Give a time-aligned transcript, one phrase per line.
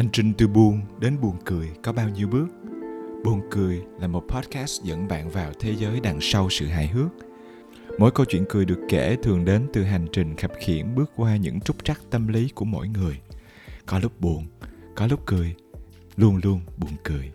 [0.00, 2.46] Hành trình từ buồn đến buồn cười có bao nhiêu bước?
[3.24, 7.08] Buồn cười là một podcast dẫn bạn vào thế giới đằng sau sự hài hước.
[7.98, 11.36] Mỗi câu chuyện cười được kể thường đến từ hành trình khập khiễng bước qua
[11.36, 13.20] những trúc trắc tâm lý của mỗi người.
[13.86, 14.46] Có lúc buồn,
[14.96, 15.54] có lúc cười,
[16.16, 17.32] luôn luôn buồn cười.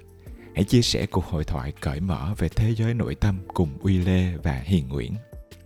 [0.55, 3.97] Hãy chia sẻ cuộc hội thoại cởi mở về thế giới nội tâm cùng Uy
[3.97, 5.13] Lê và Hiền Nguyễn.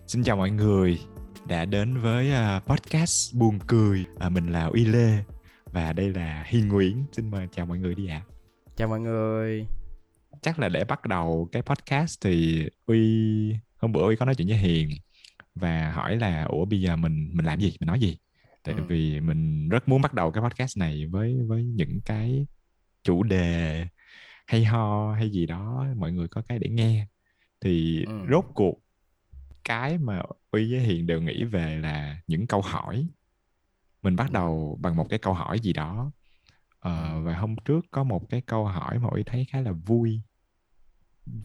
[0.07, 0.99] Xin chào mọi người
[1.47, 4.05] đã đến với à, podcast buồn cười.
[4.19, 5.17] À, mình là Uy Lê
[5.71, 7.05] và đây là Hiền Nguyễn.
[7.11, 8.21] Xin mời chào mọi người đi ạ.
[8.27, 8.29] À.
[8.75, 9.65] Chào mọi người.
[10.41, 14.47] Chắc là để bắt đầu cái podcast thì Uy hôm bữa Uy có nói chuyện
[14.47, 14.89] với Hiền
[15.55, 18.17] và hỏi là ủa bây giờ mình mình làm gì, mình nói gì?
[18.63, 18.83] Tại ừ.
[18.87, 22.45] vì mình rất muốn bắt đầu cái podcast này với với những cái
[23.03, 23.85] chủ đề
[24.47, 27.07] hay ho hay gì đó mọi người có cái để nghe
[27.61, 28.13] thì ừ.
[28.31, 28.81] rốt cuộc
[29.63, 33.07] cái mà uy với hiền đều nghĩ về là những câu hỏi
[34.01, 36.11] mình bắt đầu bằng một cái câu hỏi gì đó.
[36.79, 40.21] Ờ, và hôm trước có một cái câu hỏi mà uy thấy khá là vui.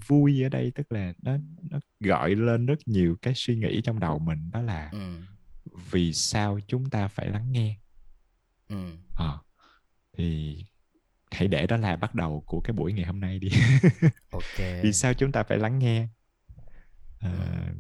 [0.06, 1.37] Vui ở đây tức là nó
[1.70, 5.20] nó gọi lên rất nhiều cái suy nghĩ trong đầu mình đó là ừ.
[5.91, 7.77] vì sao chúng ta phải lắng nghe?
[8.69, 8.97] Ừ.
[9.14, 9.39] à,
[10.17, 10.59] thì
[11.31, 13.48] hãy để đó là bắt đầu của cái buổi ngày hôm nay đi.
[14.31, 14.59] Ok.
[14.83, 16.09] Vì sao chúng ta phải lắng nghe?
[17.19, 17.75] À,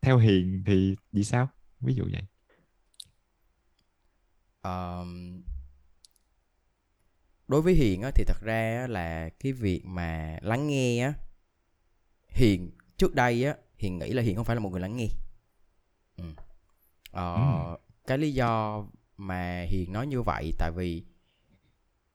[0.00, 1.48] theo hiền thì vì sao?
[1.80, 2.22] Ví dụ vậy
[4.66, 5.42] um,
[7.48, 11.12] đối với hiền á, thì thật ra là cái việc mà lắng nghe á
[12.28, 15.08] hiền trước đây á hiền nghĩ là hiền không phải là một người lắng nghe
[16.16, 16.24] ừ.
[17.10, 17.76] Ờ, ừ.
[18.06, 18.84] cái lý do
[19.16, 21.04] mà hiền nói như vậy tại vì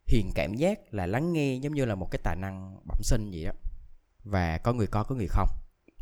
[0.05, 3.29] hiền cảm giác là lắng nghe giống như là một cái tài năng bẩm sinh
[3.31, 3.51] vậy đó
[4.23, 5.49] và có người có có người không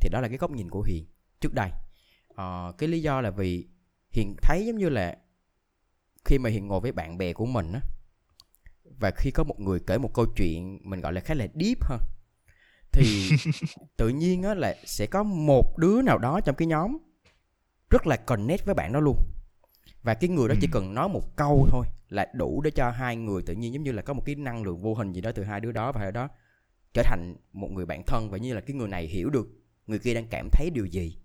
[0.01, 1.05] thì đó là cái góc nhìn của hiền
[1.41, 1.71] trước đây
[2.27, 3.67] ờ, cái lý do là vì
[4.11, 5.17] hiền thấy giống như là
[6.25, 7.81] khi mà hiền ngồi với bạn bè của mình á
[8.99, 11.83] và khi có một người kể một câu chuyện mình gọi là khá là deep
[11.83, 11.99] hơn
[12.91, 13.29] thì
[13.97, 16.97] tự nhiên á là sẽ có một đứa nào đó trong cái nhóm
[17.89, 19.17] rất là connect với bạn đó luôn.
[20.03, 23.15] Và cái người đó chỉ cần nói một câu thôi là đủ để cho hai
[23.15, 25.31] người tự nhiên giống như là có một cái năng lượng vô hình gì đó
[25.35, 26.29] từ hai đứa đó và hai đó
[26.93, 29.47] trở thành một người bạn thân và như là cái người này hiểu được
[29.87, 31.17] người kia đang cảm thấy điều gì.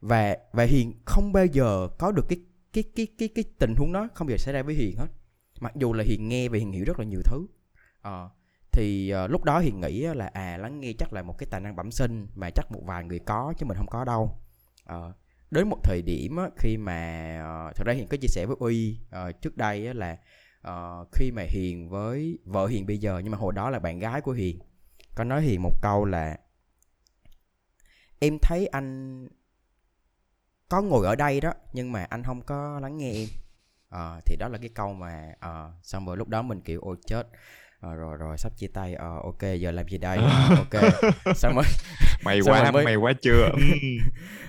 [0.00, 2.38] Và và hiền không bao giờ có được cái
[2.82, 5.06] cái cái cái cái tình huống đó không bao giờ xảy ra với hiền hết.
[5.60, 7.46] Mặc dù là hiền nghe và hiền hiểu rất là nhiều thứ.
[8.02, 8.28] À,
[8.72, 11.60] thì uh, lúc đó hiền nghĩ là à lắng nghe chắc là một cái tài
[11.60, 14.38] năng bẩm sinh mà chắc một vài người có chứ mình không có đâu.
[14.84, 14.96] À,
[15.50, 17.30] đến một thời điểm á, khi mà
[17.68, 20.18] uh, thật ra hiền có chia sẻ với uy uh, trước đây á, là
[20.68, 23.98] uh, khi mà hiền với vợ hiền bây giờ nhưng mà hồi đó là bạn
[23.98, 24.58] gái của hiền
[25.14, 26.38] có nói hiền một câu là
[28.18, 29.28] em thấy anh
[30.68, 33.28] có ngồi ở đây đó nhưng mà anh không có lắng nghe em.
[33.90, 36.96] À, thì đó là cái câu mà à, xong rồi lúc đó mình kiểu ôi
[37.06, 37.28] chết.
[37.80, 40.18] À, rồi rồi sắp chia tay à, ok giờ làm gì đây?
[40.18, 40.82] À, ok.
[41.36, 41.64] Xong rồi
[42.24, 42.84] mày xong quá rồi mới...
[42.84, 43.50] mày quá chưa?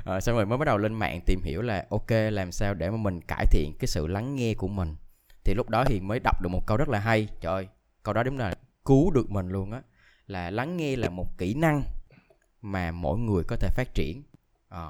[0.06, 2.90] À, xong rồi mới bắt đầu lên mạng tìm hiểu là ok làm sao để
[2.90, 4.96] mà mình cải thiện cái sự lắng nghe của mình.
[5.44, 7.28] Thì lúc đó thì mới đọc được một câu rất là hay.
[7.42, 7.68] Trời ơi
[8.04, 8.54] câu đó đúng là
[8.86, 9.82] cứu được mình luôn á.
[10.28, 11.84] Là lắng nghe là một kỹ năng
[12.62, 14.24] mà mỗi người có thể phát triển.
[14.70, 14.90] À,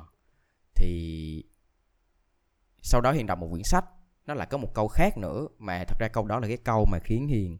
[0.79, 1.43] thì
[2.81, 3.85] sau đó hiền đọc một quyển sách
[4.25, 6.85] nó lại có một câu khác nữa mà thật ra câu đó là cái câu
[6.91, 7.57] mà khiến hiền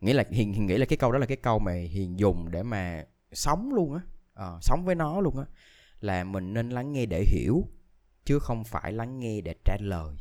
[0.00, 2.50] nghĩ là hiền, hiền nghĩ là cái câu đó là cái câu mà hiền dùng
[2.50, 4.00] để mà sống luôn á
[4.34, 5.44] à, sống với nó luôn á
[6.00, 7.64] là mình nên lắng nghe để hiểu
[8.24, 10.16] chứ không phải lắng nghe để trả lời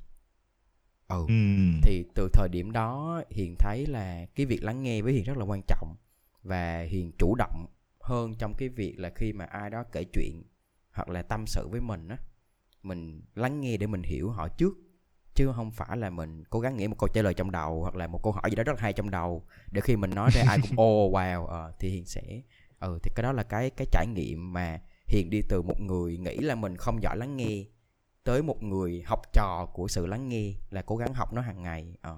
[1.07, 1.25] ừ.
[1.27, 1.33] ừ
[1.81, 5.37] thì từ thời điểm đó hiền thấy là cái việc lắng nghe với hiền rất
[5.37, 5.95] là quan trọng
[6.43, 7.65] và hiền chủ động
[7.99, 10.43] hơn trong cái việc là khi mà ai đó kể chuyện
[10.93, 12.17] hoặc là tâm sự với mình á
[12.83, 14.73] mình lắng nghe để mình hiểu họ trước
[15.35, 17.95] chứ không phải là mình cố gắng nghĩ một câu trả lời trong đầu hoặc
[17.95, 20.43] là một câu hỏi gì đó rất hay trong đầu để khi mình nói ra
[20.47, 22.41] ai cũng ô oh, wow uh, thì hiền sẽ
[22.79, 26.17] ừ thì cái đó là cái cái trải nghiệm mà hiền đi từ một người
[26.17, 27.65] nghĩ là mình không giỏi lắng nghe
[28.23, 31.63] tới một người học trò của sự lắng nghe là cố gắng học nó hàng
[31.63, 32.17] ngày uh.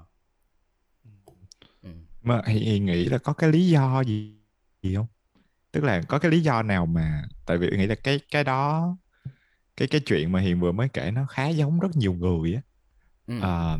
[1.81, 1.89] ừ.
[2.21, 4.35] mà hiền nghĩ là có cái lý do gì
[4.81, 5.07] gì không
[5.75, 8.97] tức là có cái lý do nào mà tại vì nghĩ là cái cái đó
[9.77, 12.61] cái cái chuyện mà hiền vừa mới kể nó khá giống rất nhiều người á
[13.27, 13.39] ừ.
[13.41, 13.77] à,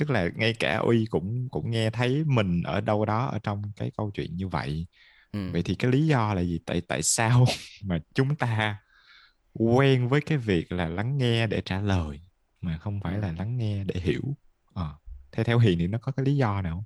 [0.00, 3.62] tức là ngay cả uy cũng cũng nghe thấy mình ở đâu đó ở trong
[3.76, 4.86] cái câu chuyện như vậy
[5.32, 5.50] ừ.
[5.52, 7.44] vậy thì cái lý do là gì tại tại sao
[7.84, 8.78] mà chúng ta
[9.54, 12.20] quen với cái việc là lắng nghe để trả lời
[12.60, 14.22] mà không phải là lắng nghe để hiểu
[14.74, 14.84] à,
[15.32, 16.84] theo theo hiền thì nó có cái lý do nào không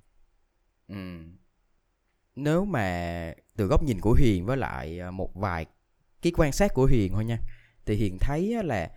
[0.97, 1.25] ừ.
[2.35, 5.65] nếu mà từ góc nhìn của hiền với lại à, một vài
[6.21, 7.37] cái quan sát của hiền thôi nha.
[7.85, 8.91] Thì hiền thấy là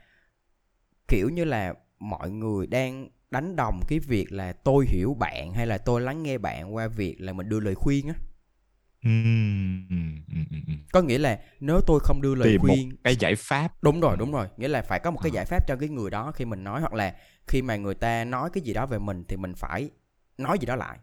[1.09, 5.67] kiểu như là mọi người đang đánh đồng cái việc là tôi hiểu bạn hay
[5.67, 8.15] là tôi lắng nghe bạn qua việc là mình đưa lời khuyên á.
[10.93, 13.83] Có nghĩa là nếu tôi không đưa lời tìm một khuyên cái giải pháp.
[13.83, 14.47] Đúng rồi đúng rồi.
[14.57, 15.35] Nghĩa là phải có một cái Ờ.
[15.35, 17.17] giải pháp cho cái người đó khi mình nói hoặc là
[17.47, 19.91] khi mà người ta nói cái gì đó về mình thì mình phải
[20.39, 20.99] nói gì đó lại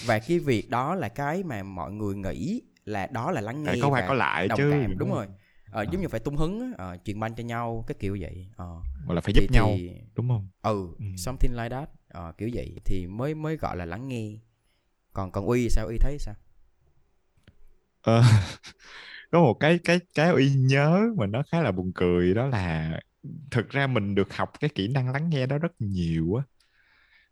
[0.00, 3.70] và cái việc đó là cái mà mọi người nghĩ là đó là lắng nghe
[3.70, 5.12] phải có qua và có lại đồng chứ cảm đúng không?
[5.12, 5.26] rồi.
[5.70, 8.48] Ờ, giống như phải tung hứng á, ờ, truyền banh cho nhau cái kiểu vậy.
[8.56, 8.82] Ờ.
[9.06, 10.48] gọi là phải giúp thì, nhau thì đúng không?
[10.62, 11.04] Ừ Ừ.
[11.16, 12.76] something like that ờ, kiểu vậy.
[12.84, 14.32] Thì mới mới gọi là lắng nghe.
[15.12, 15.86] Còn còn uy sao?
[15.88, 16.34] Uy thấy sao?
[18.00, 18.20] Ờ,
[19.30, 22.90] có một cái cái cái uy nhớ mà nó khá là buồn cười đó là
[23.50, 26.44] thực ra mình được học cái kỹ năng lắng nghe đó rất nhiều á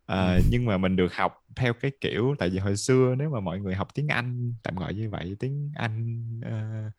[0.07, 3.41] Ờ, nhưng mà mình được học theo cái kiểu tại vì hồi xưa nếu mà
[3.41, 6.91] mọi người học tiếng Anh tạm gọi như vậy tiếng Anh ờ,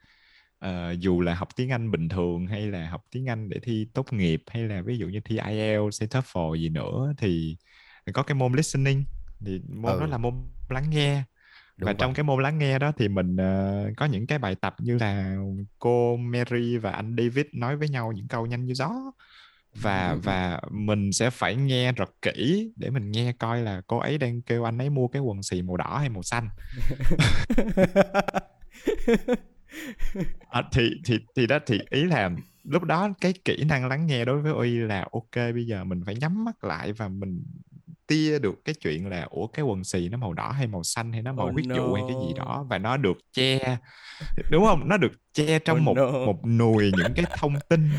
[0.59, 3.87] ờ, dù là học tiếng Anh bình thường hay là học tiếng Anh để thi
[3.93, 7.57] tốt nghiệp hay là ví dụ như thi IELTS hay TOEFL gì nữa thì
[8.13, 9.05] có cái môn listening.
[9.45, 10.11] Thì môn đó Ừ.
[10.11, 10.33] là môn
[10.69, 11.23] lắng nghe.
[11.77, 11.99] Đúng và vậy.
[11.99, 14.97] trong cái môn lắng nghe đó thì mình ờ, có những cái bài tập như
[14.99, 15.37] là
[15.79, 18.91] cô Mary và anh David nói với nhau những câu nhanh như gió
[19.81, 24.17] và và mình sẽ phải nghe rất kỹ để mình nghe coi là cô ấy
[24.17, 26.49] đang kêu anh ấy mua cái quần xì màu đỏ hay màu xanh
[30.49, 32.31] à, thì thì thì đó thì ý là
[32.63, 36.01] lúc đó cái kỹ năng lắng nghe đối với Uy là ok bây giờ mình
[36.05, 37.43] phải nhắm mắt lại và mình
[38.07, 41.13] tia được cái chuyện là ủa cái quần xì nó màu đỏ hay màu xanh
[41.13, 42.45] hay nó màu Oh huyết dụ hay cái gì no.
[42.45, 43.77] đó và nó được che
[44.51, 46.11] đúng không nó được che trong Oh một no.
[46.11, 47.89] một nùi những cái thông tin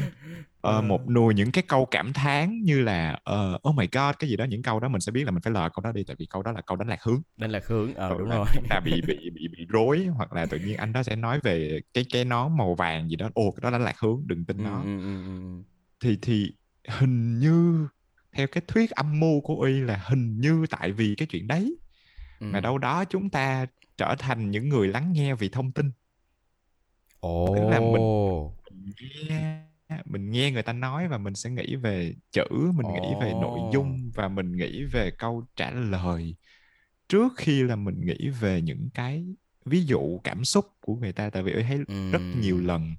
[0.67, 0.83] Ờ.
[0.83, 4.37] một nùi những cái câu cảm thán như là ờ, oh my god cái gì
[4.37, 6.17] đó những câu đó mình sẽ biết là mình phải lờ câu đó đi tại
[6.19, 8.47] vì câu đó là câu đánh lạc hướng nên là hướng ờ Hoặc đúng rồi
[8.55, 11.41] chúng ta bị bị bị bị rối hoặc là tự nhiên anh đó sẽ nói
[11.43, 14.45] về cái cái nón màu vàng gì đó ồ cái đó đánh lạc hướng đừng
[14.45, 15.63] tin ừ, nó ừ, ừ, ừ.
[16.01, 16.53] thì thì
[16.89, 17.89] hình như
[18.33, 21.77] theo cái thuyết âm mưu của y là hình như tại vì cái chuyện đấy
[22.41, 22.47] Ừ.
[22.53, 23.67] mà đâu đó chúng ta
[23.97, 25.91] trở thành những người lắng nghe vì thông tin
[27.21, 28.03] ồ tức là mình
[28.71, 28.93] mình
[29.29, 29.63] nghe
[30.05, 32.45] mình nghe người ta nói và mình sẽ nghĩ về chữ
[32.75, 36.37] mình nghĩ về nội dung và mình nghĩ về câu trả lời
[37.09, 39.27] trước khi là mình nghĩ về những cái
[39.65, 41.31] ví dụ cảm xúc của người ta.
[41.31, 41.79] Tại vì tôi thấy
[42.11, 42.95] rất nhiều lần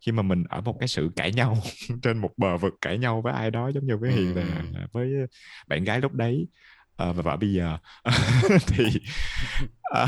[0.00, 1.58] khi mà mình ở một cái sự cãi nhau
[2.02, 4.88] trên một bờ vực cãi nhau với ai đó giống như với hiền là là
[4.92, 5.10] với
[5.68, 6.48] bạn gái lúc đấy.
[6.96, 7.78] Ờ, và vợ bây giờ
[8.66, 8.84] thì
[9.82, 10.06] ờ,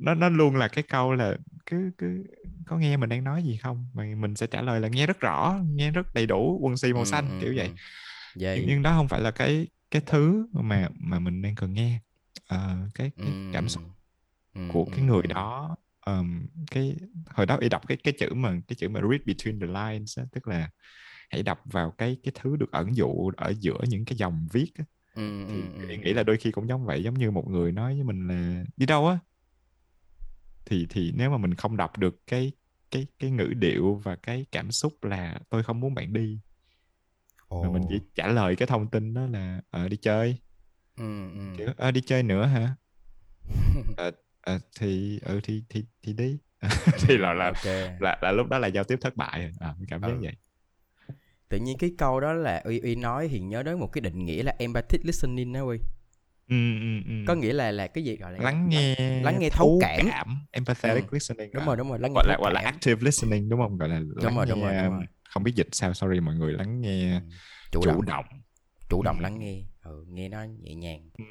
[0.00, 1.36] nó nó luôn là cái câu là
[1.66, 2.24] cứ cứ
[2.66, 5.20] có nghe mình đang nói gì không mà mình sẽ trả lời là nghe rất
[5.20, 7.74] rõ nghe rất đầy đủ quần xì màu Ừ, xanh ừ, kiểu vậy ừ.
[8.40, 8.58] Vậy.
[8.58, 12.00] nhưng, nhưng đó không phải là cái cái thứ mà mà mình đang cần nghe
[12.48, 13.82] Ờ, cái cái cảm xúc
[14.54, 14.68] Ừm.
[14.72, 18.76] của cái người đó ờm, cái hồi đó y đọc cái cái chữ mà cái
[18.76, 20.70] chữ mà read between the lines á, tức là
[21.30, 24.72] hãy đọc vào cái cái thứ được ẩn dụ ở giữa những cái dòng viết
[24.78, 24.84] á.
[25.14, 25.48] Ừm,
[25.88, 28.04] thì ừm, nghĩ là đôi khi cũng giống vậy giống như một người nói với
[28.04, 29.18] mình là đi đâu á
[30.64, 32.52] thì thì nếu mà mình không đọc được cái
[32.90, 36.40] cái cái ngữ điệu và cái cảm xúc là tôi không muốn bạn đi
[37.60, 40.36] mà mình chỉ trả lời cái thông tin đó là ờ đi chơi
[40.96, 41.56] Ừm, ừm.
[41.56, 42.74] kiểu ờ đi chơi nữa hả
[43.96, 44.10] Ờ,
[44.40, 46.38] ờ, thì ừ thì thì thì đi
[47.08, 47.64] thì là là ok.
[47.98, 50.20] là là lúc đó là giao tiếp thất bại à, cảm giác Ừ.
[50.20, 50.32] vậy
[51.48, 54.24] Tự nhiên cái câu đó là Uy Uy nói thì nhớ đến một cái định
[54.24, 55.78] nghĩa là empathic listening đó Uy.
[56.50, 57.24] Ừ, ừ, ừ.
[57.26, 60.46] Có nghĩa là là cái gì gọi là lắng nghe lắng nghe thấu cảm.
[60.50, 61.08] empathetic Ừ.
[61.12, 61.66] listening Đúng à.
[61.66, 62.74] rồi, đúng rồi, lắng nghe gọi là gọi là cảm.
[62.74, 65.04] active listening đúng không gọi là Đúng lắng rồi, nghe đúng rồi, đúng rồi.
[65.30, 67.30] không biết dịch sao sorry mọi người lắng nghe Ừm.
[67.72, 68.24] Chủ, chủ động, động
[68.88, 69.22] chủ động Ừ.
[69.22, 69.62] lắng nghe.
[69.82, 71.10] Ừ, nghe nó nhẹ nhàng.
[71.18, 71.24] Ừ.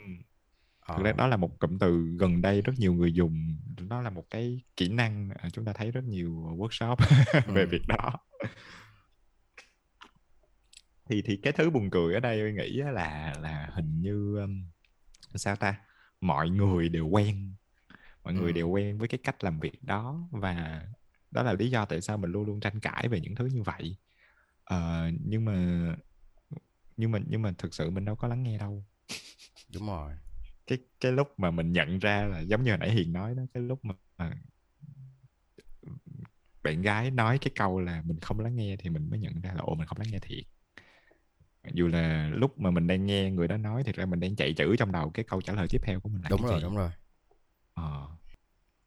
[0.79, 0.97] Ờ.
[0.97, 3.57] thực ra đó là một cụm từ gần đây rất nhiều người dùng
[3.89, 6.95] nó là một cái kỹ năng à, chúng ta thấy rất nhiều workshop
[7.55, 7.67] về Ừ.
[7.71, 8.13] việc đó
[11.09, 14.63] thì thì cái thứ buồn cười ở đây tôi nghĩ là là hình như um,
[15.35, 15.81] sao ta?
[16.21, 17.53] Mọi người đều quen.
[18.23, 18.55] Mọi người Ừ.
[18.55, 20.87] đều quen với cái cách làm việc đó và
[21.31, 23.63] đó là lý do tại sao mình luôn luôn tranh cãi về những thứ như
[23.63, 23.97] vậy.
[24.63, 25.55] Ờ, nhưng mà
[26.97, 28.85] nhưng mà nhưng mà thực sự mình đâu có lắng nghe đâu.
[29.73, 30.13] Đúng rồi.
[30.67, 33.43] cái cái lúc mà mình nhận ra là giống như hồi nãy hiền nói đó
[33.53, 34.31] cái lúc mà, mà
[36.63, 39.53] bạn gái nói cái câu là mình không lắng nghe thì mình mới nhận ra
[39.53, 40.43] là ồ mình không lắng nghe thiệt
[41.73, 44.53] dù là lúc mà mình đang nghe người đó nói thì ra mình đang chạy
[44.53, 46.63] chữ trong đầu cái câu trả lời tiếp theo của mình là Đúng rồi, gì?
[46.63, 46.89] đúng rồi.
[47.73, 48.07] Ờ.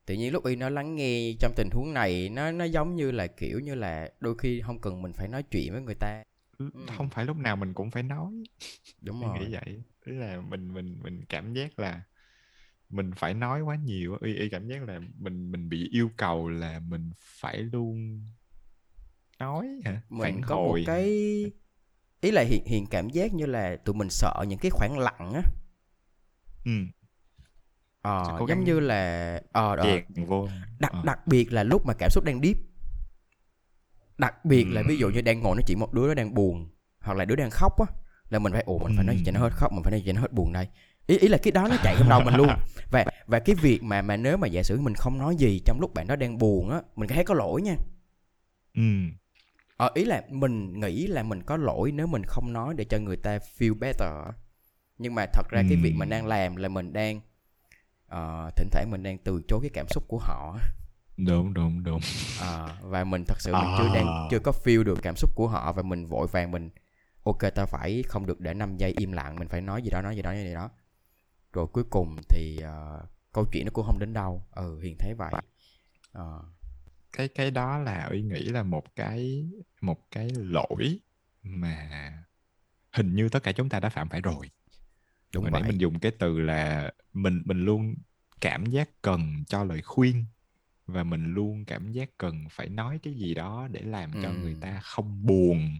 [0.06, 3.10] tự nhiên lúc y nó lắng nghe trong tình huống này nó nó giống như
[3.10, 6.22] là kiểu như là đôi khi không cần mình phải nói chuyện với người ta.
[6.96, 8.32] Không phải lúc nào mình cũng phải nói.
[9.00, 9.82] Đúng rồi nghĩ vậy.
[10.06, 12.02] Tức là mình mình mình cảm giác là
[12.90, 16.48] mình phải nói quá nhiều y, y cảm giác là mình mình bị yêu cầu
[16.48, 18.20] là mình phải luôn
[19.38, 20.02] nói hả?
[20.10, 21.50] Mình phản có một hồi cái
[22.22, 25.32] ý là hiện hiện cảm giác như là tụi mình sợ những cái khoảng lặng
[25.34, 25.42] á.
[26.64, 26.72] Ừ.
[28.02, 30.48] Ờ, cố giống như là ờ chèn vô.
[30.78, 31.02] Đặc Ờ.
[31.04, 32.56] đặc biệt là lúc mà cảm xúc đang deep.
[34.18, 34.84] Đặc biệt là Ừ.
[34.88, 36.68] ví dụ như đang ngồi nói chuyện một đứa nó đang buồn
[37.00, 37.86] hoặc là đứa đang khóc á
[38.30, 39.42] là mình phải ồ mình phải nói gì cho nó Ừ.
[39.42, 40.68] hết khóc mình phải nói gì cho nó hết buồn đây.
[41.06, 42.48] Ý ý là cái đó nó chạy trong đầu mình luôn.
[42.90, 45.80] Và và cái việc mà mà nếu mà giả sử mình không nói gì trong
[45.80, 47.76] lúc bạn đó đang buồn á mình thấy có lỗi nha.
[48.74, 48.82] Ừ
[49.82, 52.98] ờ ý là mình nghĩ là mình có lỗi nếu mình không nói để cho
[52.98, 54.10] người ta feel better
[54.98, 57.20] nhưng mà thật ra cái việc mình đang làm là mình đang
[58.06, 60.56] ờ, thỉnh thoảng mình đang từ chối cái cảm xúc của họ
[61.16, 62.00] đúng đúng đúng.
[62.40, 63.94] Ờ, và mình thật sự mình chưa À.
[63.94, 66.70] đang chưa có feel được cảm xúc của họ và mình vội vàng mình
[67.24, 70.02] ok ta phải không được để 5 giây im lặng mình phải nói gì đó
[70.02, 70.70] nói gì đó nói gì đó.
[71.52, 74.42] Rồi cuối cùng thì ờ, câu chuyện nó cũng không đến đâu.
[74.50, 75.32] Ừ hiền thấy vậy.
[76.12, 76.42] Ờ,
[77.12, 79.48] cái cái đó là uy nghĩ là một cái
[79.80, 81.00] một cái lỗi
[81.42, 81.88] mà
[82.92, 84.50] hình như tất cả chúng ta đã phạm phải rồi
[85.34, 87.94] đúng Hồi vậy nãy mình dùng cái từ là mình mình luôn
[88.40, 90.24] cảm giác cần cho lời khuyên
[90.86, 94.54] và mình luôn cảm giác cần phải nói cái gì đó để làm cho người
[94.54, 94.60] Ừm.
[94.60, 95.78] ta không buồn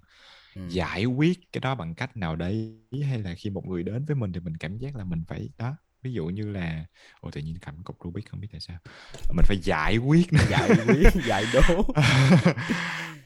[0.54, 0.62] Ừ.
[0.68, 4.16] giải quyết cái đó bằng cách nào đấy hay là khi một người đến với
[4.16, 6.85] mình thì mình cảm giác là mình phải đó ví dụ như là
[7.21, 8.78] ồ tự nhiên cầm cục Rubik không biết tại sao.
[9.35, 11.94] Mình phải giải quyết giải quyết giải đố.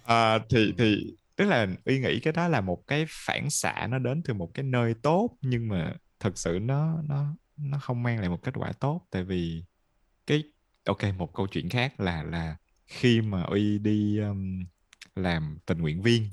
[0.04, 3.98] À, thì thì tức là uy nghĩ cái đó là một cái phản xạ nó
[3.98, 8.20] đến từ một cái nơi tốt nhưng mà thật sự nó nó nó không mang
[8.20, 9.06] lại một kết quả tốt.
[9.10, 9.64] Tại vì
[10.26, 10.42] cái
[10.84, 12.56] ok một câu chuyện khác là là
[12.86, 14.64] khi mà uy đi um,
[15.16, 16.30] làm tình nguyện viên.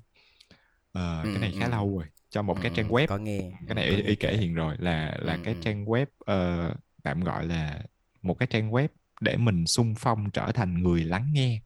[0.92, 1.72] Ờ, Ừ, cái này khá ừ.
[1.72, 3.08] lâu rồi cho một cái Ừ, trang ừ, web.
[3.08, 3.52] có nghe.
[3.68, 4.38] Cái này y, y kể.
[4.38, 5.60] hiện rồi là là Ừ, cái ừ.
[5.62, 7.84] trang web ờ, tạm gọi là
[8.24, 8.90] một cái trang web
[9.22, 11.62] để mình xung phong trở thành người lắng nghe.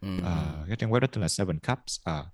[0.00, 0.30] Ừ, Ờ,
[0.60, 0.66] ừ.
[0.68, 2.00] cái trang web đó tên là Seven Cups.
[2.04, 2.26] Ờ,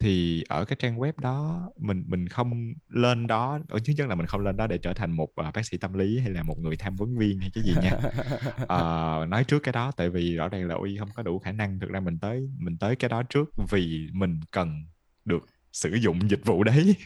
[0.00, 4.14] thì ở cái trang web đó mình mình không lên đó ở thứ nhất là
[4.16, 6.42] mình không lên đó để trở thành một ờ, bác sĩ tâm lý hay là
[6.42, 7.96] một người tham vấn viên hay cái gì nha.
[8.66, 11.52] Ờ, nói trước cái đó tại vì rõ ràng là uy không có đủ khả
[11.52, 11.80] năng.
[11.80, 14.84] Thực ra mình tới mình tới cái đó trước vì mình cần
[15.24, 16.96] được sử dụng dịch vụ đấy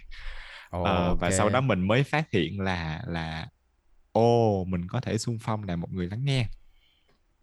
[0.71, 1.39] Ồ, Ờ, và ok.
[1.39, 3.49] sau đó mình mới phát hiện là là
[4.13, 6.47] ô mình có thể xung phong là một người lắng nghe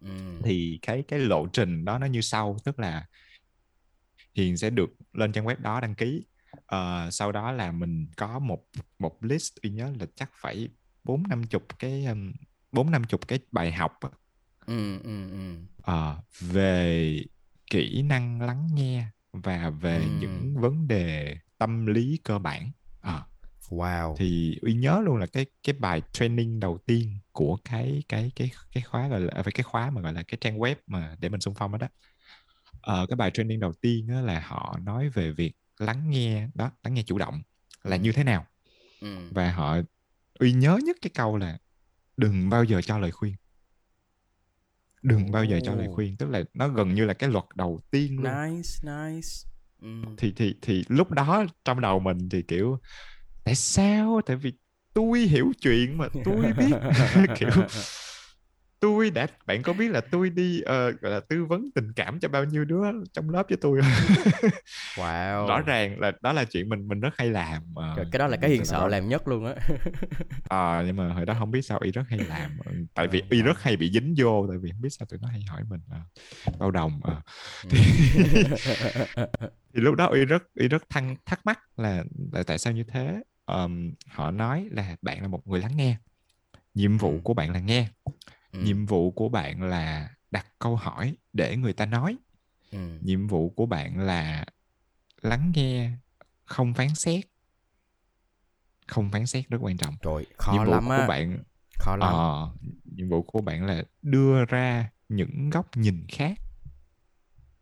[0.00, 0.08] Ừ.
[0.44, 3.06] thì cái cái lộ trình đó nó như sau tức là
[4.34, 6.24] Hiền sẽ được lên trang web đó đăng ký
[6.66, 8.64] Ờ, sau đó là mình có một
[8.98, 10.68] một list tôi nhớ là chắc phải
[11.04, 12.32] bốn năm chục cái um,
[12.72, 13.92] bốn năm chục cái bài học
[14.66, 15.54] Ừ, ừ, ừ.
[15.82, 17.18] ờ, về
[17.70, 19.04] kỹ năng lắng nghe
[19.42, 20.10] và về Ừ.
[20.10, 23.22] những vấn đề tâm lý cơ bản Ờ,
[23.68, 24.16] Wow.
[24.16, 28.50] thì uy nhớ luôn là cái cái bài training đầu tiên của cái cái cái
[28.72, 31.28] cái khóa gọi là à, cái khóa mà gọi là cái trang web mà để
[31.28, 31.88] mình xung phong đó đó
[32.80, 36.70] Ờ, cái bài training đầu tiên đó là họ nói về việc lắng nghe đó
[36.84, 37.42] lắng nghe chủ động
[37.84, 38.46] là như thế nào
[39.00, 39.16] Ừ.
[39.30, 39.76] và họ
[40.38, 41.58] uy nhớ nhất cái câu là
[42.16, 43.34] đừng bao giờ cho lời khuyên
[45.04, 46.16] đừng bao giờ cho lời khuyên.
[46.16, 48.24] Tức là nó gần như là cái luật đầu tiên luôn.
[48.24, 49.28] Nice, nice.
[49.82, 49.88] Ừ.
[50.16, 52.78] thì thì thì lúc đó trong đầu mình thì kiểu
[53.44, 54.20] tại sao?
[54.26, 54.52] Tại vì
[54.94, 56.72] tôi hiểu chuyện mà tôi biết.
[57.38, 57.50] Kiểu
[58.80, 62.20] tôi đã bạn có biết là tôi đi ờ, gọi là tư vấn tình cảm
[62.20, 63.80] cho bao nhiêu đứa trong lớp với tôi?
[64.96, 65.46] Wow.
[65.46, 67.62] rõ ràng là đó là chuyện mình mình rất hay làm
[67.96, 69.54] Trời, cái đó là cái hiền sợ đó- làm nhất luôn á.
[70.48, 72.58] Ờ, nhưng mà hồi đó không biết sao y rất hay làm
[72.94, 75.28] tại vì y rất hay bị dính vô tại vì không biết sao tụi nó
[75.28, 75.98] hay hỏi mình ờ,
[76.58, 77.20] bao đồng ờ.
[77.62, 77.70] Ừ.
[79.74, 82.84] thì lúc đó y rất y rất thắc thắc mắc là, là tại sao như
[82.84, 85.96] thế Ờm, họ nói là bạn là một người lắng nghe
[86.74, 87.20] nhiệm vụ Ừ.
[87.24, 87.88] của bạn là nghe
[88.54, 88.60] Ừ.
[88.62, 92.16] nhiệm vụ của bạn là đặt câu hỏi để người ta nói
[92.70, 92.98] Ừ.
[93.02, 94.44] nhiệm vụ của bạn là
[95.22, 95.90] lắng nghe
[96.44, 97.24] không phán xét
[98.86, 101.06] không phán xét rất quan trọng Trời, khó nhiệm vụ lắm của á.
[101.06, 101.42] bạn
[101.78, 102.08] Khó lắm.
[102.08, 102.50] ờ,
[102.84, 106.38] nhiệm vụ của bạn là đưa ra những góc nhìn khác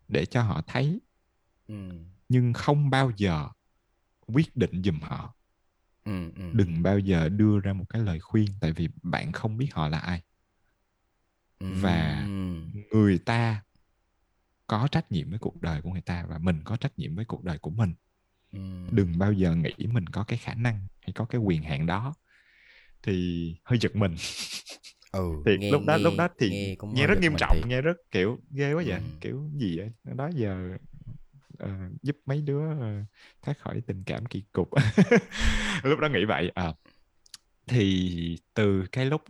[0.09, 1.01] để cho họ thấy
[1.67, 1.91] Ừ.
[2.29, 3.49] nhưng không bao giờ
[4.27, 5.35] quyết định giùm họ
[6.05, 6.31] Ừ.
[6.37, 6.43] Ừ.
[6.53, 9.89] đừng bao giờ đưa ra một cái lời khuyên tại vì bạn không biết họ
[9.89, 10.32] là ai Ừ.
[11.63, 12.27] và
[12.93, 13.63] người ta
[14.67, 17.25] có trách nhiệm với cuộc đời của người ta và mình có trách nhiệm với
[17.25, 17.95] cuộc đời của mình.
[18.91, 22.15] Đừng bao giờ nghĩ mình có cái khả năng hay có cái quyền hạn đó.
[23.03, 24.15] Thì hơi giật mình.
[25.13, 25.23] Ừ.
[25.47, 27.57] thì nghe- lúc đó nghe- lúc đó thì nghe nghe, cũng hơi rất nghiêm trọng
[27.57, 27.67] thiệt.
[27.67, 28.99] nghe rất kiểu ghê quá vậy.
[28.99, 29.05] Ừ.
[29.21, 29.91] kiểu gì vậy?
[30.05, 30.77] Đó giờ
[31.59, 31.71] ờ,
[32.03, 33.05] giúp mấy đứa ờ,
[33.43, 34.71] thoát khỏi tình cảm kỳ cục.
[35.83, 36.73] Lúc đó nghĩ vậy à,
[37.67, 39.23] thì từ cái lúc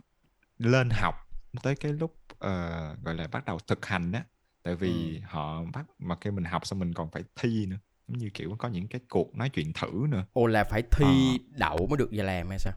[0.57, 1.15] lên học
[1.63, 4.25] tới cái lúc ờ, gọi là bắt đầu thực hành á
[4.63, 5.25] tại vì Ừ.
[5.25, 8.55] họ bắt mà kêu mình học xong mình còn phải thi nữa giống như kiểu
[8.59, 12.09] có những cái cuộc nói chuyện thử nữa ồ là phải thi đậu mới được
[12.11, 12.73] về làm hay sao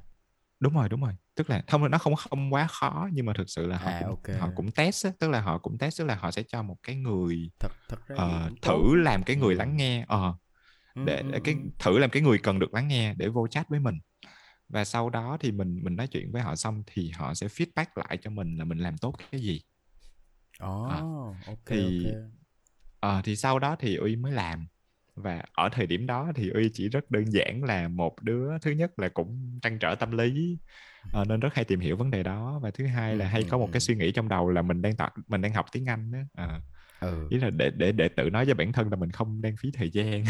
[0.61, 3.51] đúng rồi đúng rồi tức là không nó không không quá khó nhưng mà thực
[3.51, 4.29] sự là họ À, cũng, ok.
[4.41, 6.77] họ cũng test á, tức là họ cũng test tức là họ sẽ cho một
[6.83, 8.61] cái người thật thật ra ờ, tốt.
[8.63, 9.59] thử làm cái người Ừ.
[9.59, 10.35] lắng nghe ờ
[10.95, 11.71] Ừ, để ừ, để cái ừ.
[11.79, 13.95] thử làm cái người cần được lắng nghe để vô chat với mình
[14.69, 17.87] và sau đó thì mình mình nói chuyện với họ xong thì họ sẽ feedback
[17.97, 19.63] lại cho mình là mình làm tốt cái gì.
[20.59, 21.05] Ồ, À,
[21.47, 22.31] ok thì- ok.
[23.01, 24.67] Ờ, thì sau đó thì uy mới làm.
[25.15, 28.71] Và ở thời điểm đó thì uy chỉ rất đơn giản là một đứa thứ
[28.71, 30.59] nhất là cũng trăn trở tâm lý
[31.11, 32.59] ờ, nên rất hay tìm hiểu vấn đề đó.
[32.63, 33.73] Và thứ hai là Ừ, hay ừ, có một ừ.
[33.73, 36.19] cái suy nghĩ trong đầu là mình đang tập mình đang học tiếng Anh đó
[36.35, 36.63] Ờ,
[37.01, 39.57] ừ, ý là để để để tự nói với bản thân là mình không đang
[39.61, 40.25] phí thời gian.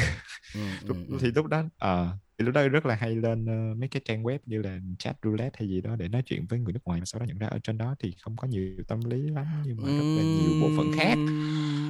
[0.52, 1.16] Ừ, ừ, ừ.
[1.20, 4.22] thì lúc đó ờ, thì lúc đó rất là hay lên ờ, mấy cái trang
[4.24, 7.00] web như là chat roulette hay gì đó để nói chuyện với người nước ngoài
[7.00, 9.62] mà sau đó nhận ra ở trên đó thì không có nhiều tâm lý lắm
[9.66, 11.20] nhưng mà rất là nhiều bộ phận khác.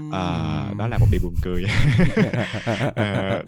[0.09, 1.65] Ờ, đó là một điều buồn cười.
[2.95, 3.43] Ờ,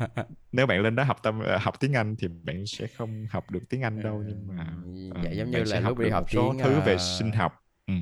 [0.52, 3.61] nếu bạn lên đó học tâm học tiếng Anh thì bạn sẽ không học được
[3.70, 4.76] tiếng Anh đâu nhưng mà
[5.20, 7.52] Dạ, giống như là lúc đi được học tiếng, thứ về sinh học
[7.88, 7.95] ừ.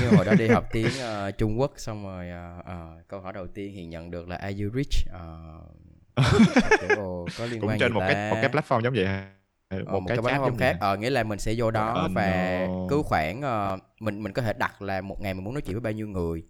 [0.00, 3.32] Như hồi đó đi học tiếng ờ, Trung Quốc xong rồi ờ, ờ, câu hỏi
[3.32, 4.94] đầu tiên thì nhận được là are you rich
[6.80, 8.06] kiểu, ồ, có liên cũng quan trên một ta?
[8.08, 9.34] cái một cái platform giống vậy ha.
[9.68, 12.10] Ờ, Ờ, một, cái, chat platform khác ờ, nghĩa là mình sẽ vô đó Oh,
[12.14, 12.88] và no.
[12.88, 15.74] cứ khoảng ờ, mình mình có thể đặt là một ngày mình muốn nói chuyện
[15.74, 16.42] với bao nhiêu người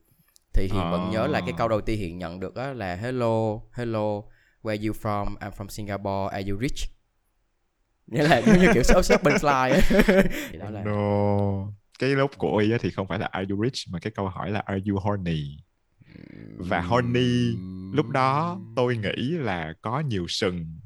[0.55, 3.61] thì hiện vẫn nhớ là cái câu đầu tiên hiện nhận được đó là hello
[3.73, 4.23] hello
[4.63, 6.91] where you from I'm from Singapore are you rich
[8.07, 9.81] nghĩa là giống như kiểu shop shopping slide á
[10.49, 11.73] thì đó là No.
[12.01, 14.51] Cái lúc của Uy thì không phải là are you rich mà cái câu hỏi
[14.51, 15.57] là are you horny.
[16.57, 17.57] Và horny
[17.93, 20.81] lúc đó tôi nghĩ là có nhiều sừng.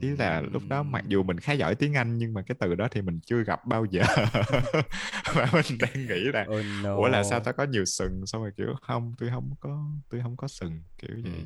[0.00, 2.74] Ý là lúc đó mặc dù mình khá giỏi tiếng Anh nhưng mà cái từ
[2.74, 4.02] đó thì mình chưa gặp bao giờ.
[5.34, 6.96] Và mình đang nghĩ là oh no.
[6.96, 10.20] ủa là sao tao có nhiều sừng xong rồi kiểu không tôi không có tôi
[10.22, 11.32] không có sừng kiểu vậy.
[11.32, 11.38] Ừ.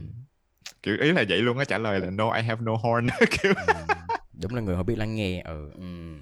[0.82, 3.06] Kiểu ý là vậy luôn á trả lời là no I have no horn
[3.42, 4.10] kiểu Ừm,
[4.42, 6.20] đúng là người không biết lắng nghe ừ ừm.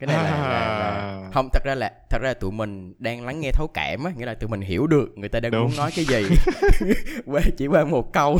[0.00, 1.30] Cái này là, là, là À.
[1.32, 4.12] không thật ra là thật ra là tụi mình đang lắng nghe thấu cảm á
[4.16, 5.62] nghĩa là tụi mình hiểu được người ta đang Đúng.
[5.62, 6.22] muốn nói cái gì.
[7.26, 8.38] Qua chỉ qua một câu.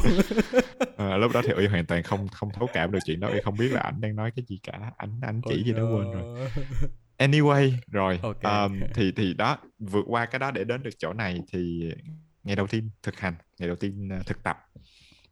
[0.96, 3.28] Ờ, lúc đó thì uy hoàn toàn không không thấu cảm được chuyện đó.
[3.28, 4.90] Uy không biết là ảnh đang nói cái gì cả.
[4.96, 6.48] Ảnh ảnh chỉ gì đó quên rồi.
[7.18, 8.42] anyway rồi Ok.
[8.42, 11.90] um, thì thì đó vượt qua cái đó để đến được chỗ này thì
[12.44, 14.58] ngày đầu tiên thực hành ngày đầu tiên uh, thực tập.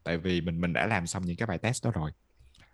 [0.05, 2.11] Tại vì mình mình đã làm xong những cái bài test đó rồi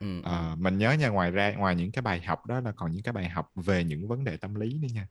[0.05, 2.93] ừ, Ờ, mình nhớ nha ngoài ra ngoài những cái bài học đó là còn
[2.93, 5.07] những cái bài học về những vấn đề tâm lý nữa nha.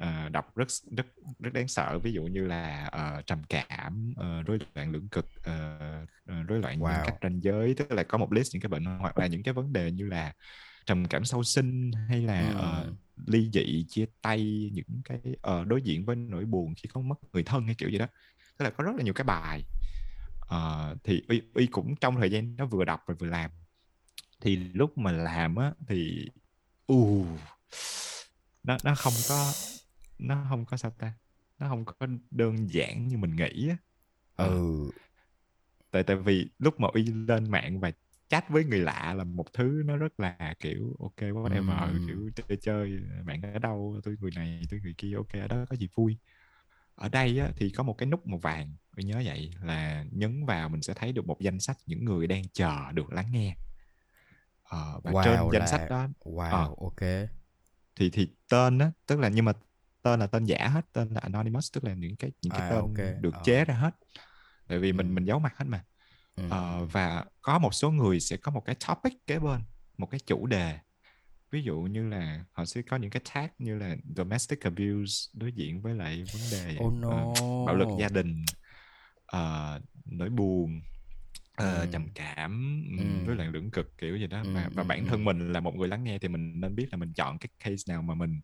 [0.00, 1.06] Ờ, đọc rất rất
[1.38, 5.26] rất đáng sợ ví dụ như là ờ, trầm cảm ờ, rối loạn lưỡng cực
[5.42, 7.04] ờ, rối loạn Wow.
[7.04, 9.54] cách ranh giới tức là có một list những cái bệnh hoặc là những cái
[9.54, 10.32] vấn đề như là
[10.86, 12.54] trầm cảm sau sinh hay là Ừ.
[12.56, 12.92] ờ,
[13.26, 17.16] ly dị chia tay những cái ờ, đối diện với nỗi buồn khi có mất
[17.32, 18.06] người thân hay kiểu gì đó.
[18.58, 19.64] Tức là có rất là nhiều cái bài.
[20.40, 23.50] Ờ, thì uy, uy cũng trong thời gian đó vừa đọc và vừa làm
[24.40, 26.28] thì lúc mà làm á thì
[26.86, 27.26] u
[28.62, 29.52] nó nó không có
[30.18, 31.12] nó không có sao ta?
[31.58, 33.76] Nó không có đơn giản như mình nghĩ á.
[34.36, 34.90] Ờ, ừ.
[35.90, 37.92] Tại tại vì lúc mà uy lên mạng và
[38.28, 42.06] chat với người lạ là một thứ nó rất là kiểu ok whatever Ừm.
[42.08, 45.64] kiểu chơi chơi bạn ở đâu tôi người này tôi người kia ok ở đó
[45.70, 46.16] có gì vui.
[46.94, 50.46] Ở đây á, thì có một cái nút màu vàng tôi nhớ vậy là nhấn
[50.46, 53.56] vào mình sẽ thấy được một danh sách những người đang chờ được lắng nghe
[54.70, 56.74] Ờ, và Wow, trên danh là- sách đó wow Ờ.
[56.80, 57.28] ok
[57.96, 59.52] thì thì tên á tức là nhưng mà
[60.02, 62.70] tên là tên giả hết tên là anonymous tức là những cái những cái À,
[62.70, 63.22] tên ok.
[63.22, 63.40] được Ờ.
[63.44, 63.90] chế ra hết
[64.68, 65.12] tại vì mình Ừ.
[65.12, 65.84] mình giấu mặt hết mà
[66.36, 66.44] ừ.
[66.50, 69.60] Ờ, và có một số người sẽ có một cái topic kế bên
[69.98, 70.78] một cái chủ đề
[71.50, 75.52] ví dụ như là họ sẽ có những cái tag như là domestic abuse đối
[75.52, 77.26] diện với lại vấn đề oh no ờ,
[77.66, 78.44] bạo lực gia đình
[79.26, 80.80] ờ, nỗi buồn
[81.60, 81.86] ờ, Ừ.
[81.86, 83.02] trầm cảm Ừ.
[83.02, 83.04] ừ.
[83.26, 85.06] rối loạn lưỡng cực kiểu gì đó Ừ, và, và ừ, bản ừ.
[85.06, 87.48] thân mình là một người lắng nghe thì mình nên biết là mình chọn cái
[87.60, 88.40] case nào mà mình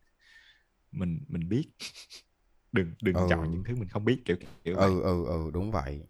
[0.92, 1.70] mình mình biết
[2.72, 3.20] đừng đừng Ừ.
[3.26, 6.02] chọn những thứ mình không biết kiểu kiểu vậy ừ ừ ừ đúng vậy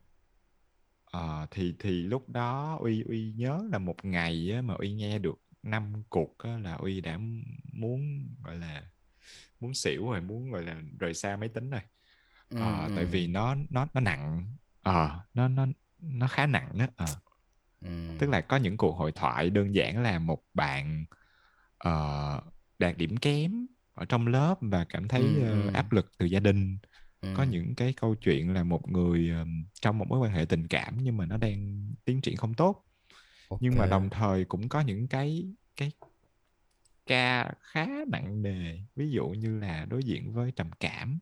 [1.04, 5.18] Ờ, thì thì lúc đó uy uy nhớ là một ngày á, mà uy nghe
[5.18, 7.18] được năm cuộc á, là uy đã
[7.72, 8.82] muốn gọi là
[9.60, 11.80] muốn xỉu rồi muốn gọi là rời xa máy tính rồi
[12.50, 13.06] Ừ, Ờ, tại ừ.
[13.06, 14.46] vì nó nó nó nặng
[14.82, 15.66] ờ nó nó
[16.00, 17.06] nó khá nặng á Ờ.
[17.80, 17.90] Ừ.
[18.18, 21.04] tức là có những cuộc hội thoại đơn giản là một bạn
[21.78, 22.40] ờ,
[22.78, 25.70] đạt điểm kém ở trong lớp và cảm thấy Ừ, ừ.
[25.74, 26.78] áp lực từ gia đình
[27.20, 27.28] Ừ.
[27.34, 30.66] có những cái câu chuyện là một người ừm, trong một mối quan hệ tình
[30.68, 32.84] cảm nhưng mà nó đang tiến triển không tốt
[33.60, 35.90] nhưng mà đồng thời cũng có những cái cái
[37.06, 41.18] ca khá nặng nề ví dụ như là đối diện với trầm cảm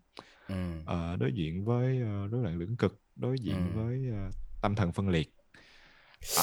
[0.48, 0.54] ừ.
[0.86, 3.70] ờ, đối diện với ờ, rối loạn lưỡng cực đối diện Ừ.
[3.74, 4.30] với ờ,
[4.64, 5.30] tâm thần phân liệt.
[6.36, 6.42] À,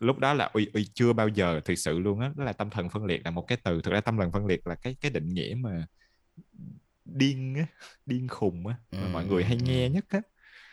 [0.00, 2.70] lúc đó là uy uy chưa bao giờ thực sự luôn á đó là tâm
[2.70, 4.96] thần phân liệt là một cái từ thực ra tâm thần phân liệt là cái
[5.00, 5.86] cái định nghĩa mà
[7.04, 7.66] điên á
[8.06, 10.20] điên khùng á mà Ừ, mọi người hay ừ, nghe nhất á.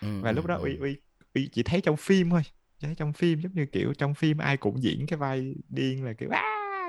[0.02, 0.62] Ừ, và lúc ừ, đó ừ.
[0.62, 0.98] uy uy
[1.34, 2.42] uy chỉ thấy trong phim thôi
[2.80, 6.06] chỉ thấy trong phim giống như kiểu trong phim ai cũng diễn cái vai điên
[6.06, 6.30] là kiểu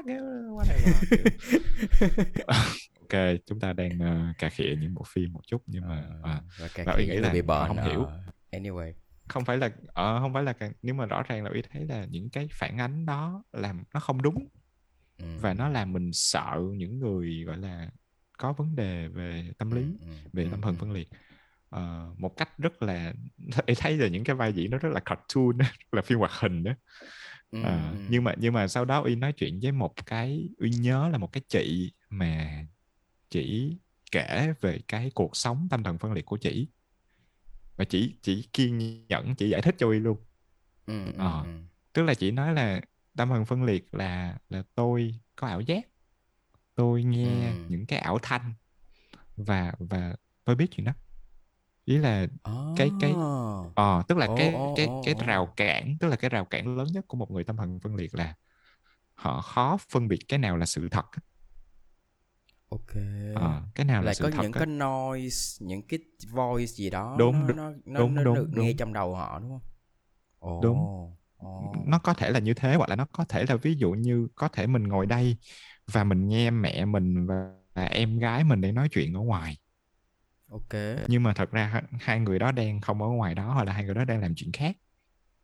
[0.06, 0.22] kiểu
[0.56, 1.26] whatever kiểu.
[3.00, 3.90] Ok chúng ta đang
[4.30, 7.16] uh, cà khịa những bộ phim một chút nhưng mà à, và và Uy nghĩ
[7.16, 8.06] là bị bệnh không ờ, hiểu.
[8.52, 8.92] anyway
[9.28, 12.04] không phải là ờ, không phải là nhưng mà rõ ràng là uy thấy là
[12.04, 14.48] những cái phản ánh đó làm nó không đúng
[15.18, 17.90] ừ, và nó làm mình sợ những người gọi là
[18.38, 21.08] có vấn đề về tâm lý ừ, về tâm thần phân liệt.
[21.70, 23.14] Ờ, một cách rất là
[23.66, 26.32] em thấy là những cái vai diễn nó rất là cartoon rất là phim hoạt
[26.40, 26.72] hình đó
[27.50, 27.96] Ừ, Ờ, ừ.
[28.08, 31.18] nhưng mà nhưng mà sau đó uy nói chuyện với một cái uy nhớ là
[31.18, 32.64] một cái chị mà
[33.30, 33.76] chỉ
[34.12, 36.68] kể về cái cuộc sống tâm thần phân liệt của chị
[37.76, 40.18] và chị chỉ kiên nhẫn chị giải thích cho uy luôn
[40.86, 41.42] Ừ, ừ, Ờ.
[41.44, 41.48] ừ.
[41.92, 42.80] tức là chị nói là
[43.16, 45.88] tâm thần phân liệt là là tôi có ảo giác
[46.74, 47.56] tôi nghe Ừ.
[47.68, 48.54] những cái ảo thanh
[49.36, 50.92] và và tôi biết chuyện đó
[51.84, 52.26] ý là
[52.76, 53.72] cái cái Ồ.
[53.74, 56.76] ờ tức là Ồ, cái ồ, cái cái rào cản tức là cái rào cản
[56.76, 58.34] lớn nhất của một người tâm thần phân liệt là
[59.14, 61.04] họ khó phân biệt cái nào là sự thật.
[62.74, 62.92] Ok
[63.32, 64.62] Ờ, cái nào là, là sự có thật những á.
[64.62, 65.98] cái noise những cái
[66.32, 68.78] voice gì đó Đúng, nó nó nó, đúng, nó đúng, được nghe đúng.
[68.78, 69.60] trong đầu họ đúng không
[70.40, 70.88] ồ Đúng.
[71.38, 73.92] ồ nó có thể là như thế hoặc là nó có thể là ví dụ
[73.92, 75.36] như có thể mình ngồi đây
[75.92, 79.58] và mình nghe mẹ mình và em gái mình đang nói chuyện ở ngoài
[80.48, 80.74] ok
[81.06, 83.84] nhưng mà thật ra hai- người đó đang không ở ngoài đó hoặc là hai
[83.84, 84.76] người đó đang làm chuyện khác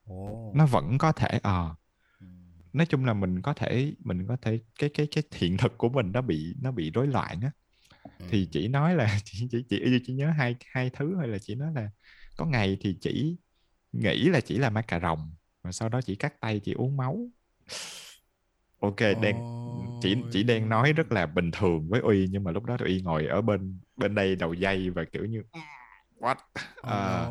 [0.08, 0.18] ồ
[0.52, 1.72] nó vẫn có thể ờ Ừ.
[2.72, 5.88] nói chung là mình có thể mình có thể cái cái cái hiện thực của
[5.88, 7.50] mình nó bị nó bị rối loạn á.
[8.18, 8.26] Ừ.
[8.30, 11.54] thì chỉ nói là chỉ chỉ chỉ, chỉ nhớ hai hai thứ hay là chỉ
[11.54, 11.90] nói là
[12.36, 13.36] có ngày thì chỉ
[13.92, 15.30] nghĩ là chỉ là má cà rồng
[15.62, 17.28] và sau đó chỉ cắt tay chỉ uống máu.
[18.80, 19.58] Ok đang
[20.02, 22.84] chỉ chỉ đang nói rất là bình thường với uy nhưng mà lúc đó thì
[22.84, 25.42] uy ngồi ở bên bên đây đầu dây và kiểu như
[26.20, 26.36] what?
[26.82, 27.28] À,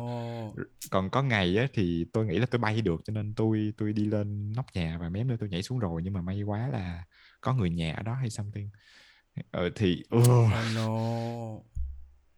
[0.90, 3.92] còn có ngày á thì tôi nghĩ là tôi bay được cho nên tôi tôi
[3.92, 6.68] đi lên nóc nhà và mém nữa tôi nhảy xuống rồi nhưng mà may quá
[6.68, 7.04] là
[7.40, 8.70] có người nhà ở đó hay something.
[9.50, 10.88] Ờ, thì ừ, oh no.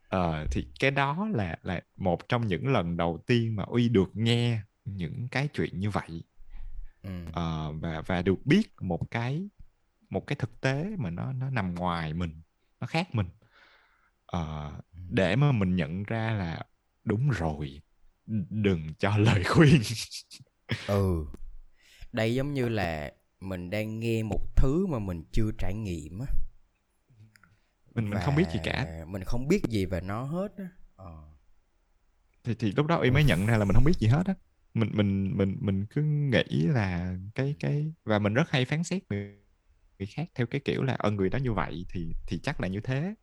[0.08, 4.10] Ờ, thì cái đó là là một trong những lần đầu tiên mà uy được
[4.14, 6.22] nghe những cái chuyện như vậy.
[7.02, 7.10] Ừ.
[7.32, 9.48] Ờ, và và được biết một cái
[10.10, 12.42] một cái thực tế mà nó nó nằm ngoài mình
[12.80, 13.26] nó khác mình.
[14.26, 14.72] Ờ,
[15.10, 16.62] để mà mình nhận ra là
[17.04, 17.80] đúng rồi
[18.50, 19.82] đừng cho lời khuyên.
[20.86, 21.26] Ừ.
[22.12, 26.26] Đây giống như là mình đang nghe một thứ mà mình chưa trải nghiệm á.
[27.94, 29.04] Mình mình không biết gì cả.
[29.06, 30.68] mình không biết gì về nó hết á.
[30.96, 31.24] Ờ.
[32.44, 34.34] thì thì lúc đó uy mới nhận ra là mình không biết gì hết á.
[34.74, 39.02] Mình mình mình mình cứ nghĩ là cái cái và mình rất hay phán xét
[39.10, 39.38] người,
[39.98, 42.68] người khác theo cái kiểu là ơ người đó như vậy thì thì chắc là
[42.68, 43.14] như thế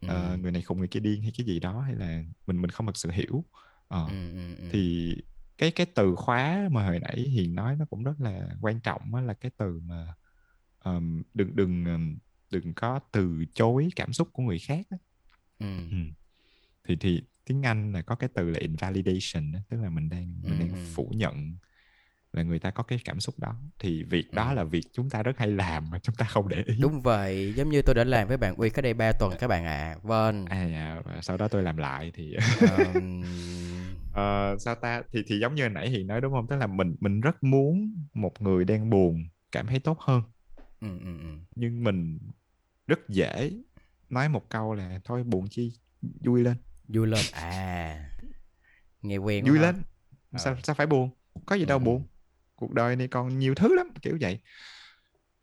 [0.00, 0.36] Ừ.
[0.42, 2.86] người này khùng người kia điên hay cái gì đó hay là mình mình không
[2.86, 3.44] thực sự hiểu
[3.88, 4.68] Ờ, Ừ, ừ, ừ.
[4.72, 5.14] thì
[5.58, 9.14] cái cái từ khóa mà hồi nãy hiền nói nó cũng rất là quan trọng
[9.14, 10.14] là cái từ mà
[10.78, 11.84] ờm, đừng đừng
[12.50, 14.86] đừng có từ chối cảm xúc của người khác.
[15.58, 15.66] Ừ.
[15.90, 15.96] Ừ.
[16.84, 20.34] thì thì tiếng Anh là có cái từ là invalidation á, tức là mình đang
[20.42, 21.56] mình đang phủ nhận
[22.32, 23.56] là người ta có cái cảm xúc đó.
[23.78, 24.54] Thì việc đó Ừ.
[24.54, 26.74] là việc chúng ta rất hay làm mà chúng ta không để ý.
[26.80, 29.48] Đúng vậy giống như tôi đã làm với bạn uy cách đây 3 tuần các
[29.48, 29.96] bạn ạ.
[30.02, 30.44] Vâng.
[30.44, 33.22] À, dạ, sau đó tôi làm lại thì Ờm,
[34.12, 35.02] Ờ, sao ta?
[35.12, 36.46] Thì thì giống như nãy Hiền nói đúng không?
[36.46, 40.22] Tức là mình mình rất muốn một người đang buồn cảm thấy tốt hơn.
[40.80, 41.38] Ừ, ừ, ừ.
[41.54, 42.18] nhưng mình
[42.86, 43.50] rất dễ
[44.10, 45.72] nói một câu là thôi buồn chi
[46.24, 46.56] vui lên.
[46.88, 47.20] Vui lên.
[47.32, 48.06] À
[49.02, 49.82] nghe quen vui lên.
[50.32, 50.38] Ờ.
[50.38, 51.10] sao sao phải buồn?
[51.46, 51.82] Có gì đâu ừ.
[51.84, 52.06] buồn
[52.60, 54.40] cuộc đời này còn nhiều thứ lắm kiểu vậy.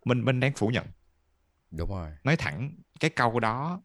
[0.05, 0.85] Mình mình đang phủ nhận.
[1.71, 2.11] Đúng rồi.
[2.23, 3.81] Nói thẳng cái câu đó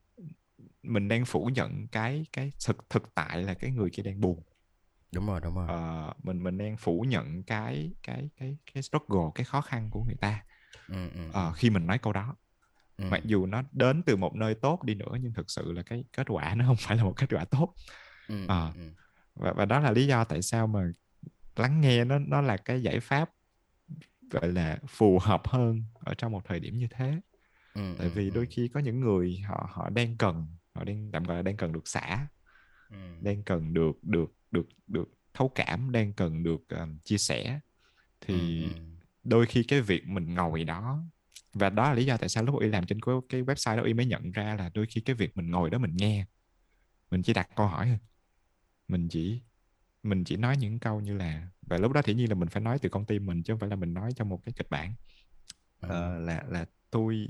[0.82, 4.42] mình đang phủ nhận cái cái thực thực tại là cái người kia đang buồn.
[5.12, 5.66] Đúng rồi đúng rồi.
[5.68, 10.04] Ờ, mình mình đang phủ nhận cái cái cái cái struggle cái khó khăn của
[10.04, 10.44] người ta.
[10.88, 12.36] Ừ, ừ, Ờ, khi mình nói câu đó.
[12.96, 13.04] Ừ.
[13.10, 16.04] mặc dù nó đến từ một nơi tốt đi nữa nhưng thực sự là cái
[16.12, 17.74] kết quả nó không phải là một kết quả tốt.
[18.28, 18.72] Ừ, Ờ.
[18.74, 18.90] ừ, ừ.
[19.34, 20.80] và và đó là lý do tại sao mà
[21.56, 23.30] lắng nghe nó nó là cái giải pháp
[24.30, 27.20] gọi là phù hợp hơn ở trong một thời điểm như thế
[27.74, 28.32] Ừ, tại ừ, vì ừ.
[28.32, 31.56] đôi khi có những người họ họ đang cần họ đang tạm gọi là đang
[31.56, 32.28] cần được xả
[32.90, 32.96] Ừ.
[33.20, 37.60] đang cần được được được được thấu cảm đang cần được um, chia sẻ
[38.20, 38.68] thì Ừ, ừ.
[39.24, 41.04] đôi khi cái việc mình ngồi đó
[41.54, 43.82] và đó là lý do tại sao lúc y làm trên cái, cái website đó
[43.84, 46.26] y mới nhận ra là đôi khi cái việc mình ngồi đó mình nghe
[47.10, 47.98] mình chỉ đặt câu hỏi thôi
[48.88, 49.42] mình chỉ
[50.02, 52.62] mình chỉ nói những câu như là và lúc đó thì nhiên là mình phải
[52.62, 54.70] nói từ con tim mình chứ không phải là mình nói trong một cái kịch
[54.70, 54.94] bản.
[55.80, 57.28] Ờ, là là tôi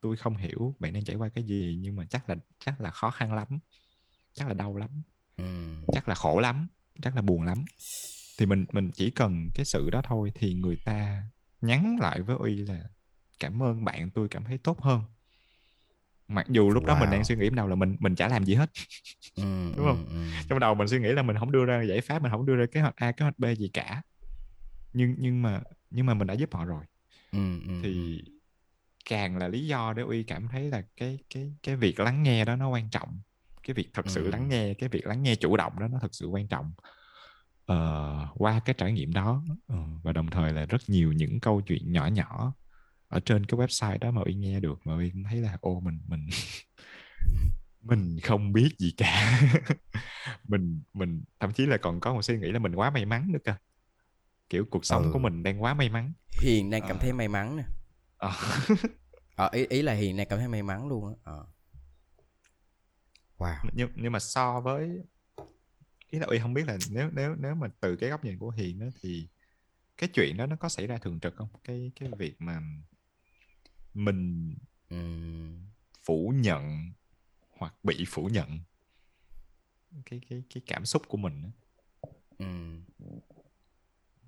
[0.00, 2.90] tôi không hiểu bạn đang trải qua cái gì nhưng mà chắc là chắc là
[2.90, 3.58] khó khăn lắm
[4.32, 5.02] chắc là đau lắm
[5.36, 5.44] ừ.
[5.92, 6.68] chắc là khổ lắm
[7.02, 7.64] chắc là buồn lắm.
[8.38, 11.22] Thì mình mình chỉ cần cái sự đó thôi thì người ta
[11.60, 12.84] nhắn lại với uy là
[13.40, 15.02] cảm ơn bạn tôi cảm thấy tốt hơn
[16.32, 16.86] mặc dù lúc wow.
[16.86, 18.70] đó mình đang suy nghĩ đầu là mình mình chả làm gì hết.
[19.36, 19.42] Ừ,
[19.76, 20.06] đúng không?
[20.08, 20.42] ừ, ừ.
[20.48, 22.54] trong đầu mình suy nghĩ là mình không đưa ra giải pháp mình không đưa
[22.54, 24.02] ra kế hoạch a kế hoạch b gì cả.
[24.92, 26.84] Nhưng nhưng mà nhưng mà mình đã giúp họ rồi.
[27.32, 28.22] Ừ, ừ, thì
[29.08, 32.44] càng là lý do để uy cảm thấy là cái cái cái việc lắng nghe
[32.44, 33.20] đó nó quan trọng.
[33.62, 34.30] Cái việc thật sự ừ.
[34.30, 36.72] lắng nghe cái việc lắng nghe chủ động đó nó thật sự quan trọng.
[37.72, 41.60] Uh, qua cái trải nghiệm đó uh, và đồng thời là rất nhiều những câu
[41.60, 42.54] chuyện nhỏ nhỏ
[43.12, 45.98] ở trên cái website đó mà uy nghe được mà uy thấy là ô mình
[46.06, 46.26] mình
[47.82, 49.40] mình không biết gì cả
[50.48, 53.32] mình mình thậm chí là còn có một suy nghĩ là mình quá may mắn
[53.32, 53.54] nữa cơ
[54.48, 55.10] kiểu cuộc sống ừ.
[55.12, 57.00] của mình đang quá may mắn hiền đang cảm à.
[57.00, 57.64] thấy may mắn nè
[58.18, 58.32] à.
[59.36, 61.38] à, ý ý là hiền đang cảm thấy may mắn luôn á à.
[63.38, 65.02] wow nhưng nhưng mà so với
[66.10, 68.50] ý là uy không biết là nếu nếu nếu mà từ cái góc nhìn của
[68.50, 69.28] hiền đó thì
[69.96, 72.60] cái chuyện đó nó có xảy ra thường trực không cái cái việc mà
[73.94, 74.54] mình
[74.94, 75.66] uhm.
[76.04, 76.92] phủ nhận
[77.50, 78.60] hoặc bị phủ nhận
[80.06, 81.50] cái cái cái cảm xúc của mình
[82.44, 82.82] uhm.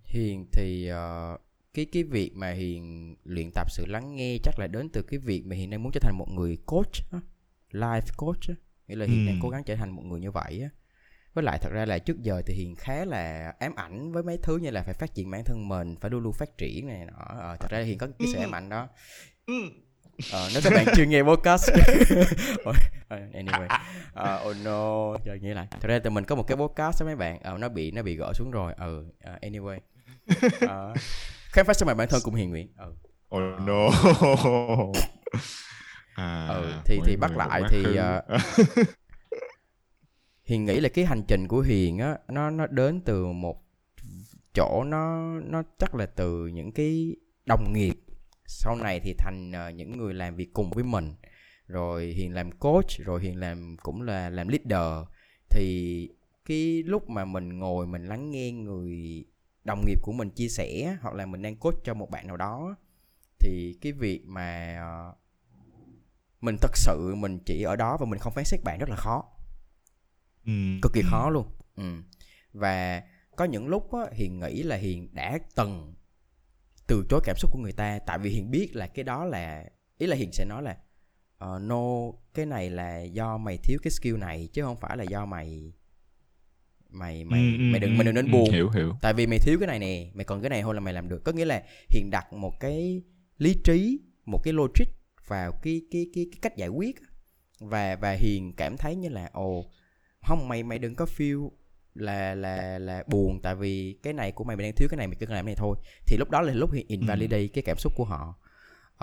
[0.05, 1.41] hiền thì uh,
[1.75, 5.19] cái cái việc mà hiền luyện tập sự lắng nghe chắc là đến từ cái
[5.19, 7.21] việc mà hiền đang muốn trở thành một người coach á,
[7.71, 8.55] life coach á.
[8.89, 9.27] nghĩa là hiền uhm.
[9.27, 10.69] đang cố gắng trở thành một người như vậy á
[11.35, 14.39] với lại thật ra là trước giờ thì hiền khá là ám ảnh với mấy
[14.43, 17.07] thứ như là phải phát triển bản thân mình phải luôn luôn phát triển này
[17.07, 18.89] nọ ờ, thật ra hiền có cái sự ám ảnh đó
[20.33, 21.71] ờ, nếu các bạn chưa nghe podcast.
[23.33, 23.69] Anyway.
[24.15, 25.67] Uh, oh no giờ nghĩ lại.
[25.71, 27.55] Thật ra thì mình có một cái podcast đó mấy bạn.
[27.55, 28.73] Uh, nó bị nó bị gỡ xuống rồi.
[28.77, 29.79] Ừ uh, anyway.
[30.65, 30.97] Uh,
[31.53, 32.93] khám phá sức mạnh bản thân cùng hiền nguyện ừ.
[33.37, 33.89] oh no.
[36.15, 38.41] À, ừ thì thì bắt lại thì uh,
[40.45, 43.65] hiền nghĩ là cái hành trình của hiền á nó nó đến từ một
[44.55, 48.04] chỗ nó nó chắc là từ những cái đồng nghiệp
[48.47, 51.15] sau này thì thành uh, những người làm việc cùng với mình
[51.67, 55.09] rồi hiền làm coach rồi hiền làm cũng là làm leader
[55.51, 56.09] thì
[56.45, 59.25] cái lúc mà mình ngồi mình lắng nghe người
[59.65, 62.37] đồng nghiệp của mình chia sẻ hoặc là mình đang coach cho một bạn nào
[62.37, 62.77] đó
[63.39, 64.79] thì cái việc mà
[65.11, 65.17] uh,
[66.41, 68.97] mình thật sự mình chỉ ở đó và mình không phán xét bạn rất là
[68.97, 69.25] khó
[70.47, 70.53] ừ.
[70.83, 72.03] cực kỳ khó luôn ừ.
[72.53, 73.03] và
[73.37, 75.95] có những lúc á, hiền nghĩ là hiền đã từng
[76.87, 77.99] từ chối cảm xúc của người ta.
[78.07, 79.65] Tại vì hiền biết là cái đó là
[79.99, 80.77] ý là hiền sẽ nói là
[81.45, 85.05] uh, no cái này là do mày thiếu cái skill này chứ không phải là
[85.05, 85.73] do mày
[86.91, 88.51] mày mày ừ, mày đừng ừ, mày đừng nên buồn.
[88.51, 88.93] Hiểu hiểu.
[89.03, 91.09] Tại vì mày thiếu cái này nè mày còn cái này thôi là mày làm
[91.09, 91.25] được.
[91.25, 93.03] Có nghĩa là hiền đặt một cái
[93.39, 94.87] lý trí một cái logic
[95.27, 96.97] vào cái cái cái, cái cách giải quyết
[97.61, 99.71] và và hiền cảm thấy như là ồ
[100.27, 101.51] không mày mày đừng có feel
[101.95, 105.07] là là là buồn tại vì cái này của mày mày đang thiếu cái này
[105.07, 105.77] mày cần làm cái này thôi
[106.07, 107.49] thì lúc đó là lúc hiền invalidate ừ.
[107.53, 108.35] cái cảm xúc của họ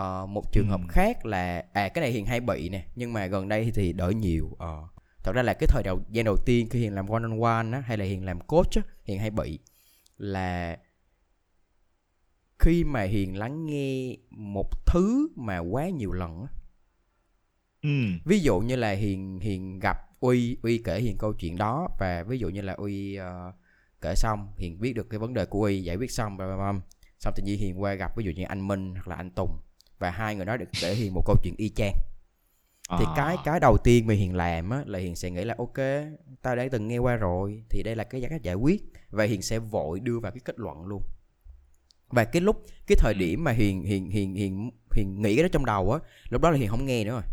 [0.02, 0.72] uh, một trường ừ.
[0.72, 3.94] hợp khác là à cái này hiền hay bị nè nhưng mà gần đây thì
[3.94, 4.90] đỡ nhiều uh,
[5.24, 7.78] thật ra là cái thời đầu gian đầu tiên khi hiền làm one on one
[7.78, 9.60] á hay là hiền làm coach á hiền hay bị
[10.18, 10.78] là
[12.60, 16.48] khi mà hiền lắng nghe một thứ mà quá nhiều lần á
[17.82, 17.90] ừ.
[18.26, 22.24] ví dụ như là hiền hiền gặp uy uy kể hiền câu chuyện đó và
[22.24, 23.56] ví dụ như là uy uh,
[24.02, 26.76] kể xong hiền biết được cái vấn đề của uy giải quyết xong blah, blah.
[27.20, 29.58] xong tự nhiên hiền qua gặp ví dụ như anh minh hoặc là anh tùng
[30.00, 31.94] và hai người đó được kể hiền một câu chuyện y chang
[33.00, 33.14] thì à.
[33.16, 35.78] cái cái đầu tiên mà hiền làm á là hiền sẽ nghĩ là ok
[36.42, 39.42] tao đã từng nghe qua rồi thì đây là cái cách giải quyết và hiền
[39.42, 41.02] sẽ vội đưa vào cái kết luận luôn
[42.10, 45.50] và cái lúc cái thời điểm mà hiền hiền hiền hiền hiền nghĩ cái đó
[45.52, 47.24] trong đầu á lúc đó là hiền không nghe nữa rồi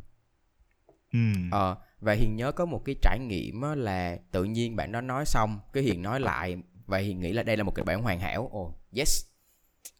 [1.12, 1.18] ừ.
[1.50, 5.24] ờ và hiền nhớ có một cái trải nghiệm là tự nhiên bạn đó nói
[5.26, 6.56] xong cái hiền nói lại
[6.86, 8.50] và hiền nghĩ là đây là một cái bản hoàn hảo.
[8.54, 9.24] Oh yes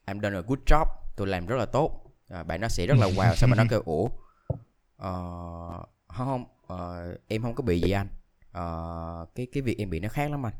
[0.06, 0.84] I'm done a good job
[1.16, 2.04] tôi làm rất là tốt.
[2.28, 3.34] À, bạn nó sẽ rất là wow.
[3.34, 4.04] Sao mà nó kêu ủa
[5.02, 8.08] uh, không uh, em không có bị gì anh?
[8.48, 10.54] Uh, cái cái việc em bị nó khác lắm anh.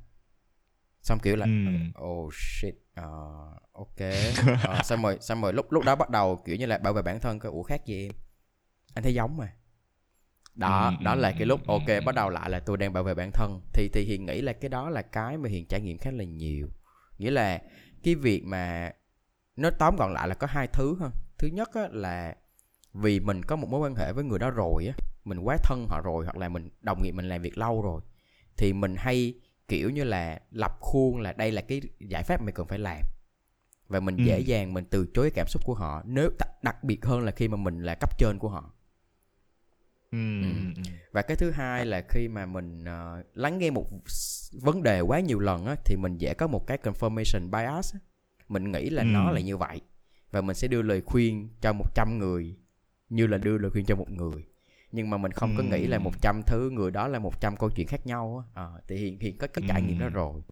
[1.02, 1.92] Xong kiểu là mm.
[2.04, 4.00] oh shit uh, ok.
[4.00, 7.02] Uh, xong rồi xong rồi lúc lúc đó bắt đầu kiểu như là bảo vệ
[7.02, 8.12] bản thân cái ủa khác gì em?
[8.94, 9.52] Anh thấy giống mà
[10.58, 13.30] đó đó là cái lúc ok bắt đầu lại là tôi đang bảo vệ bản
[13.32, 13.60] thân.
[13.72, 16.24] Thì thì hiền nghĩ là cái đó là cái mà hiền trải nghiệm khá là
[16.24, 16.68] nhiều.
[17.18, 17.62] Nghĩa là
[18.02, 18.92] cái việc mà
[19.56, 21.10] nó tóm gọn lại là có hai thứ ha.
[21.38, 22.36] Thứ nhất á, là
[22.92, 24.94] vì mình có một mối quan hệ với người đó rồi á
[25.24, 28.00] mình quá thân họ rồi hoặc là mình đồng nghiệp mình làm việc lâu rồi
[28.56, 29.34] thì mình hay
[29.68, 33.02] kiểu như là lập khuôn là đây là cái giải pháp mày cần phải làm.
[33.88, 34.22] Và mình Ừ.
[34.24, 36.30] dễ dàng mình từ chối cảm xúc của họ nếu
[36.62, 38.72] đặc biệt hơn là khi mà mình là cấp trên của họ
[40.10, 40.48] ừ, Ừ.
[40.76, 40.82] ừ.
[41.12, 43.86] và cái thứ hai là khi mà mình ờ, lắng nghe một
[44.52, 48.00] vấn đề quá nhiều lần á thì mình dễ có một cái confirmation bias á.
[48.48, 49.06] mình nghĩ là Ừ.
[49.12, 49.80] nó là như vậy
[50.30, 52.56] và mình sẽ đưa lời khuyên cho 100 người
[53.08, 54.44] như là đưa lời khuyên cho một người
[54.92, 56.00] nhưng mà mình không có nghĩ là Ừ.
[56.00, 59.38] 100 thứ người đó là 100 câu chuyện khác nhau á Ờ, thì hiện hiện
[59.38, 60.10] có cái trải nghiệm đó Ừ.
[60.10, 60.42] rồi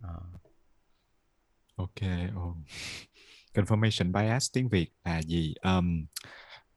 [0.00, 0.20] Ờ.
[1.76, 2.00] ok
[2.34, 2.56] ồ.
[3.54, 6.04] confirmation bias tiếng việt là gì um,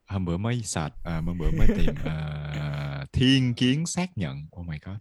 [0.08, 4.38] hôm bữa mới search uh, hôm bữa mới tìm ờ, thiên kiến xác nhận.
[4.60, 4.96] Oh my god.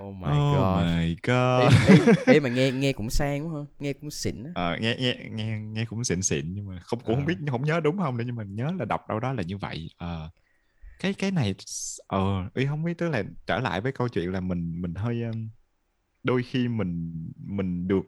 [0.00, 0.84] Oh my oh god.
[0.84, 1.72] my Ê, god.
[2.26, 3.66] ê, ê mà nghe nghe cũng sang quá ha.
[3.78, 4.50] Nghe cũng xịn á.
[4.54, 7.26] Ờ, nghe nghe nghe nghe cũng xịn xịn nhưng mà không cũng không Ờ.
[7.26, 9.58] biết không nhớ đúng không nữa nhưng mà nhớ là đọc đâu đó là như
[9.58, 9.90] vậy.
[9.96, 10.30] Ờ,
[11.00, 11.54] cái cái này
[12.06, 15.22] ờ ý không biết tức là trở lại với câu chuyện là mình mình hơi
[16.22, 18.02] đôi khi mình mình được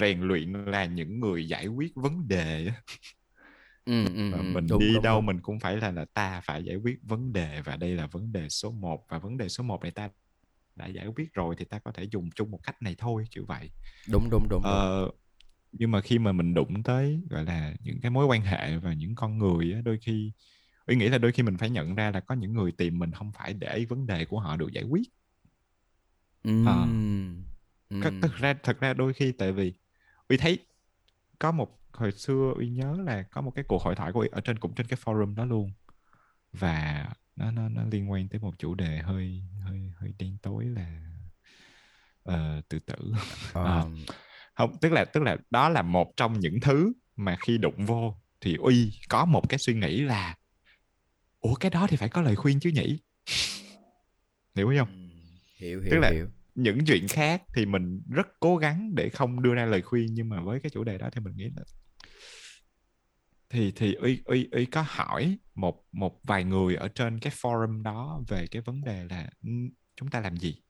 [0.00, 2.72] rèn luyện là những người giải quyết vấn đề.
[3.88, 5.22] ừ, ừ, và ừ, mình đúng, đi đúng, đâu đúng.
[5.22, 8.32] mình cũng phải là là ta phải giải quyết vấn đề và đây là vấn
[8.32, 10.10] đề số 1 và vấn đề số 1 này ta
[10.76, 13.44] đã giải quyết rồi thì ta có thể dùng chung một cách này thôi kiểu
[13.48, 13.70] vậy
[14.08, 14.88] đúng đúng đúng, đúng.
[14.92, 15.10] Ờ,
[15.72, 18.92] nhưng mà khi mà mình đụng tới gọi là những cái mối quan hệ và
[18.94, 20.32] những con người á, đôi khi
[20.86, 23.12] Uy nghĩ là đôi khi mình phải nhận ra là có những người tìm mình
[23.12, 25.08] không phải để vấn đề của họ được giải quyết.
[26.44, 27.44] Ừm,
[28.00, 28.20] Có- ừm.
[28.20, 29.72] Thực ra thực ra đôi khi tại vì
[30.28, 30.58] Uy thấy
[31.38, 34.28] có một hồi xưa Uy nhớ là có một cái cuộc hội thoại của Uy
[34.32, 35.72] ở trên cũng trên cái forum đó luôn.
[36.52, 40.64] Và nó nó nó liên quan tới một chủ đề hơi hơi hơi đen tối
[40.64, 41.00] là
[42.22, 43.12] ờ, tự tử.
[43.52, 43.88] Ờ,
[44.54, 48.14] không tức là tức là đó là một trong những thứ mà khi đụng vô
[48.40, 50.36] thì uy có một cái suy nghĩ là
[51.40, 52.98] ủa cái đó thì phải có lời khuyên chứ nhỉ?
[54.54, 54.88] Hiểu không?
[54.88, 55.10] Ừm,
[55.56, 56.28] hiểu Tức hiểu là- hiểu.
[56.54, 60.28] những chuyện khác thì mình rất cố gắng để không đưa ra lời khuyên nhưng
[60.28, 61.62] mà với cái chủ đề đó thì mình nghĩ là
[63.50, 67.82] thì thì uy uy uy có hỏi một một vài người ở trên cái forum
[67.82, 69.50] đó về cái vấn đề là "Ừ,
[69.96, 70.62] chúng ta làm gì?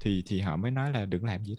[0.00, 1.56] Thì thì họ mới nói là đừng làm gì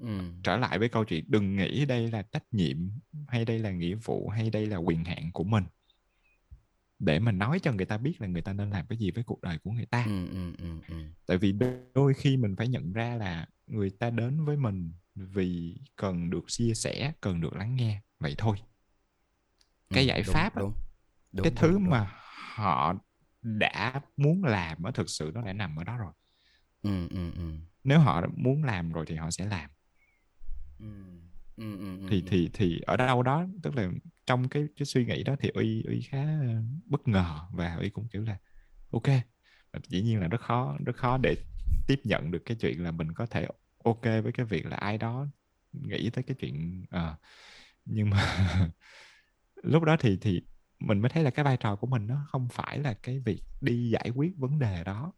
[0.00, 2.90] Ừm, trở lại với câu chuyện đừng nghĩ đây là trách nhiệm
[3.28, 5.64] hay đây là nghĩa vụ hay đây là quyền hạn của mình.
[6.98, 9.24] Để mà nói cho người ta biết là người ta nên làm cái gì với
[9.24, 10.04] cuộc đời của người ta.
[10.04, 11.12] Ừm, ừm, ừm, ừm.
[11.26, 11.54] tại vì
[11.94, 16.44] đôi khi mình phải nhận ra là người ta đến với mình vì cần được
[16.46, 18.56] chia sẻ cần được lắng nghe vậy thôi
[19.94, 20.72] cái Ừm, giải đúng, pháp đúng,
[21.32, 21.90] đúng, cái thứ đúng, đúng.
[21.90, 22.12] mà
[22.56, 22.94] họ
[23.42, 26.12] đã muốn làm ở thực sự nó đã nằm ở đó rồi
[26.82, 27.60] Ừm, ừm, ừm.
[27.84, 29.70] nếu họ muốn làm rồi thì họ sẽ làm
[30.78, 31.20] Ừm,
[31.56, 32.26] ừm, ừm, thì ừm.
[32.26, 33.88] thì thì ở đâu đó tức là
[34.26, 37.90] trong cái cái suy nghĩ đó thì uy uy khá ờ, bất ngờ và uy
[37.90, 38.36] cũng kiểu là
[38.90, 39.02] ok
[39.88, 41.36] dĩ nhiên là rất khó rất khó để
[41.88, 43.46] tiếp nhận được cái chuyện là mình có thể
[43.84, 45.26] ok với cái việc là ai đó
[45.72, 47.16] nghĩ tới cái chuyện ờ,
[47.84, 48.18] nhưng mà
[49.66, 50.42] lúc đó thì thì
[50.80, 53.42] mình mới thấy là cái vai trò của mình nó không phải là cái việc
[53.60, 55.12] đi giải quyết vấn đề đó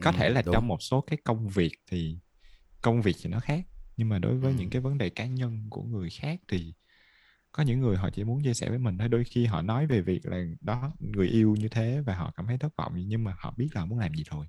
[0.00, 0.62] có thể Ừm, là đúng.
[0.62, 2.18] trong một số cái công việc thì
[2.82, 3.66] công việc thì nó khác
[3.98, 4.56] nhưng mà đối với Ừ.
[4.56, 6.74] những cái vấn đề cá nhân của người khác thì
[7.52, 9.86] có những người họ chỉ muốn chia sẻ với mình thôi đôi khi họ nói
[9.88, 13.24] về việc là đó người yêu như thế và họ cảm thấy thất vọng nhưng
[13.24, 14.46] mà họ biết là họ muốn làm gì rồi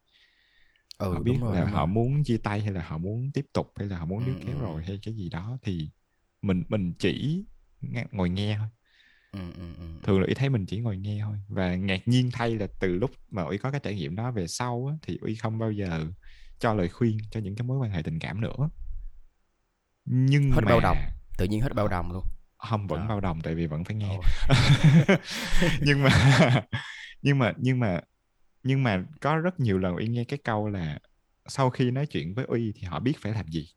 [0.97, 3.45] ừ họ biết rồi là họ rồi muốn chia tay hay là họ muốn tiếp
[3.53, 4.83] tục hay là họ muốn Ừ, níu kéo ừ, rồi ừ.
[4.83, 5.89] hay cái gì đó thì
[6.41, 7.45] mình mình chỉ
[8.11, 8.67] ngồi nghe thôi.
[9.31, 9.85] Ừ, ừ, ừ.
[10.03, 11.37] thường là ý thấy mình chỉ ngồi nghe thôi.
[11.47, 14.47] Và ngạc nhiên thay là từ lúc mà uy có cái trải nghiệm đó về
[14.47, 16.05] sau á, thì uy không bao giờ
[16.59, 18.69] cho lời khuyên cho những cái mối quan hệ tình cảm nữa.
[20.05, 20.97] Nhưng hết mà bao đồng
[21.37, 22.23] tự nhiên hết bao đồng luôn.
[22.57, 23.07] không vẫn Đó.
[23.07, 24.19] bao đồng tại vì vẫn phải nghe.
[25.81, 26.09] Nhưng mà
[27.21, 28.01] nhưng mà nhưng mà
[28.63, 30.99] nhưng mà có rất nhiều lần uy nghe cái câu là
[31.47, 33.67] sau khi nói chuyện với uy thì họ biết phải làm gì.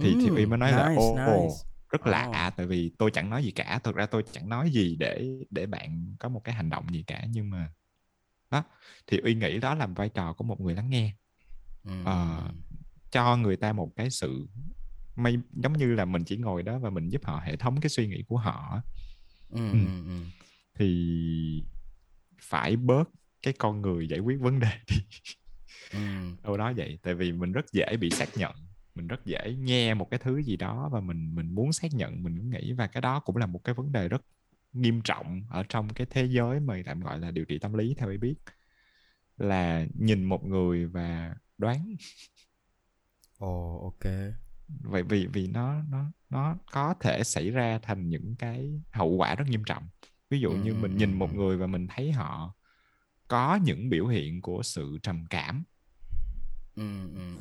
[0.00, 1.54] Thì thì uy mới nói là nice, ô nice.
[1.90, 2.10] Rất Ồ.
[2.10, 3.78] lạ tại vì tôi chẳng nói gì cả.
[3.84, 7.02] Thực ra tôi chẳng nói gì để để bạn có một cái hành động gì
[7.06, 7.24] cả.
[7.30, 7.72] Nhưng mà
[8.50, 8.64] đó
[9.06, 11.14] thì uy nghĩ đó là vai trò của một người lắng nghe.
[11.84, 12.48] Ừm, Ờ,
[13.10, 14.48] cho người ta một cái sự
[15.16, 17.88] may giống như là mình chỉ ngồi đó và mình giúp họ hệ thống cái
[17.90, 18.82] suy nghĩ của họ
[19.50, 19.78] ừm, Ừ.
[19.78, 20.30] ừm, ừm.
[20.74, 21.64] thì
[22.42, 23.10] phải bớt
[23.42, 24.96] cái con người giải quyết vấn đề đi.
[25.92, 26.98] Ừm, đâu đó vậy.
[27.02, 28.54] Tại vì mình rất dễ bị xác nhận
[28.98, 32.22] mình rất dễ nghe một cái thứ gì đó và mình mình muốn xác nhận
[32.22, 32.72] mình nghĩ.
[32.72, 34.22] Và cái đó cũng là một cái vấn đề rất
[34.72, 37.94] nghiêm trọng ở trong cái thế giới mà tạm gọi là điều trị tâm lý
[37.94, 38.34] theo tôi biết.
[39.36, 41.94] Là nhìn một người và đoán.
[43.38, 44.12] Ồ, ok.
[44.68, 49.34] vậy vì vì nó nó nó có thể xảy ra thành những cái hậu quả
[49.34, 49.88] rất nghiêm trọng.
[50.30, 52.54] Ví dụ như mình nhìn một người và mình thấy họ
[53.28, 55.64] có những biểu hiện của sự trầm cảm.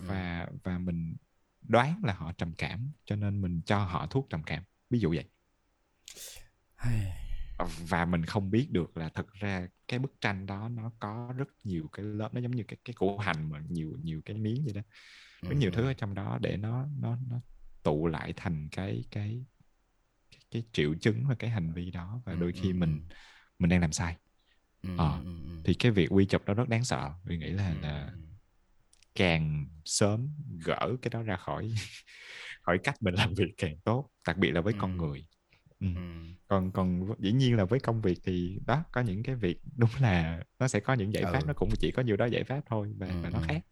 [0.08, 1.16] Và và mình
[1.70, 4.63] đoán là họ trầm cảm cho nên mình cho họ thuốc trầm cảm.
[4.89, 5.26] Ví dụ vậy.
[7.88, 11.47] Và mình không biết được là thực ra cái bức tranh đó nó có rất
[11.63, 14.63] nhiều cái lớp nó giống như cái cái củ hành mà nhiều nhiều cái miếng
[14.63, 14.82] vậy đó.
[15.41, 17.39] Rất nhiều thứ ở trong đó để nó nó nó
[17.84, 19.45] tụ lại thành cái cái
[20.32, 22.22] cái, cái triệu chứng và cái hành vi đó.
[22.26, 23.01] Và đôi khi mình
[23.59, 24.18] mình đang làm sai.
[24.97, 25.24] Ờ,
[25.65, 27.11] thì cái việc quy chụp đó rất đáng sợ.
[27.24, 28.13] Vì nghĩ là là
[29.18, 30.30] càng sớm
[30.65, 31.74] gỡ cái đó ra khỏi
[32.61, 35.26] khỏi cách mình làm việc càng tốt đặc biệt là với con người
[35.80, 35.88] Ừ.
[36.47, 39.89] còn còn dĩ nhiên là với công việc thì đó có những cái việc đúng
[39.99, 41.45] là nó sẽ có những giải pháp ừ.
[41.47, 43.13] nó cũng chỉ có nhiều đó giải pháp thôi và, ừ.
[43.24, 43.65] và nó khác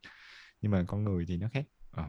[0.61, 2.05] nhưng mà con người thì nó khác ờ.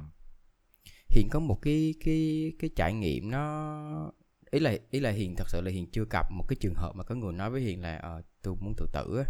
[1.09, 4.13] hiền có một cái cái cái trải nghiệm nó
[4.51, 6.93] ý là ý là hiền thật sự là hiền chưa gặp một cái trường hợp
[6.97, 9.25] mà có người nói với hiền là ờ, tôi muốn tự tử á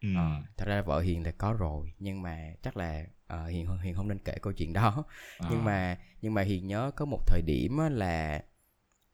[0.00, 0.08] ừ.
[0.16, 3.94] ờ, thật ra vợ hiền là có rồi nhưng mà chắc là uh, hiền hiền
[3.94, 5.04] không nên kể câu chuyện đó
[5.38, 5.48] à.
[5.50, 8.42] nhưng mà nhưng mà hiền nhớ có một thời điểm là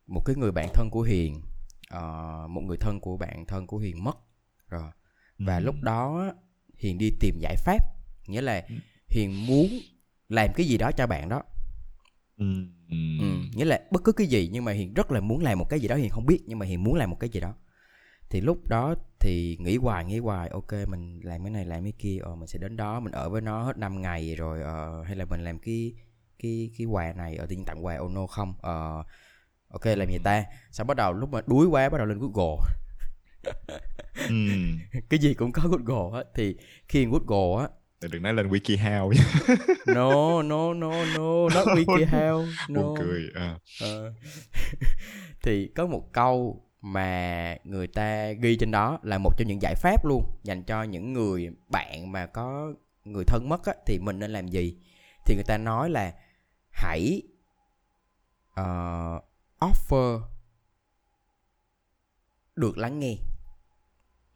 [0.07, 1.43] một cái người bạn thân của hiền
[1.95, 4.17] uh, một người thân của bạn thân của hiền mất
[4.69, 4.91] rồi
[5.39, 5.63] và ừ.
[5.65, 6.33] lúc đó
[6.79, 7.79] hiền đi tìm giải pháp
[8.27, 8.75] nghĩa là ừ.
[9.09, 9.69] hiền muốn
[10.29, 11.43] làm cái gì đó cho bạn đó
[12.37, 12.67] ừ.
[13.21, 13.27] Ừ.
[13.55, 15.81] nghĩa là bất cứ cái gì nhưng mà hiền rất là muốn làm một cái
[15.81, 17.55] gì đó hiền không biết nhưng mà hiền muốn làm một cái gì đó
[18.31, 18.95] thì lúc đó
[19.25, 22.47] thì nghĩ hoài nghĩ hoài ok mình làm cái này làm cái kia ờ, mình
[22.47, 25.45] sẽ đến đó mình ở với nó hết 5 ngày rồi uh, hay là mình
[25.45, 25.95] làm cái
[26.39, 29.07] cái cái quà này ở tiên tặng quà oh no không uh,
[29.69, 30.45] ok làm gì ta?
[30.71, 32.65] Xong bắt đầu lúc mà đuối quá bắt đầu lên google.
[34.29, 34.35] Ừ.
[35.09, 36.57] cái gì cũng có google hết thì
[36.89, 37.69] khi google á
[38.09, 39.13] đừng nói lên wikihow
[39.95, 43.59] no no no no not wikihow no Buồn cười à.
[43.85, 44.13] uh,
[45.43, 49.75] thì có một câu mà người ta ghi trên đó là một trong những giải
[49.75, 52.73] pháp luôn dành cho những người bạn mà có
[53.05, 54.77] người thân mất á, thì mình nên làm gì?
[55.27, 56.15] Thì người ta nói là
[56.71, 57.23] hãy
[58.61, 59.25] uh,
[59.61, 60.21] offer
[62.57, 63.17] được lắng nghe.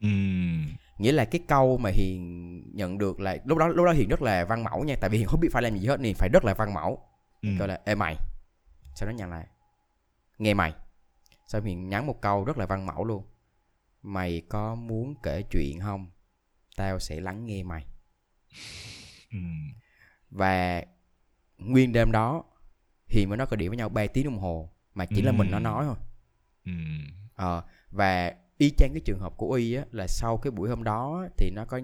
[0.07, 0.77] Uhm.
[0.99, 4.23] nghĩa là cái câu mà hiền nhận được là lúc đó lúc đó hiền rất
[4.23, 6.29] là văn mẫu nha tại vì hiền không biết phải làm gì hết nên phải
[6.29, 6.99] rất là văn mẫu.
[7.49, 7.59] Uhm.
[7.59, 8.17] gọi là ê mày.
[8.95, 9.47] Sau đó nhận lại
[10.39, 10.75] nghe mày
[11.49, 13.25] sau hiền nhắn một câu rất là văn mẫu luôn
[14.03, 16.11] mày có muốn kể chuyện không
[16.77, 17.87] tao sẽ lắng nghe mày
[19.37, 19.73] uhm.
[20.31, 20.85] và
[21.59, 22.45] nguyên đêm đó
[23.07, 25.27] hiền với nó có điện với nhau 3 tiếng đồng hồ mà chỉ ừ.
[25.27, 25.97] là mình nó nói thôi
[26.65, 26.73] ừ.
[27.35, 30.85] ờ, và y chang cái trường hợp của y á là sau cái buổi hôm
[30.85, 31.81] đó thì nó có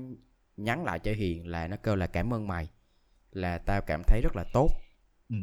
[0.57, 2.69] nhắn lại cho hiền là nó kêu là cảm ơn mày
[3.31, 4.69] là tao cảm thấy rất là tốt
[5.29, 5.37] ừ.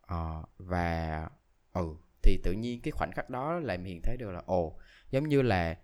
[0.00, 1.28] ờ, và
[1.72, 4.78] ừ thì tự nhiên cái khoảnh khắc đó làm hiền thấy được là ồ
[5.10, 5.78] giống như là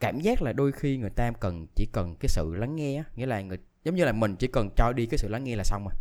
[0.00, 3.26] cảm giác là đôi khi người ta cần chỉ cần cái sự lắng nghe nghĩa
[3.26, 5.64] là người giống như là mình chỉ cần cho đi cái sự lắng nghe là
[5.64, 5.94] xong rồi.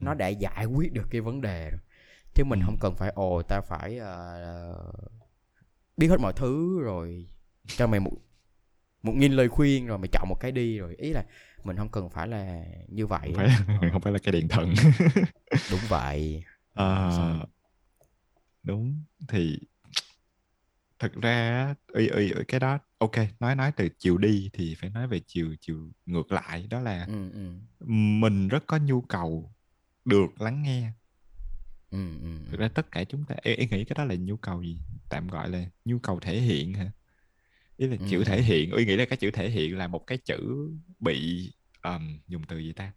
[0.00, 1.80] Nó đã giải quyết được cái vấn đề rồi.
[2.34, 2.64] Chứ mình ừ.
[2.66, 4.94] không cần phải ồ ta phải uh,
[5.96, 7.26] biết hết mọi thứ rồi
[7.66, 8.12] cho mày một
[9.02, 10.94] một nghìn lời khuyên rồi mày chọn một cái đi rồi.
[10.98, 11.24] Ý là
[11.64, 14.74] mình không cần phải là như vậy không phải, không phải là cái điện thần
[15.70, 16.44] đúng vậy.
[16.74, 17.10] À,
[18.68, 19.58] đúng thì
[20.98, 25.06] thật ra ý, ý, cái đó ok nói nói từ chiều đi thì phải nói
[25.08, 27.52] về chiều chiều ngược lại đó là ừ, ừ.
[27.86, 29.52] mình rất có nhu cầu
[30.04, 30.90] được lắng nghe.
[31.90, 34.36] Ừ, ừ, thực ra tất cả chúng ta em, em nghĩ cái đó là nhu
[34.36, 34.78] cầu gì?
[35.08, 36.90] Tạm gọi là nhu cầu thể hiện hả?
[37.76, 40.18] Ý là chữ thể hiện em nghĩ là cái chữ thể hiện là một cái
[40.18, 41.50] chữ bị
[41.82, 42.92] um, dùng từ gì ta?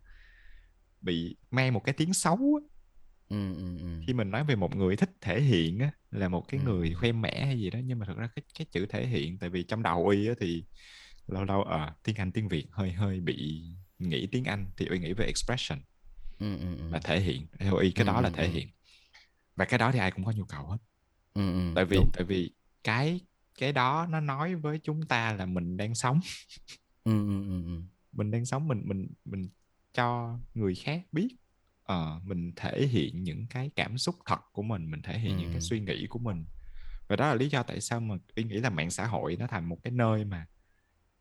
[1.02, 2.60] Bị mang một cái tiếng xấu.
[3.32, 3.86] Ừ, ừ, ừ.
[4.08, 6.66] khi mình nói về một người thích thể hiện á là một cái ừ.
[6.66, 9.38] người khoe mẽ hay gì đó nhưng mà thực ra cái cái chữ thể hiện
[9.38, 10.64] tại vì trong đầu uy á thì
[11.28, 13.64] lâu lâu ở à, tiếng anh tiếng việt hơi hơi bị
[14.00, 15.80] nghĩ tiếng anh thì uy nghĩ về expression
[16.40, 16.92] ừ, ừ, ừ.
[16.92, 18.68] là thể hiện theo uy cái ừ, đó là thể hiện
[19.56, 20.78] và cái đó thì ai cũng có nhu cầu hết
[21.34, 22.10] ừ, ừ, tại vì đúng.
[22.14, 22.52] tại vì
[22.84, 23.20] cái
[23.60, 26.20] cái đó nó nói với chúng ta là mình đang sống
[27.04, 27.64] ừ, ừ, ừ.
[27.66, 27.82] ừ.
[28.12, 29.50] mình đang sống mình mình mình
[29.94, 31.36] cho người khác biết
[31.92, 35.42] uh, mình thể hiện những cái cảm xúc thật của mình mình thể hiện ừ.
[35.42, 36.46] những cái suy nghĩ của mình.
[37.08, 39.48] Và đó là lý do tại sao mà tôi nghĩ là mạng xã hội nó
[39.48, 40.48] thành một cái nơi mà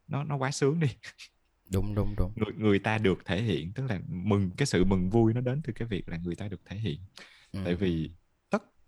[0.08, 0.88] nó nó quá sướng đi.
[1.72, 2.32] Đúng đúng đúng.
[2.36, 5.60] Người người ta được thể hiện tức là mừng cái sự mừng vui nó đến
[5.64, 7.00] từ cái việc là người ta được thể hiện.
[7.52, 7.60] Ừ.
[7.64, 8.10] tại vì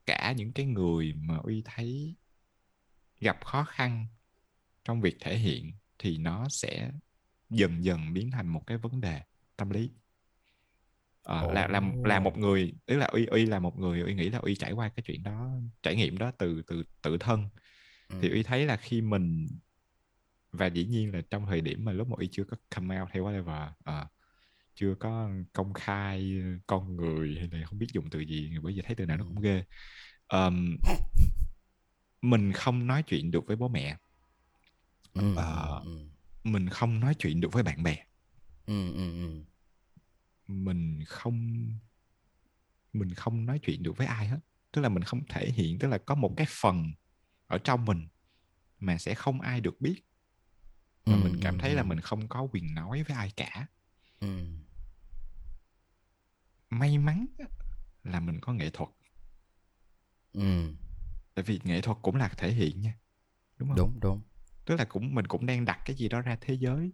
[0.07, 2.17] cả những cái người mà uy thấy
[3.21, 4.07] gặp khó khăn
[4.85, 6.91] trong việc thể hiện thì nó sẽ
[7.51, 9.23] dần dần biến thành một cái vấn đề
[9.57, 9.91] tâm lý
[11.23, 14.31] à, là là là một người tức là uy uy là một người uy nghĩ
[14.31, 15.51] là uy trải qua cái chuyện đó
[15.83, 17.49] trải nghiệm đó từ từ tự thân.
[18.09, 18.17] Ừ.
[18.23, 19.49] thì uy thấy là khi mình
[20.53, 23.09] và dĩ nhiên là trong thời điểm mà lúc mà uy chưa có come out
[23.11, 24.07] hay whatever à,
[24.75, 28.83] chưa có công khai con người hay là không biết dùng từ gì bởi vì
[28.83, 29.65] thấy từ nào nó cũng ghê.
[30.29, 30.77] Um,
[32.23, 33.97] mình không nói chuyện được với bố mẹ.
[35.15, 35.99] Ừ, Ờ, ừ,
[36.45, 37.97] mình không nói chuyện được với bạn bè.
[38.67, 39.45] Ừ, ừ, ừ,
[40.53, 41.69] mình không
[42.93, 44.39] mình không nói chuyện được với ai hết.
[44.73, 46.93] Tức là mình không thể hiện tức là có một cái phần
[47.47, 48.09] ở trong mình
[48.81, 50.03] mà sẽ không ai được biết.
[51.09, 51.87] Và Ừ, mình cảm ừ, thấy là ừ.
[51.89, 53.67] mình không có quyền nói với ai cả.
[54.21, 54.29] Ừ,
[56.71, 57.27] may mắn
[58.05, 58.91] là mình có nghệ thuật.
[60.33, 60.75] Ừ.
[61.35, 62.99] tại vì nghệ thuật cũng là thể hiện nha
[63.59, 63.79] đúng không?
[63.79, 64.23] Đúng đúng.
[64.67, 66.93] Tức là cũng mình cũng đang đặt cái gì đó ra thế giới.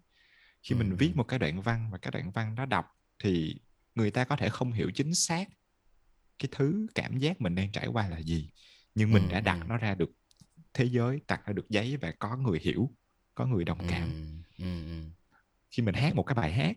[0.62, 1.16] Khi mình Ừ, viết ừ.
[1.16, 2.86] một cái đoạn văn và cái đoạn văn đó đọc
[3.18, 3.56] thì
[3.94, 5.48] người ta có thể không hiểu chính xác
[6.38, 8.50] cái thứ cảm giác mình đang trải qua là gì
[8.94, 9.68] nhưng mình Ừ, đã đặt ừ.
[9.68, 10.10] nó ra được
[10.74, 12.90] thế giới đặt ra được giấy và có người hiểu
[13.34, 14.14] có người đồng cảm
[14.58, 15.10] Ừ, ừ, ừ.
[15.70, 16.76] khi mình hát một cái bài hát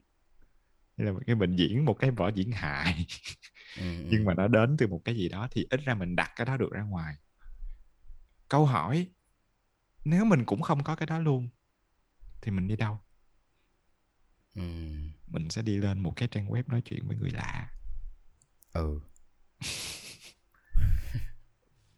[0.98, 3.06] hay là cái mình diễn một cái vở diễn hài
[3.76, 4.10] Ừ, ừ.
[4.10, 6.46] nhưng mà nó đến từ một cái gì đó thì ít ra mình đặt cái
[6.46, 7.16] đó được ra ngoài
[8.50, 9.08] câu hỏi
[10.06, 11.50] nếu mình cũng không có cái đó luôn
[12.42, 13.00] thì mình đi đâu
[14.56, 14.62] ừ
[15.32, 17.72] mình sẽ đi lên một cái trang web nói chuyện với người lạ.
[18.74, 19.00] Ừ.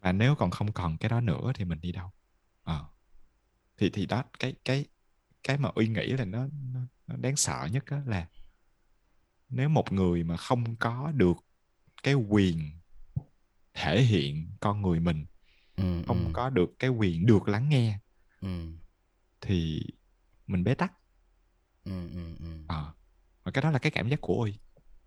[0.00, 2.10] Và nếu còn không còn cái đó nữa thì mình đi đâu?
[2.62, 2.84] Ờ.
[3.76, 4.86] Thì thì đó cái cái
[5.42, 8.28] cái mà uy nghĩ là nó nó, nó đáng sợ nhất đó là
[9.48, 11.36] nếu một người mà không có được
[12.02, 12.70] cái quyền
[13.74, 15.26] thể hiện con người mình
[15.76, 17.98] ừ không ừ, có được cái quyền được lắng nghe
[18.40, 18.48] ừ.
[19.40, 19.82] thì
[20.46, 20.92] mình bế tắc.
[21.84, 22.64] Ừ ừ ừ.
[22.66, 22.94] Ờ
[23.44, 24.58] và cái đó là cái cảm giác của uy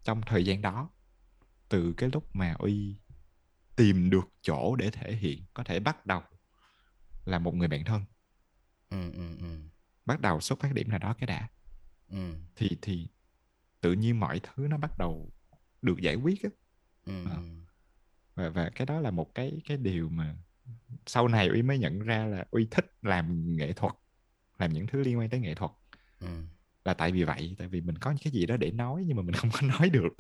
[0.04, 0.90] trong thời gian đó.
[1.70, 2.96] Từ cái lúc mà uy
[3.76, 6.22] tìm được chỗ để thể hiện có thể bắt đầu
[7.26, 8.06] là một người bạn thân.
[8.90, 9.60] Ừ ừ ừ.
[10.06, 11.50] Bắt đầu xuất phát điểm nào đó cái đã.
[12.10, 12.34] Ừ.
[12.56, 13.08] Thì thì
[13.82, 15.32] tự nhiên mọi thứ nó bắt đầu
[15.82, 16.50] được giải quyết á.
[17.06, 17.42] Ừ Ờ.
[18.36, 20.36] và và cái đó là một cái cái điều mà
[21.06, 23.94] sau này uy mới nhận ra là uy thích làm nghệ thuật
[24.60, 25.72] làm những thứ liên quan tới nghệ thuật.
[26.20, 26.44] Ừ
[26.88, 29.24] là tại vì vậy tại vì mình có cái gì đó để nói nhưng mà
[29.24, 30.14] mình không có nói được.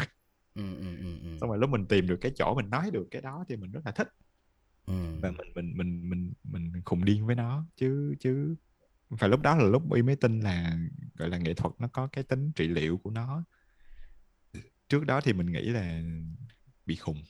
[0.53, 1.37] Ừ ừ ừ ừ.
[1.39, 3.71] Xong rồi lúc mình tìm được cái chỗ mình nói được cái đó thì mình
[3.71, 4.07] rất là thích.
[4.85, 4.93] Ừ.
[5.21, 7.65] Và mình mình mình mình mình khùng điên với nó.
[7.75, 8.55] Chứ chứ
[9.09, 10.77] và lúc đó là lúc uy mới tin là
[11.15, 13.43] gọi là nghệ thuật nó có cái tính trị liệu của nó.
[14.89, 16.01] Trước đó thì mình nghĩ là
[16.85, 17.23] bị khùng.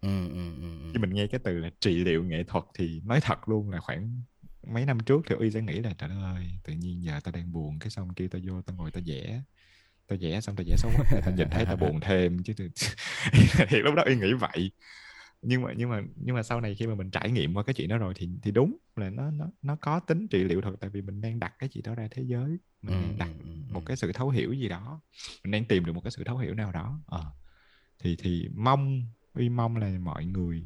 [0.00, 0.90] Ừ ừ ừ.
[0.92, 3.80] Khi mình nghe cái từ là trị liệu nghệ thuật thì nói thật luôn là
[3.80, 4.22] khoảng
[4.66, 7.52] mấy năm trước thì uy sẽ nghĩ là trời ơi tự nhiên giờ tao đang
[7.52, 9.42] buồn cái xong kia tao vô tao ngồi tao vẽ
[10.06, 12.42] tao vẽ xong tao vẽ xấu quá người ta nhìn thấy tao buồn thêm.
[12.42, 12.52] Chứ
[13.68, 14.70] thì, lúc đó uy nghĩ vậy.
[15.42, 17.74] Nhưng mà nhưng mà nhưng mà sau này khi mà mình trải nghiệm qua cái
[17.74, 20.74] chuyện đó rồi thì thì đúng là nó nó nó có tính trị liệu thật
[20.80, 23.30] tại vì mình đang đặt cái gì đó ra thế giới mình đang đặt
[23.70, 25.00] một cái sự thấu hiểu gì đó
[25.44, 27.00] mình đang tìm được một cái sự thấu hiểu nào đó.
[27.06, 27.24] Ờ.
[27.98, 29.02] thì thì mong
[29.34, 30.64] uy mong là mọi người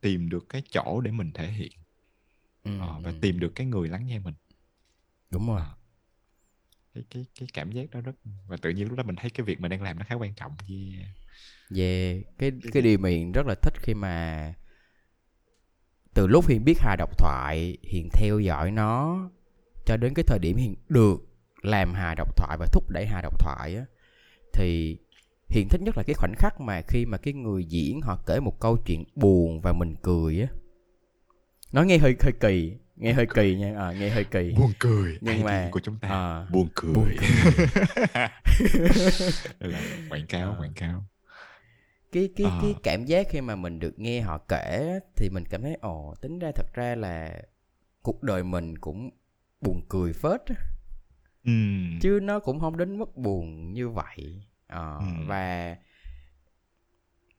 [0.00, 1.72] tìm được cái chỗ để mình thể hiện
[2.68, 3.16] ừ, ờ, và ừ.
[3.20, 4.34] tìm được cái người lắng nghe mình.
[5.30, 5.60] Đúng rồi.
[6.94, 8.16] Cái cái cái cảm giác đó rất
[8.46, 10.34] và tự nhiên lúc đó mình thấy cái việc mình đang làm nó khá quan
[10.34, 10.52] trọng.
[10.68, 11.08] Yeah.
[11.70, 14.54] về cái cái điều mà hiện rất là thích khi mà
[16.14, 19.30] từ lúc hiền biết hài độc thoại hiền theo dõi nó
[19.86, 21.16] cho đến cái thời điểm hiền được
[21.62, 23.84] làm hài độc thoại và thúc đẩy hài độc thoại á
[24.52, 24.98] thì
[25.48, 28.40] hiền thích nhất là cái khoảnh khắc mà khi mà cái người diễn họ kể
[28.40, 30.48] một câu chuyện buồn và mình cười á
[31.72, 35.18] nói nghe hơi hơi kỳ nghe hơi kỳ nha à, nghe hơi kỳ buồn cười
[35.20, 37.08] Nhưng mà- của chúng ta à, buồn cười, buồn
[39.60, 40.56] là quảng cáo À.
[40.60, 41.04] quảng cáo
[42.12, 42.58] cái cái Ờ.
[42.62, 46.14] cái cảm giác khi mà mình được nghe họ kể thì mình cảm thấy ồ
[46.20, 47.42] tính ra thật ra là
[48.02, 49.10] cuộc đời mình cũng
[49.60, 50.40] buồn cười phết.
[51.44, 51.98] Ừm.
[52.02, 55.04] chứ nó cũng không đến mức buồn như vậy Ờ, Ừ.
[55.26, 55.76] và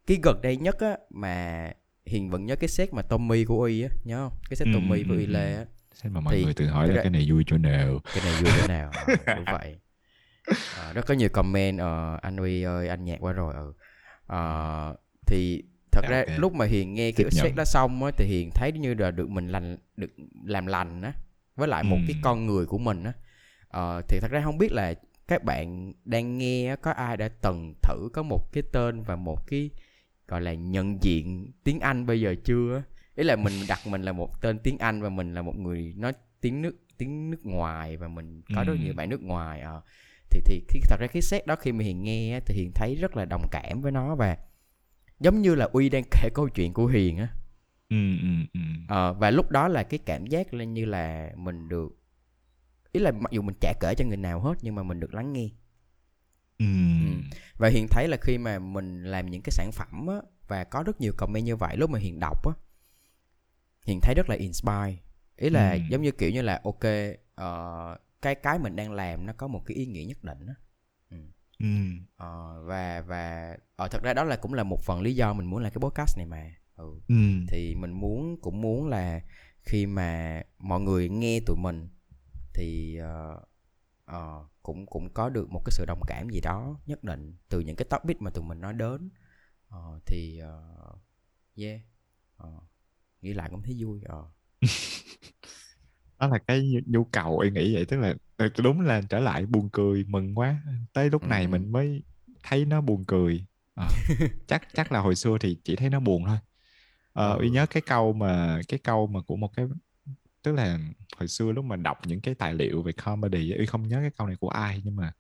[0.07, 1.69] cái gần đây nhất á mà
[2.09, 4.37] hiền vẫn nhớ cái set mà Tommy của uy á nhớ không?
[4.49, 5.31] Cái set Ừ, Tommy ừ, của uy ừ.
[5.31, 5.65] lê á.
[5.93, 7.99] Xem mà mọi Thì- người tự hỏi là ra- cái này vui chỗ nào?
[8.13, 8.91] Cái này vui thế nào?
[9.25, 9.79] Ờ, đúng vậy.
[10.77, 13.53] Ờ, rất có nhiều comment ờ, anh uy ơi anh nhạc quá rồi.
[13.53, 13.73] Ừ.
[14.27, 14.95] Ờ,
[15.27, 18.49] thì thật Dạ, ra lúc mà hiền nghe cái set đó xong á thì hiền
[18.55, 20.11] thấy như là được mình lành được
[20.43, 21.13] làm lành á
[21.55, 22.03] với lại một Ừ.
[22.07, 23.13] cái con người của mình á.
[23.67, 24.93] Ờ, thì thật ra không biết là
[25.27, 29.47] các bạn đang nghe có ai đã từng thử có một cái tên và một
[29.47, 29.69] cái
[30.29, 32.83] gọi là nhận diện tiếng Anh bây giờ chưa
[33.15, 35.93] ý là mình đặt mình là một tên tiếng Anh và mình là một người
[35.97, 38.79] nói tiếng nước tiếng nước ngoài và mình có rất Ừ.
[38.83, 39.81] nhiều bạn nước ngoài ờ.
[40.31, 42.95] thì thì khi thật ra cái set đó khi mà hiền nghe thì hiền thấy
[42.95, 44.37] rất là đồng cảm với nó và
[45.19, 47.27] giống như là uy đang kể câu chuyện của hiền á
[47.89, 48.59] ừ, ừ, ừ.
[48.87, 51.89] Ờ, và lúc đó là cái cảm giác là như là mình được
[52.91, 55.13] ý là mặc dù mình chả kể cho người nào hết nhưng mà mình được
[55.13, 55.49] lắng nghe
[57.57, 60.15] Và hiền thấy là khi mà mình làm những cái sản phẩm á
[60.47, 62.53] và có rất nhiều comment như vậy lúc mà hiền đọc á
[63.85, 64.95] hiền thấy rất là inspire
[65.37, 65.79] ý là Ừ.
[65.89, 66.79] giống như kiểu như là ok
[67.35, 70.53] ờ, cái cái mình đang làm nó có một cái ý nghĩa nhất định á
[71.59, 72.05] Ừm.
[72.17, 75.45] Ờ, và và ờ, thật ra đó là cũng là một phần lý do mình
[75.45, 76.99] muốn làm cái podcast này mà ừ.
[77.07, 77.45] Ừm.
[77.49, 79.21] thì mình muốn cũng muốn là
[79.63, 81.89] khi mà mọi người nghe tụi mình
[82.53, 83.41] thì ờ,
[84.09, 87.59] ờ, cũng cũng có được một cái sự đồng cảm gì đó nhất định từ
[87.59, 89.09] những cái topic mà tụi mình nói đến
[89.69, 90.63] Ờ, thì ờ,
[91.55, 91.81] yeah
[92.37, 92.49] Ờ,
[93.21, 94.25] nghĩ lại cũng thấy vui ờ.
[96.19, 98.15] đó là cái nhu- cầu ý nghĩ vậy tức là
[98.63, 101.51] đúng là trở lại buồn cười mừng quá tới lúc này Ừ.
[101.51, 102.03] mình mới
[102.43, 103.45] thấy nó buồn cười
[103.75, 104.01] Ờ,
[104.47, 106.37] chắc chắc là hồi xưa thì chỉ thấy nó buồn thôi
[107.13, 107.47] ờ, Ừ.
[107.49, 109.65] nhớ cái câu mà cái câu mà của một cái
[110.43, 110.79] tức là
[111.17, 114.11] hồi xưa lúc mà đọc những cái tài liệu về comedy uy không nhớ cái
[114.17, 115.11] câu này của ai nhưng mà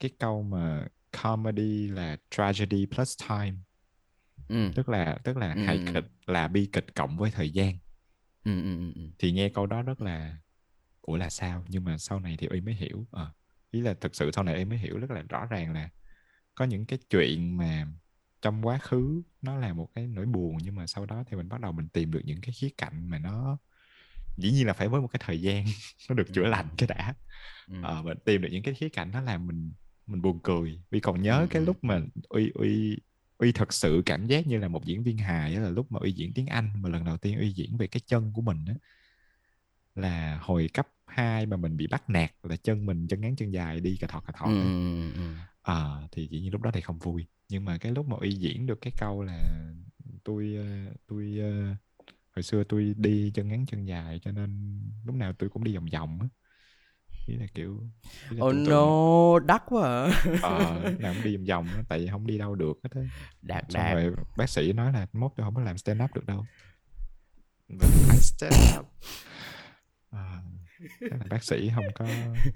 [0.00, 0.88] cái câu mà
[1.22, 3.56] comedy là tragedy plus time.
[4.48, 4.70] Ừ.
[4.74, 5.94] tức là tức là Ừ, hài ừ, ừ.
[5.94, 7.78] kịch là bi kịch cộng với thời gian.
[8.44, 10.36] Ừ, ừ, thì nghe câu đó rất là
[11.02, 11.64] ủa là sao?
[11.68, 13.06] Nhưng mà sau này thì y mới hiểu.
[13.10, 13.32] Ờ,
[13.70, 15.90] ý là thực sự sau này y mới hiểu rất là rõ ràng là
[16.54, 17.86] có những cái chuyện mà
[18.42, 21.48] trong quá khứ nó là một cái nỗi buồn nhưng mà sau đó thì mình
[21.48, 23.58] bắt đầu mình tìm được những cái khía cạnh mà nó
[24.36, 25.64] dĩ nhiên là phải với một cái thời gian
[26.08, 27.14] nó được chữa lành cái đã.
[27.66, 27.74] Ừ.
[27.80, 29.72] ờ, mình tìm được những cái khía cạnh nó làm mình
[30.06, 30.82] mình buồn cười.
[30.90, 32.98] Vì còn nhớ Ừ, cái ừ, lúc mà uy uy
[33.38, 35.98] uy thật sự cảm giác như là một diễn viên hài đó là lúc mà
[36.00, 38.64] uy diễn tiếng anh mà lần đầu tiên uy diễn về cái chân của mình
[38.68, 38.74] á
[39.94, 43.50] là hồi cấp 2 mà mình bị bắt nạt là chân mình chân ngắn chân
[43.50, 44.66] dài đi cà thọt cà thọt Ừ, ừ,
[45.02, 45.36] ừ, ừ.
[45.62, 47.26] Ờ, thì dĩ nhiên lúc đó thì không vui.
[47.48, 49.38] Nhưng mà cái lúc mà uy diễn được cái câu là
[50.24, 51.74] tôi ờ, tôi ờ,
[52.36, 55.74] hồi xưa tôi đi chân ngắn chân dài cho nên lúc nào tôi cũng đi
[55.74, 56.28] vòng vòng á.
[57.26, 57.82] Ý là kiểu
[58.30, 60.22] ý là Oh tưởng no, đắt quá à.
[60.42, 63.00] ờ nào cũng đi vòng vòng á tại vì không đi đâu được hết á.
[63.42, 63.96] Đạt xong đạt.
[63.96, 66.46] rồi bác sĩ nói là mốt tôi không có làm stand up được đâu.
[68.20, 68.86] Stand up.
[70.10, 70.42] À,
[71.10, 72.04] chắc là bác sĩ không có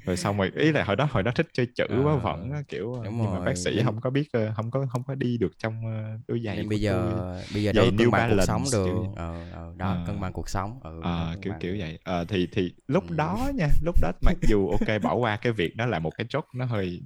[0.07, 2.51] rồi xong rồi ý là hồi đó hồi đó thích chơi chữ quá Ờ, vẩn
[2.53, 5.03] á, kiểu đúng nhưng mà rồi, bác sĩ không có biết ờ, không có không
[5.07, 8.31] có đi được trong ờ, đôi giày bây giờ tôi bây giờ đâu cân bằng
[8.31, 8.85] cuộc sống được.
[8.87, 10.05] kiểu- Ờ, ờ, đó, Ờ.
[10.07, 10.81] cân bằng cuộc sống.
[10.83, 11.61] Ừ, cân kiểu bằng.
[11.61, 13.16] kiểu vậy Ờ, thì thì lúc Ừ.
[13.16, 16.27] đó nha lúc đó mặc dù ok bỏ qua cái việc đó là một cái
[16.27, 17.01] joke nó hơi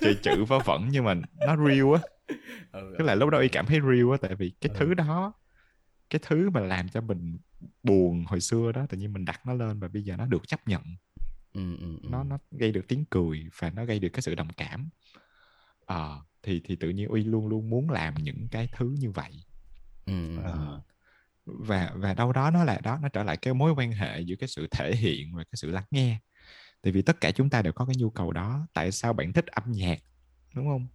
[0.00, 1.14] chơi chữ vớ vẩn nhưng mà
[1.44, 2.00] nó real á
[2.72, 4.78] Ừ, tức là lúc đó y cảm thấy real á tại vì cái Ừ.
[4.78, 5.32] thứ đó
[6.10, 7.38] cái thứ mà làm cho mình
[7.82, 10.48] buồn hồi xưa đó tự nhiên mình đặt nó lên và bây giờ nó được
[10.48, 10.82] chấp nhận.
[11.52, 12.08] Ừ, ừ, ừ.
[12.10, 14.88] nó nó gây được tiếng cười và nó gây được cái sự đồng cảm.
[15.86, 19.44] Ờ, thì thì tự nhiên uy luôn luôn muốn làm những cái thứ như vậy.
[20.06, 20.36] Ừ.
[20.44, 20.80] Ờ,
[21.44, 24.36] và và đâu đó nó là đó nó trở lại cái mối quan hệ giữa
[24.36, 26.20] cái sự thể hiện và cái sự lắng nghe.
[26.82, 29.32] Tại vì tất cả chúng ta đều có cái nhu cầu đó tại sao bạn
[29.32, 29.98] thích âm nhạc
[30.54, 30.88] đúng không?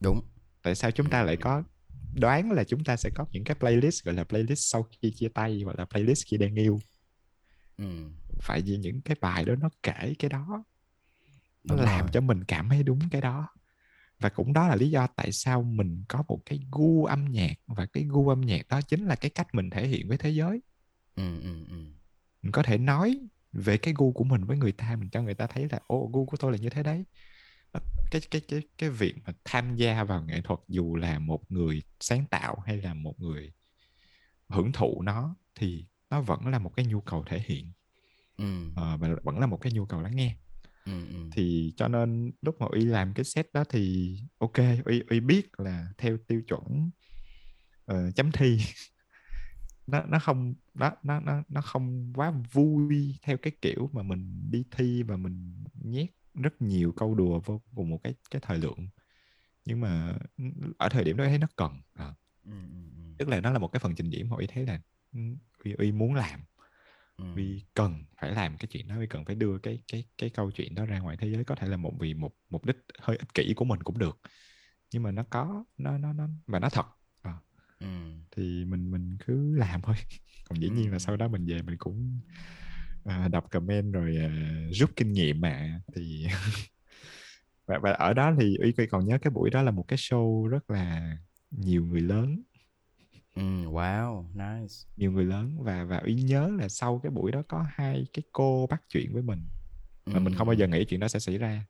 [0.00, 0.20] Đúng.
[0.62, 1.62] tại sao chúng ta lại có
[2.14, 5.28] đoán là chúng ta sẽ có những cái playlist gọi là playlist sau khi chia
[5.28, 6.78] tay hoặc là playlist khi đang yêu
[7.78, 7.84] Ừ.
[8.40, 10.64] phải vì những cái bài đó nó kể cái đó
[11.64, 12.10] nó Đúng làm rồi.
[12.12, 13.48] cho mình cảm thấy đúng cái đó
[14.20, 17.54] và cũng đó là lý do tại sao mình có một cái gu âm nhạc
[17.66, 20.30] và cái gu âm nhạc đó chính là cái cách mình thể hiện với thế
[20.30, 20.62] giới
[21.16, 21.76] Ừ, ừ, ừ.
[22.42, 23.20] mình có thể nói
[23.52, 26.10] về cái gu của mình với người ta mình cho người ta thấy là ô
[26.12, 27.04] gu của tôi là như thế đấy
[28.10, 31.82] cái cái cái cái việc mà tham gia vào nghệ thuật dù là một người
[32.00, 33.52] sáng tạo hay là một người
[34.48, 37.72] hưởng thụ nó thì nó vẫn là một cái nhu cầu thể hiện.
[38.36, 38.44] Ừ,
[38.76, 40.36] ờ, và vẫn là một cái nhu cầu lắng nghe.
[40.84, 41.16] Ừ, ừ.
[41.32, 45.60] thì cho nên lúc mà uy làm cái set đó thì ok uy uy biết
[45.60, 46.90] là theo tiêu chuẩn
[47.84, 48.58] ờ, chấm thi.
[49.86, 54.50] Nó nó không nó nó nó nó không quá vui theo cái kiểu mà mình
[54.50, 58.58] đi thi và mình nhét rất nhiều câu đùa vô cùng một cái cái thời
[58.58, 58.88] lượng
[59.64, 60.18] nhưng mà
[60.78, 62.14] ở thời điểm đó thấy nó cần Ờ,
[62.44, 63.02] Ừ, ừ, ừ.
[63.18, 64.80] tức là nó là một cái phần trình diễn mà uy thấy là
[65.12, 65.20] ừ,
[65.64, 66.40] uy, uy muốn làm
[67.18, 67.24] Ừ.
[67.36, 70.50] vì cần phải làm cái chuyện đó vì cần phải đưa cái cái cái câu
[70.50, 73.16] chuyện đó ra ngoài thế giới có thể là một vì một mục đích hơi
[73.16, 74.20] ích kỷ của mình cũng được
[74.92, 76.86] nhưng mà nó có nó nó nó và nó thật
[77.22, 77.32] Ờ,
[77.80, 77.86] Ừ.
[78.30, 79.96] thì mình mình cứ làm thôi
[80.48, 80.98] còn dĩ nhiên là Ừ.
[80.98, 82.20] sau đó mình về mình cũng
[83.04, 84.30] à, đọc comment rồi à,
[84.72, 86.26] rút kinh nghiệm mà thì
[87.66, 89.96] và, và ở đó thì uy Quy còn nhớ cái buổi đó là một cái
[89.96, 91.16] show rất là
[91.50, 92.42] nhiều người lớn
[93.34, 94.74] Ừ, wow, nice.
[94.96, 98.22] nhiều người lớn và và uy nhớ là sau cái buổi đó có hai cái
[98.32, 99.40] cô bắt chuyện với mình
[100.06, 101.66] mà mình không bao giờ nghĩ chuyện đó sẽ xảy ra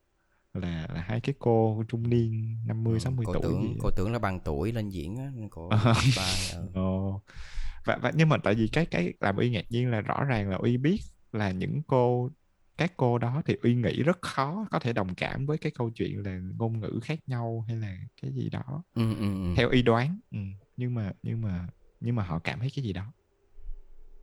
[0.55, 4.13] là là hai cái cô trung niên 50 60 cô tuổi tưởng gì cô tưởng
[4.13, 5.95] là bằng tuổi lên diễn á cô Ờ.
[6.17, 6.37] bài
[6.75, 6.93] ờ.
[7.85, 10.51] Và và nhưng mà tại vì cái cái làm uy ngạc nhiên là rõ ràng
[10.51, 11.01] là uy biết
[11.35, 12.31] là những cô
[12.77, 15.91] các cô đó thì uy nghĩ rất khó có thể đồng cảm với cái câu
[15.91, 19.55] chuyện là ngôn ngữ khác nhau hay là cái gì đó ừ, ừ, ừ.
[19.57, 20.39] theo y đoán ừ.
[20.77, 21.69] nhưng mà nhưng mà
[22.01, 23.13] nhưng mà họ cảm thấy cái gì đó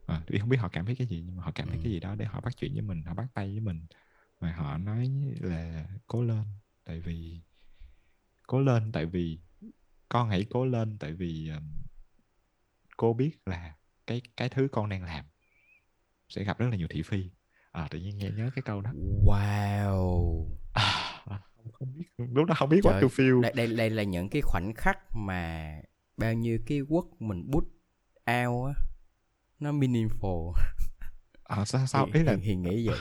[0.06, 1.80] à, tuy không biết họ cảm thấy cái gì nhưng mà họ cảm thấy Ừ.
[1.84, 3.86] cái gì đó để họ bắt chuyện với mình họ bắt tay với mình
[4.38, 6.44] và họ nói là cố lên
[6.84, 7.40] tại vì
[8.46, 9.40] cố lên tại vì
[10.08, 11.64] con hãy cố lên tại vì um,
[12.96, 13.74] cô biết là
[14.06, 15.24] cái cái thứ con đang làm
[16.30, 17.24] sẽ gặp rất là nhiều thị phi.
[17.72, 18.90] À, tự nhiên nghe nhớ cái câu đó.
[19.24, 20.46] Wow.
[20.72, 20.92] À,
[21.24, 23.40] không, không biết lúc đó không biết what Trời, to feel.
[23.40, 25.74] đây, đây đây là những cái khoảnh khắc mà
[26.16, 27.64] bao nhiêu cái quất mình bút
[28.30, 28.84] out á
[29.58, 30.52] nó meaningful.
[31.44, 32.08] À, sao sao?
[32.14, 32.98] Ý là Hiền nghĩ vậy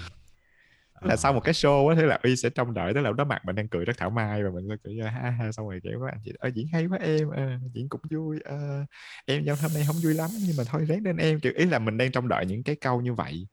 [1.01, 1.15] là Ờ.
[1.15, 3.23] sau một cái show á thế là uy sẽ trông đợi tức là lúc đó
[3.23, 5.79] mặt mình đang cười rất thảo mai và mình sẽ cười ha ha xong rồi
[5.83, 8.85] kiểu các anh chị ơ diễn hay quá em ờ, diễn cũng vui ờ,
[9.25, 11.65] em giao hôm nay không vui lắm nhưng mà thôi ráng lên em kiểu ý
[11.65, 13.47] là mình đang trông đợi những cái câu như vậy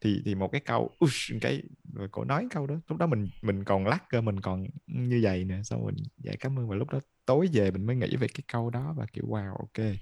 [0.00, 1.62] thì thì một cái câu ush, cái
[1.94, 5.20] rồi cô nói câu đó lúc đó mình mình còn lắc cơ mình còn như
[5.22, 8.16] vậy nè xong mình dạ cảm ơn và lúc đó tối về mình mới nghĩ
[8.16, 9.96] về cái câu đó và kiểu wow ok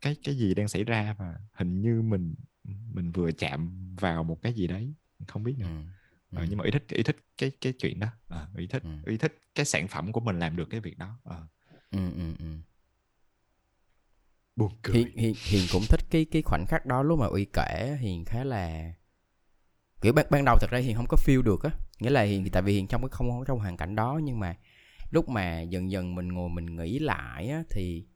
[0.00, 2.34] cái cái gì đang xảy ra và hình như mình
[2.94, 4.94] mình vừa chạm vào một cái gì đấy
[5.28, 5.70] không biết nữa ừ.
[6.34, 6.46] Ờ, Ừ.
[6.48, 8.88] nhưng mà ý thích ý thích cái cái chuyện đó Ờ, ý thích Ừ.
[9.06, 11.46] ý thích cái sản phẩm của mình làm được cái việc đó Ờ,
[11.90, 12.44] Ừ, ừ, ừ.
[14.56, 17.44] buồn cười Hiền, Hiền, Hiền cũng thích cái cái khoảnh khắc đó lúc mà Uy
[17.52, 18.92] kể Hiền khá là
[20.00, 21.70] kiểu ban, ban đầu thật ra Hiền không có feel được á
[22.00, 24.56] nghĩa là Hiền tại vì Hiền trong cái không trong hoàn cảnh đó nhưng mà
[25.10, 28.06] lúc mà dần dần mình ngồi mình nghĩ lại á thì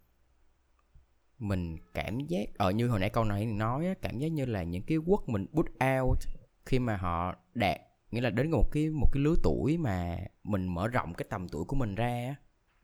[1.38, 4.62] mình cảm giác ở như hồi nãy câu này nói á, cảm giác như là
[4.62, 5.66] những cái quất mình put
[5.98, 6.18] out
[6.66, 7.80] khi mà họ đạt
[8.10, 11.48] nghĩa là đến một cái một cái lứa tuổi mà mình mở rộng cái tầm
[11.48, 12.36] tuổi của mình ra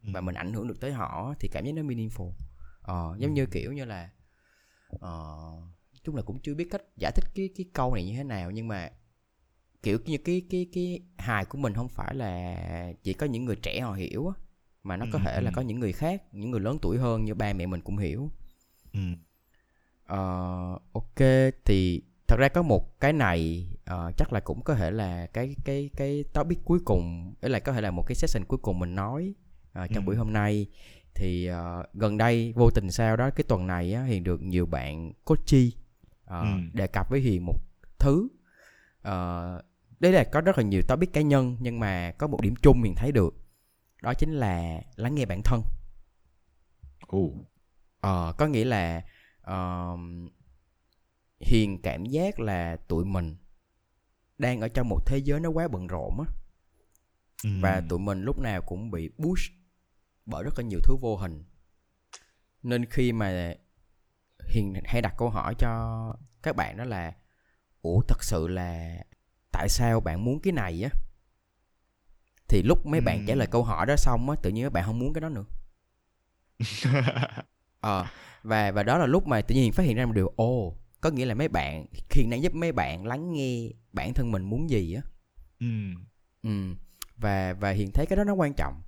[0.04, 0.10] Ừ.
[0.12, 2.30] và mình ảnh hưởng được tới họ thì cảm giác nó meaningful
[2.82, 4.10] ờ, giống như kiểu như là
[5.00, 5.10] ờ,
[6.04, 8.50] chung là cũng chưa biết cách giải thích cái cái câu này như thế nào
[8.50, 8.90] nhưng mà
[9.82, 13.56] kiểu như cái cái cái hài của mình không phải là chỉ có những người
[13.56, 14.34] trẻ họ hiểu á
[14.82, 15.54] mà nó có Ừ, thể là ừ.
[15.54, 18.30] có những người khác những người lớn tuổi hơn như ba mẹ mình cũng hiểu
[18.92, 19.00] Ừ.
[20.06, 20.18] Ờ,
[20.92, 21.18] ok
[21.64, 25.56] thì thật ra có một cái này ờ, chắc là cũng có thể là cái
[25.64, 28.78] cái cái topic cuối cùng ấy là có thể là một cái session cuối cùng
[28.78, 29.34] mình nói
[29.72, 30.06] ờ, trong Ừ.
[30.06, 30.66] buổi hôm nay
[31.14, 34.66] thì ờ, gần đây vô tình sao đó cái tuần này á, hiền được nhiều
[34.66, 35.70] bạn coaching
[36.24, 36.60] ờ, Ừ.
[36.72, 37.56] đề cập với hiền một
[37.98, 38.28] thứ
[39.02, 39.62] Ờ,
[40.00, 42.82] đây là có rất là nhiều topic cá nhân nhưng mà có một điểm chung
[42.82, 43.34] hiền thấy được
[44.02, 45.62] đó chính là lắng nghe bản thân
[47.06, 47.30] Ồ.
[48.00, 49.02] Ờ, có nghĩa là
[49.42, 50.28] ờm,
[51.44, 53.36] Hiền cảm giác là tụi mình
[54.38, 56.26] đang ở trong một thế giới nó quá bận rộn á
[57.44, 57.50] Ừ.
[57.60, 59.52] và tụi mình lúc nào cũng bị push
[60.26, 61.44] bởi rất là nhiều thứ vô hình.
[62.62, 63.54] Nên khi mà
[64.48, 65.68] Hiền hay đặt câu hỏi cho
[66.42, 67.12] các bạn đó là
[67.82, 68.96] Ủa thật sự là
[69.52, 70.90] tại sao bạn muốn cái này á?
[72.48, 73.26] Thì lúc mấy bạn Ừm.
[73.26, 75.28] trả lời câu hỏi đó xong á, tự nhiên các bạn không muốn cái đó
[75.28, 75.44] nữa.
[77.80, 78.06] Ờ
[78.42, 81.10] và và đó là lúc mà tự nhiên phát hiện ra một điều ồ có
[81.10, 84.70] nghĩa là mấy bạn Hiền đang giúp mấy bạn lắng nghe bản thân mình muốn
[84.70, 85.02] gì á
[85.60, 85.66] ừ.
[86.42, 86.74] ừ.
[87.16, 88.82] và và Hiền thấy cái đó nó quan trọng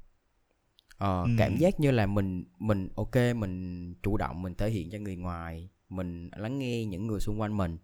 [0.98, 1.30] ờ, Ừ.
[1.38, 5.16] cảm giác như là mình mình ok mình chủ động mình thể hiện cho người
[5.16, 7.78] ngoài mình lắng nghe những người xung quanh mình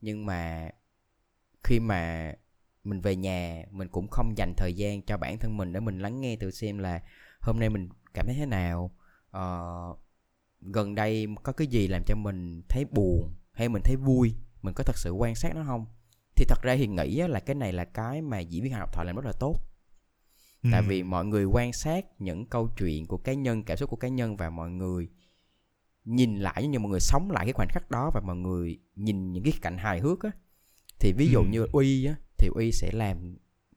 [0.00, 0.70] nhưng mà
[1.64, 2.32] khi mà
[2.84, 5.98] mình về nhà mình cũng không dành thời gian cho bản thân mình để mình
[5.98, 7.02] lắng nghe thử xem là
[7.40, 8.90] hôm nay mình cảm thấy thế nào
[9.30, 9.72] ờ,
[10.60, 14.74] gần đây có cái gì làm cho mình thấy buồn hay mình thấy vui mình
[14.74, 15.86] có thật sự quan sát nó không
[16.36, 19.06] thì thật ra thì nghĩ là cái này là cái mà diễn viên học thoại
[19.06, 19.56] làm rất là tốt
[20.72, 20.86] tại Ừ.
[20.88, 24.08] vì mọi người quan sát những câu chuyện của cá nhân cảm xúc của cá
[24.08, 25.08] nhân và mọi người
[26.04, 29.32] nhìn lại như mọi người sống lại cái khoảnh khắc đó và mọi người nhìn
[29.32, 30.30] những cái cạnh hài hước á
[31.00, 31.46] thì ví dụ Ừ.
[31.50, 33.36] như uy á thì uy sẽ làm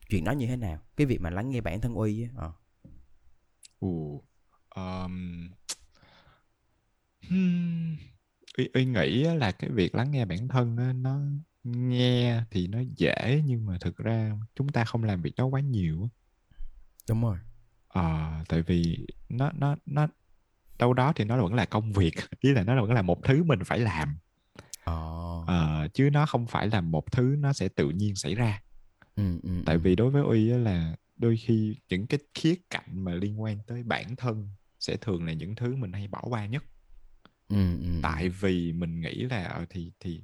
[0.10, 2.52] chuyện đó như thế nào cái việc mà lắng nghe bản thân uy á ờ.
[3.80, 4.22] Ồ.
[4.76, 5.50] Um...
[7.30, 7.75] Hmm.
[8.58, 11.20] Uy, Uy nghĩ là cái việc lắng nghe bản thân á, nó
[11.64, 15.62] nghe thì nó dễ nhưng mà thực ra chúng ta không làm việc đó quá
[15.62, 16.10] nhiều á.
[17.10, 17.38] đúng rồi.
[17.88, 20.08] Ờ, tại vì nó nó nó
[20.80, 23.44] đâu đó thì nó vẫn là công việc ý là nó vẫn là một thứ
[23.44, 24.18] mình phải làm.
[24.84, 24.94] Ờ.
[25.48, 28.62] Ờ, chứ nó không phải là một thứ nó sẽ tự nhiên xảy ra.
[29.16, 29.82] Ừ, ừ, tại ừ.
[29.84, 33.84] vì đối với uy là đôi khi những cái khía cạnh mà liên quan tới
[33.84, 34.50] bản thân
[34.80, 36.64] sẽ thường là những thứ mình hay bỏ qua nhất
[37.50, 40.22] ừ, ừ, tại vì mình nghĩ là ờ, thì thì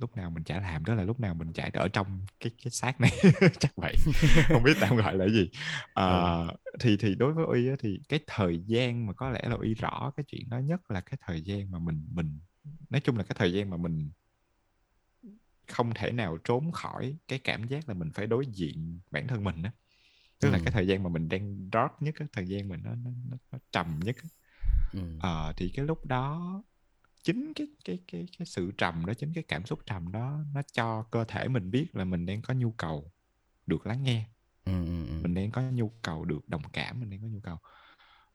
[0.00, 2.70] lúc nào mình chả làm đó là lúc nào mình chả ở trong cái cái
[2.70, 3.10] xác này
[3.60, 3.94] chắc vậy
[4.52, 5.50] không biết tao gọi là cái gì
[5.92, 6.48] Ờ,
[6.80, 9.74] thì thì đối với uy á, thì cái thời gian mà có lẽ là uy
[9.74, 12.40] rõ cái chuyện đó nhất là cái thời gian mà mình mình
[12.90, 14.10] nói chung là cái thời gian mà mình
[15.68, 19.44] không thể nào trốn khỏi cái cảm giác là mình phải đối diện bản thân
[19.44, 19.72] mình á
[20.40, 20.64] tức là Ừ.
[20.64, 23.38] cái thời gian mà mình đang dark nhất á, thời gian mà nó nó, nó,
[23.52, 24.28] nó trầm nhất á.
[24.92, 25.00] Ừ.
[25.20, 26.62] Ờ, thì cái lúc đó
[27.22, 30.62] chính cái cái cái cái sự trầm đó chính cái cảm xúc trầm đó nó
[30.72, 33.12] cho cơ thể mình biết là mình đang có nhu cầu
[33.66, 34.26] được lắng nghe.
[34.64, 35.14] Ừ, ừ, ừ.
[35.22, 37.58] mình đang có nhu cầu được đồng cảm mình đang có nhu cầu.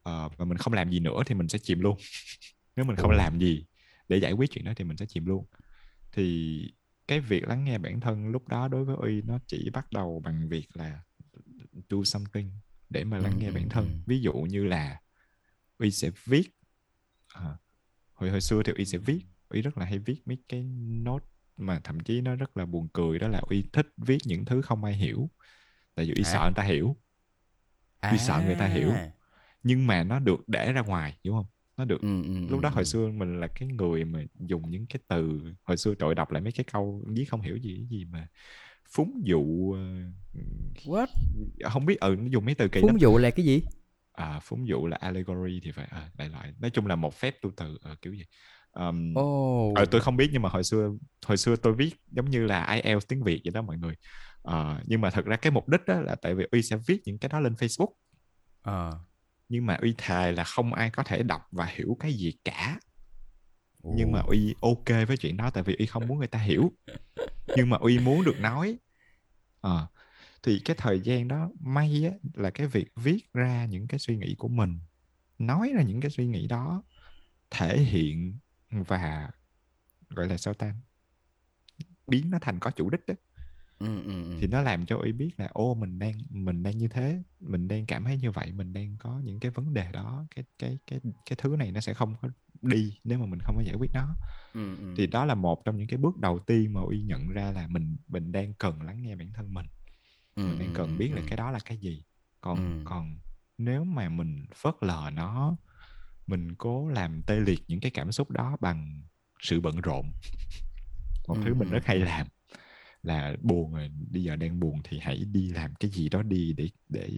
[0.03, 1.97] Ờ, và mình không làm gì nữa thì mình sẽ chìm luôn.
[2.75, 3.65] Nếu mình không làm gì
[4.09, 5.45] để giải quyết chuyện đó thì mình sẽ chìm luôn.
[6.11, 6.73] Thì
[7.07, 10.21] cái việc lắng nghe bản thân lúc đó đối với uy nó chỉ bắt đầu
[10.25, 11.01] bằng việc là
[11.89, 12.51] do something
[12.89, 14.01] để mà lắng Ừ, nghe ừ, bản thân.
[14.05, 15.01] Ví dụ như là
[15.79, 16.49] uy sẽ viết
[17.35, 17.57] à,
[18.13, 20.63] hồi hồi xưa thì uy sẽ viết uy rất là hay viết mấy cái
[21.03, 21.19] nốt
[21.57, 24.61] mà thậm chí nó rất là buồn cười đó là uy thích viết những thứ
[24.61, 25.29] không ai hiểu
[25.95, 26.33] tại vì uy Hả?
[26.33, 26.97] sợ người ta hiểu
[28.09, 28.91] Uy sợ người ta hiểu.
[28.91, 29.11] À.
[29.63, 31.45] nhưng mà nó được để ra ngoài hiểu không
[31.77, 32.85] nó được Ừ, ừ, lúc đó ừ, hồi ừ.
[32.85, 36.41] xưa mình là cái người mà dùng những cái từ hồi xưa trội đọc lại
[36.43, 38.27] mấy cái câu viết không hiểu gì gì mà
[38.91, 39.81] phúng dụ ờ,
[40.85, 41.09] What?
[41.71, 43.61] không biết ừ nó dùng mấy từ kỳ lắm Phúng dụ là cái gì?
[44.17, 46.53] À, phúng dụ là allegory thì phải à, đại loại.
[46.59, 48.25] Nói chung là một phép tu từ ờ, kiểu gì.
[48.71, 49.73] Um, Ồ.
[49.75, 50.91] ờ, tôi không biết nhưng mà hồi xưa
[51.25, 53.95] hồi xưa tôi viết giống như là IELTS tiếng Việt vậy đó mọi người.
[54.41, 57.01] Ờ, nhưng mà thật ra cái mục đích đó là tại vì uy sẽ viết
[57.05, 57.91] những cái đó lên Facebook.
[58.61, 58.99] Ờ.
[59.49, 62.79] nhưng mà uy thề là không ai có thể đọc và hiểu cái gì cả.
[63.83, 66.71] Nhưng mà uy ok với chuyện đó tại vì uy không muốn người ta hiểu.
[67.55, 68.77] Nhưng mà uy muốn được nói.
[69.61, 69.87] Ờ,
[70.43, 74.17] thì cái thời gian đó may á, là cái việc viết ra những cái suy
[74.17, 74.79] nghĩ của mình
[75.39, 76.83] nói ra những cái suy nghĩ đó
[77.51, 78.39] thể hiện
[78.71, 79.31] và
[80.09, 80.75] gọi là sao ta
[82.07, 83.13] biến nó thành có chủ đích đó
[83.79, 84.37] Ừ, ừ, ừ.
[84.37, 87.67] thì nó làm cho uy biết là ô mình đang mình đang như thế mình
[87.67, 90.77] đang cảm thấy như vậy mình đang có những cái vấn đề đó cái cái
[90.87, 92.29] cái cái thứ này nó sẽ không có
[92.61, 94.17] đi nếu mà mình không có giải quyết nó
[94.53, 94.85] Ừ, ừ.
[94.95, 97.67] thì đó là một trong những cái bước đầu tiên mà uy nhận ra là
[97.67, 99.65] mình mình đang cần lắng nghe bản thân mình
[100.37, 102.03] Ừ, mình đang cần biết là cái đó là cái gì.
[102.41, 103.17] Còn còn
[103.57, 105.57] nếu mà mình phớt lờ nó
[106.27, 109.01] mình cố làm tê liệt những cái cảm xúc đó bằng
[109.41, 110.11] sự bận rộn
[111.27, 112.27] một thứ mình rất hay làm
[113.03, 116.53] là buồn rồi bây giờ đang buồn thì hãy đi làm cái gì đó đi
[116.53, 117.09] để để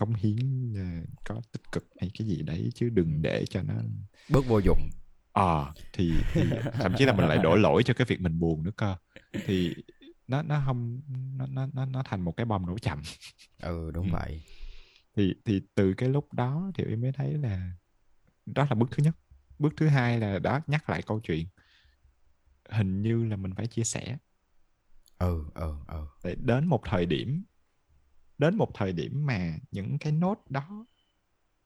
[0.00, 3.74] cống hiến ờ, có tích cực hay cái gì đấy chứ đừng để cho nó
[4.28, 4.90] Bớt vô dụng.
[5.32, 8.62] ờ thì, thì thậm chí là mình lại đổ lỗi cho cái việc mình buồn
[8.62, 8.96] nữa cơ.
[9.46, 9.74] Thì
[10.28, 11.00] nó nó không
[11.36, 13.02] nó nó nó, nó thành một cái bom nổ chậm
[13.62, 14.12] Ừ, đúng Ừ.
[14.12, 14.42] vậy.
[15.16, 17.70] thì thì từ cái lúc đó thì em mới thấy là
[18.46, 19.16] đó là bước thứ nhất
[19.58, 21.46] bước thứ hai là đó nhắc lại câu chuyện
[22.70, 24.18] hình như là mình phải chia sẻ
[25.18, 26.06] Ừ, ừ, ừ.
[26.24, 27.44] để đến một thời điểm
[28.38, 30.86] đến một thời điểm mà những cái nốt đó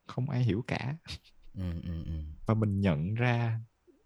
[0.06, 0.96] không ai hiểu cả
[1.54, 2.22] Ừ, ừ, ừ.
[2.46, 3.60] và mình nhận ra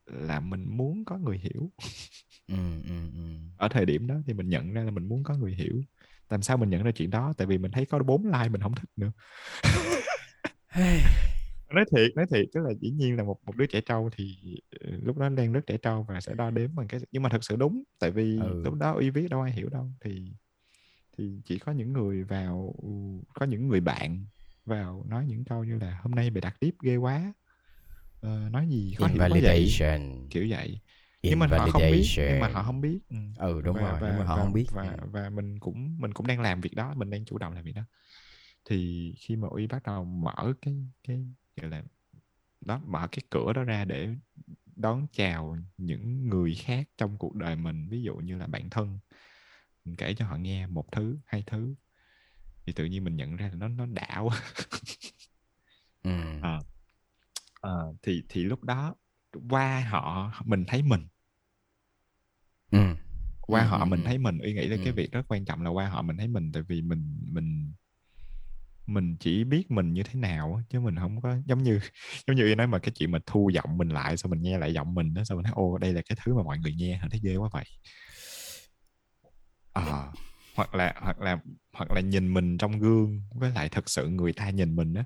[0.07, 1.71] là mình muốn có người hiểu.
[2.49, 3.37] Ừ, ừ, ừ.
[3.57, 5.83] ở thời điểm đó thì mình nhận ra là mình muốn có người hiểu.
[6.29, 7.33] Làm sao mình nhận ra chuyện đó?
[7.37, 9.13] Tại vì mình thấy có bốn like mình không thích nữa.
[11.75, 14.37] Nói thiệt nói thiệt tức là dĩ nhiên là một một đứa trẻ trâu thì
[14.81, 17.29] ờ, lúc đó đang rất trẻ trâu và sẽ đo đếm bằng cái nhưng mà
[17.29, 18.63] thật sự đúng tại vì Ừ.
[18.65, 19.91] lúc đó uy viết đâu ai hiểu đâu.
[20.01, 20.33] Thì
[21.19, 22.75] thì chỉ có những người vào
[23.35, 24.25] có những người bạn
[24.65, 27.33] vào nói những câu như là hôm nay mày đặt tiếp ghê quá
[28.25, 29.75] Ờ, nói gì khó hiểu quá vậy
[30.31, 30.81] kiểu vậy
[31.23, 33.17] nhưng mà họ không biết nhưng mà họ không biết ừ.
[33.39, 34.67] Ừ, đúng và, rồi, và, nhưng mà họ và, không biết.
[34.73, 35.07] và, Ừ.
[35.13, 37.73] và mình cũng mình cũng đang làm việc đó mình đang chủ động làm việc
[37.75, 37.83] đó
[38.65, 40.75] thì khi mà uy bắt đầu mở cái
[41.09, 41.83] cái gọi là
[42.61, 44.09] đó mở cái cửa đó ra để
[44.77, 48.99] đón chào những người khác trong cuộc đời mình ví dụ như là bạn thân
[49.85, 51.75] mình kể cho họ nghe một thứ hai thứ
[52.67, 53.87] thì tự nhiên mình nhận ra là nó nó
[54.23, 54.43] quá
[56.05, 56.11] Ừ.
[56.43, 56.61] Ờ.
[57.65, 58.95] Ờ, thì thì lúc đó
[59.51, 61.07] qua họ mình thấy mình
[62.71, 62.79] Ừ.
[63.41, 64.05] qua Ừ, họ ừ, mình ừ.
[64.07, 64.97] thấy mình uy nghĩ là cái Ừ.
[64.97, 67.73] việc rất quan trọng là qua họ mình thấy mình tại vì mình mình
[68.87, 71.81] mình chỉ biết mình như thế nào chứ mình không có giống như
[72.27, 74.73] giống như nói mà cái chuyện mà thu giọng mình lại xong mình nghe lại
[74.75, 76.97] giọng mình đó xong mình thấy ô đây là cái thứ mà mọi người nghe
[76.97, 77.65] họ thấy ghê quá vậy
[79.73, 80.13] Ờ,
[80.57, 81.39] hoặc là hoặc là
[81.73, 85.05] hoặc là nhìn mình trong gương với lại thật sự người ta nhìn mình á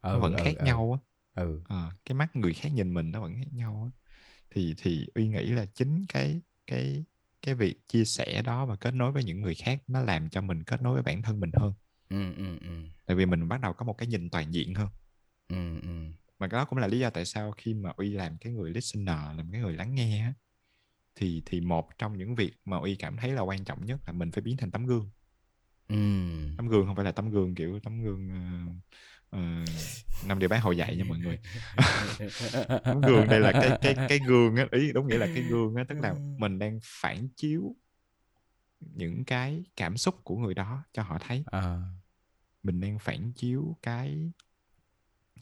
[0.00, 0.64] Ừ, vẫn ừ, khác ừ.
[0.64, 1.60] nhau á Ừ.
[1.64, 4.08] Ờ, cái mắt người khác nhìn mình nó vẫn khác nhau á
[4.50, 7.04] thì thì uy nghĩ là chính cái cái
[7.42, 10.40] cái việc chia sẻ đó và kết nối với những người khác nó làm cho
[10.42, 11.74] mình kết nối với bản thân mình hơn
[12.08, 12.68] Ừ, ừ, ừ.
[13.06, 14.88] tại vì mình bắt đầu có một cái nhìn toàn diện hơn
[15.48, 15.88] Ừ, ừ.
[16.38, 18.70] mà cái đó cũng là lý do tại sao khi mà uy làm cái người
[18.70, 20.34] listener làm cái người lắng nghe á
[21.16, 24.12] thì thì một trong những việc mà uy cảm thấy là quan trọng nhất là
[24.12, 25.10] mình phải biến thành tấm gương
[25.88, 25.96] Ừ.
[26.56, 28.72] tấm gương không phải là tấm gương kiểu tấm gương ờ,
[30.26, 31.38] năm điều bác hồi dạy nha mọi người.
[33.02, 35.84] Gương đây là cái cái cái gương á ý đúng nghĩa là cái gương á
[35.88, 37.76] tức là mình đang phản chiếu
[38.80, 41.44] những cái cảm xúc của người đó cho họ thấy.
[41.46, 41.80] À,
[42.62, 44.32] mình đang phản chiếu cái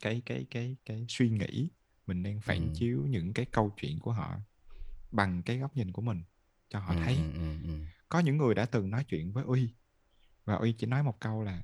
[0.01, 1.71] cái cái cái cái suy nghĩ
[2.07, 2.73] mình đang phản Ừ.
[2.75, 4.37] chiếu những cái câu chuyện của họ
[5.13, 6.23] bằng cái góc nhìn của mình
[6.69, 7.17] cho họ ừ, thấy.
[7.17, 7.85] ừ, ừ, ừ.
[8.09, 9.75] có những người đã từng nói chuyện với uy
[10.45, 11.63] và uy chỉ nói một câu là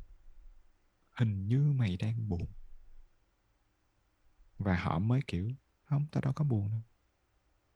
[1.20, 2.46] hình như mày đang buồn
[4.58, 5.48] và họ mới kiểu
[5.84, 6.80] không tao đâu có buồn đâu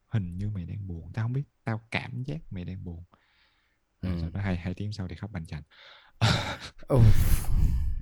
[0.08, 3.04] hình như mày đang buồn tao không biết tao cảm giác mày đang buồn
[4.02, 4.08] Ừ.
[4.20, 5.62] rồi đó hai hai tiếng sau thì khóc bành chành
[6.88, 7.00] ờ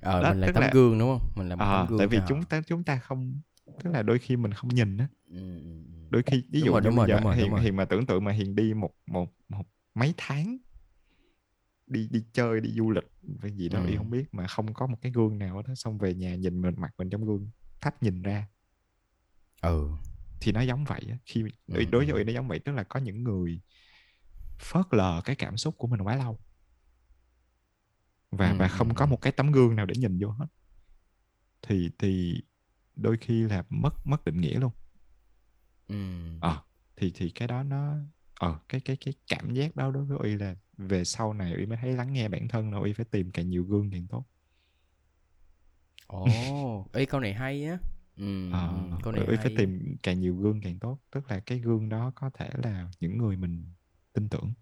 [0.01, 2.07] Đó, mình là tấm là- gương đúng không mình là một Ờ, tấm gương tại
[2.07, 3.41] vì chúng ta chúng ta không
[3.83, 5.99] tức là đôi khi mình không nhìn á ừ, ừ, ừ.
[6.09, 7.51] đôi khi ví Đúng dụ rồi, như đúng bây rồi, giờ đúng rồi, đúng hiền
[7.51, 7.63] rồi.
[7.63, 10.57] hiền mà tưởng tượng mà hiền đi một một một mấy tháng
[11.87, 13.03] đi đi chơi đi du lịch
[13.41, 13.85] cái gì đó Ừ.
[13.87, 16.61] y không biết mà không có một cái gương nào đó xong về nhà nhìn
[16.61, 17.49] mình mặt mình trong gương
[17.81, 18.47] thách nhìn ra.
[19.61, 19.89] Ừ.
[20.41, 21.17] Thì nó giống vậy á.
[21.25, 23.61] khi Ừ, đối với nó giống vậy tức là có những người
[24.59, 26.39] phớt lờ cái cảm xúc của mình quá lâu.
[28.31, 30.45] Và Ừ, và không có một cái tấm gương nào để nhìn vô hết.
[31.61, 32.41] Thì thì
[32.95, 34.71] đôi khi là mất mất định nghĩa luôn.
[35.87, 35.95] Ừ.
[36.39, 36.63] ờ.
[36.95, 37.95] Thì thì cái đó nó
[38.43, 41.65] ờ cái cái cái cảm giác đó đối với uy là về sau này uy
[41.65, 44.25] mới thấy lắng nghe bản thân là uy phải tìm càng nhiều gương càng tốt.
[46.07, 47.77] Ồ ý câu này hay á.
[48.17, 49.43] Ừ, ừ, câu này uy hay.
[49.43, 52.89] phải tìm càng nhiều gương càng tốt tức là cái gương đó có thể là
[52.99, 53.65] những người mình
[54.13, 54.53] tin tưởng.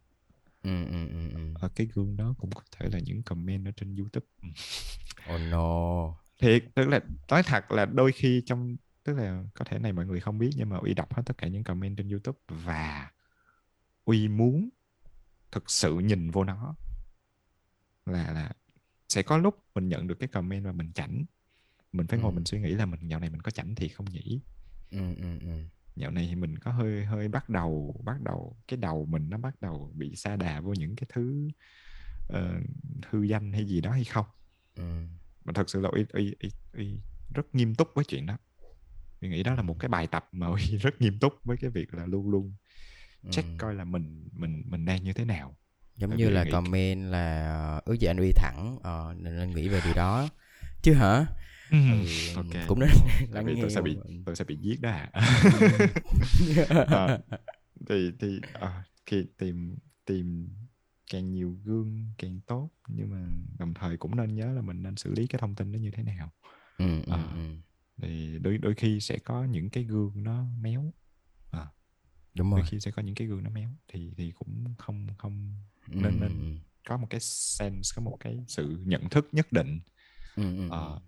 [0.64, 1.54] Ừ, ừ, ừ, ừ.
[1.62, 4.26] ở cái gương đó cũng có thể là những comment ở trên youtube.
[5.36, 6.16] Oh no.
[6.40, 10.06] Thiệt tức là nói thật là đôi khi trong tức là có thể này mọi
[10.06, 13.12] người không biết nhưng mà uy đọc hết tất cả những comment trên youtube và
[14.06, 14.70] uy muốn
[15.52, 16.76] thực sự nhìn vô nó
[18.06, 18.52] là là
[19.10, 21.26] sẽ có lúc mình nhận được cái comment mà mình chảnh
[21.92, 22.36] mình phải ngồi Ừ.
[22.36, 24.42] mình suy nghĩ là mình dạo này mình có chảnh thì không nhỉ
[24.92, 25.64] ừ, ừ, ừ.
[25.96, 29.38] dạo này thì mình có hơi hơi bắt đầu bắt đầu cái đầu mình nó
[29.38, 31.50] bắt đầu bị sa đà vô những cái thứ
[32.28, 32.62] ờ,
[33.10, 34.26] hư danh hay gì đó hay không
[34.76, 35.04] ừ.
[35.46, 37.02] mà thật sự là uy, uy, uy, uy
[37.36, 38.38] rất nghiêm túc với chuyện đó
[39.22, 41.70] Uy nghĩ đó là một cái bài tập mà uy rất nghiêm túc với cái
[41.70, 42.54] việc là luôn luôn
[43.32, 43.56] check Ừ.
[43.58, 45.56] coi là mình mình mình đang như thế nào.
[45.96, 49.36] Giống Tại như là nghĩ- comment là ờ, ước gì anh uy thẳng ờ, nên
[49.36, 50.30] nên nghĩ về điều đó.
[50.82, 51.26] Chứ hả?
[51.72, 51.78] Ừ,
[52.36, 52.68] ok.
[52.68, 52.90] cũng nên
[53.32, 55.10] lắng nghe tôi sẽ bị tôi sẽ bị giết đó à
[56.88, 57.22] Ờ,
[57.90, 58.72] thì thì ờ,
[59.06, 60.50] khi tìm tìm
[61.12, 63.28] càng nhiều gương càng tốt nhưng mà
[63.60, 65.92] đồng thời cũng nên nhớ là mình nên xử lý cái thông tin đó như
[65.92, 66.32] thế nào.
[66.78, 67.18] Ừ, Ờ.
[67.34, 67.56] ừ.
[68.02, 70.94] thì đôi đôi khi sẽ có những cái gương nó méo
[72.34, 75.08] đúng đôi rồi khi sẽ có những cái gương nó méo thì thì cũng không
[75.18, 75.54] không
[75.88, 79.80] nên- ừ, nên- có một cái sense có một cái sự nhận thức nhất định
[80.36, 81.00] Ừ, ừ, Ờ, ừ.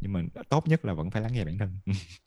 [0.00, 1.78] nhưng mà tốt nhất là vẫn phải lắng nghe bản thân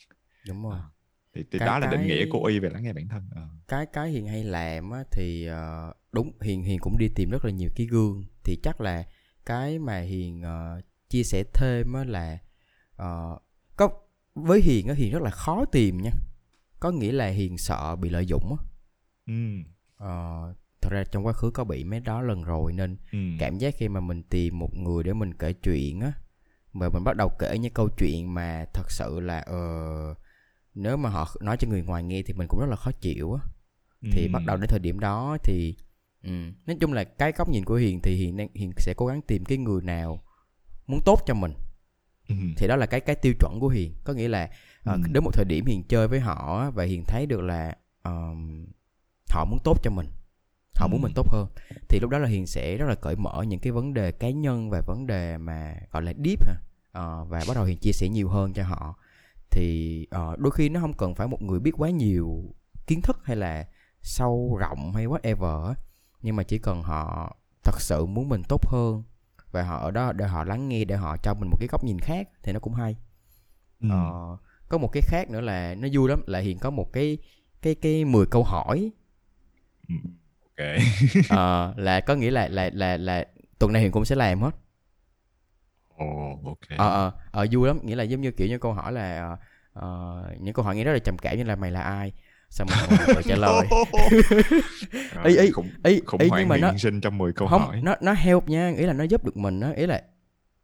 [0.47, 0.89] đúng rồi Ờ.
[1.33, 3.47] thì, thì Cái- đó là định nghĩa của y về lắng nghe bản thân Ờ.
[3.67, 7.45] cái cái hiền hay làm á thì ờ, đúng hiền hiền cũng đi tìm rất
[7.45, 9.07] là nhiều cái gương thì chắc là
[9.45, 12.37] cái mà hiền ờ, chia sẻ thêm á là
[12.95, 13.39] ờ,
[13.75, 13.89] có
[14.35, 16.11] với hiền á hiền rất là khó tìm nha
[16.81, 18.65] có nghĩa là hiền sợ bị lợi dụng á
[19.27, 19.33] ừ.
[19.97, 23.17] Ờ, thật ra trong quá khứ có bị mấy đó lần rồi nên Ừ.
[23.39, 26.13] cảm giác khi mà mình tìm một người để mình kể chuyện á
[26.73, 29.59] mà mình bắt đầu kể những câu chuyện mà thật sự là ờ,
[30.75, 33.33] nếu mà họ nói cho người ngoài nghe thì mình cũng rất là khó chịu
[33.33, 33.41] á
[34.11, 34.31] thì Ừ.
[34.33, 35.75] bắt đầu đến thời điểm đó thì
[36.23, 36.29] ừ,
[36.65, 39.21] nói chung là cái góc nhìn của hiền thì hiền đang- hiền sẽ cố gắng
[39.21, 40.23] tìm cái người nào
[40.87, 41.53] muốn tốt cho mình
[42.29, 42.35] Ừ.
[42.57, 44.49] thì đó là cái cái tiêu chuẩn của hiền có nghĩa là
[44.83, 45.01] ờ, Ừ.
[45.11, 48.65] đến một thời điểm hiền chơi với họ và hiền thấy được là ờm,
[49.31, 50.07] họ muốn tốt cho mình
[50.75, 51.03] họ muốn Ừ.
[51.03, 51.47] mình tốt hơn
[51.89, 54.29] thì lúc đó là hiền sẽ rất là cởi mở những cái vấn đề cá
[54.29, 56.55] nhân và vấn đề mà gọi là deep hả
[56.91, 58.95] Ờ, và bắt đầu hiền chia sẻ nhiều hơn cho họ
[59.51, 62.43] thì ờ, đôi khi nó không cần phải một người biết quá nhiều
[62.87, 63.67] kiến thức hay là
[64.01, 65.73] sâu rộng hay whatever
[66.21, 69.03] nhưng mà chỉ cần họ thật sự muốn mình tốt hơn
[69.51, 71.83] và họ ở đó để họ lắng nghe để họ cho mình một cái góc
[71.83, 72.95] nhìn khác thì nó cũng hay
[73.81, 73.87] Ừ.
[73.89, 74.37] Ờ,
[74.71, 77.17] có một cái khác nữa là nó vui lắm là hiền có một cái
[77.61, 78.91] cái cái 10 câu hỏi.
[79.89, 79.95] Ừ.
[80.57, 80.65] ok.
[81.29, 83.25] Ờ, là có nghĩa là là là là
[83.59, 84.51] tuần này hiền cũng sẽ làm hết.
[85.97, 86.77] Ồ ok.
[86.77, 89.37] Ờ ờ ờ vui lắm nghĩa là giống như kiểu như câu hỏi là
[89.73, 92.11] ờ, những câu hỏi nghe rất là trầm cảm như là mày là ai?
[92.49, 92.67] Xong
[93.13, 93.67] rồi trả lời.
[95.25, 95.51] Ý- ý-
[95.83, 97.81] ý ý nhưng mà nó hiện sinh trong 10 câu không hỏi.
[97.83, 99.71] nó nó help nha ý là nó giúp được mình á.
[99.75, 100.01] Ý là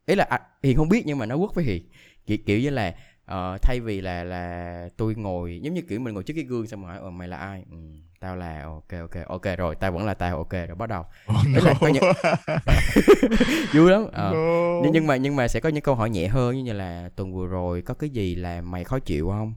[0.05, 1.83] ý là à, hiền không biết nhưng mà nó quất với hiền
[2.25, 2.95] kiểu, kiểu như là
[3.27, 6.67] ờ, thay vì là là tôi ngồi giống như kiểu mình ngồi trước cái gương
[6.67, 7.63] xong rồi hỏi ờ, mày là ai?
[7.71, 7.77] Ừ,
[8.19, 11.01] tao là ok ok ok rồi tao vẫn là tao ok rồi bắt đầu.
[11.31, 12.03] Oh, Ý là có những-
[13.73, 14.31] vui lắm Ờ.
[14.33, 14.37] no.
[14.83, 17.33] nhưng, nhưng mà nhưng mà sẽ có những câu hỏi nhẹ hơn như là tuần
[17.33, 19.53] vừa rồi có cái gì làm mày khó chịu không?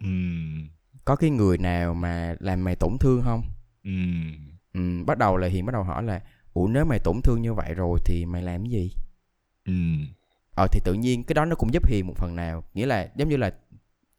[0.00, 0.68] Ừm,
[1.04, 3.42] có cái người nào mà làm mày tổn thương không?
[3.84, 4.32] Ừm,
[4.74, 6.20] ừ, bắt đầu là hiền bắt đầu hỏi là
[6.54, 8.90] ủa nếu mày tổn thương như vậy rồi thì mày làm cái gì?
[9.64, 10.06] Ừm,
[10.54, 12.64] ờ thì tự nhiên cái đó nó cũng giúp hiền một phần nào.
[12.74, 13.50] Nghĩa là giống như là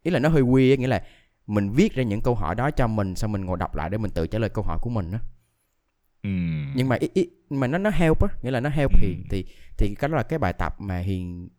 [0.04, 1.04] ý là nó hơi weird nghĩa là
[1.48, 3.98] mình viết ra những câu hỏi đó cho mình xong mình ngồi đọc lại để
[3.98, 5.20] mình tự trả lời câu hỏi của mình á.
[6.24, 6.74] Ừm.
[6.76, 8.98] nhưng mà ý, ý, mà nó nó help á nghĩa là nó help Ừ.
[9.02, 9.46] hiền thì
[9.78, 11.50] thì cái đó là cái bài tập mà hiền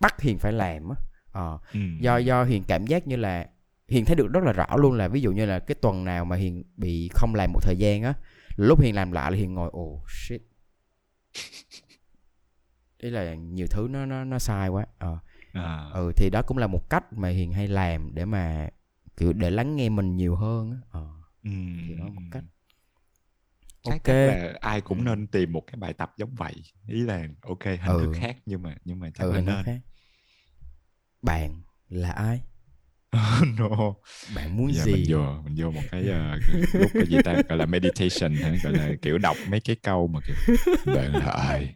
[0.00, 0.96] bắt hiền phải làm á.
[1.32, 3.46] Ờ Ừm, do do hiền cảm giác như là
[3.88, 6.24] hiền thấy được rất là rõ luôn là ví dụ như là cái tuần nào
[6.24, 8.14] mà hiền bị không làm một thời gian á
[8.56, 10.42] lúc hiền làm lại là hiền ngồi ồ shit
[13.02, 15.18] ý là nhiều thứ nó nó nó sai quá ờ.
[15.52, 18.68] À, ừ thì đó cũng là một cách mà hiền hay làm để mà
[19.16, 21.06] kiểu để lắng nghe mình nhiều hơn á ờ.
[21.44, 22.44] Ừm, thì đó một cách.
[23.82, 24.08] Chắc ok.
[24.08, 25.04] là ai cũng Ừ.
[25.04, 26.54] nên tìm một cái bài tập giống vậy.
[26.88, 28.00] Ý là ok hình Ừ.
[28.02, 29.64] thức khác nhưng mà nhưng mà chắc ừ là nên.
[29.64, 29.80] khác.
[31.22, 32.40] Bạn là ai?
[33.58, 33.94] No.
[34.34, 34.92] Bạn muốn giờ gì?
[34.92, 36.36] mình vô mình vô một cái ờ,
[36.72, 37.42] lúc cái gì ta?
[37.48, 40.36] Gọi là meditation gọi là kiểu đọc mấy cái câu mà kiểu
[40.94, 41.74] bạn là ai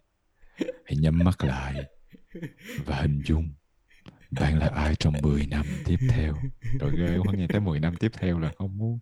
[0.87, 1.75] hãy nhắm mắt lại
[2.87, 3.49] và hình dung
[4.31, 6.35] bạn là ai trong 10 năm tiếp theo.
[6.81, 8.99] Rồi ghê quá nghe tới 10 năm tiếp theo là không muốn.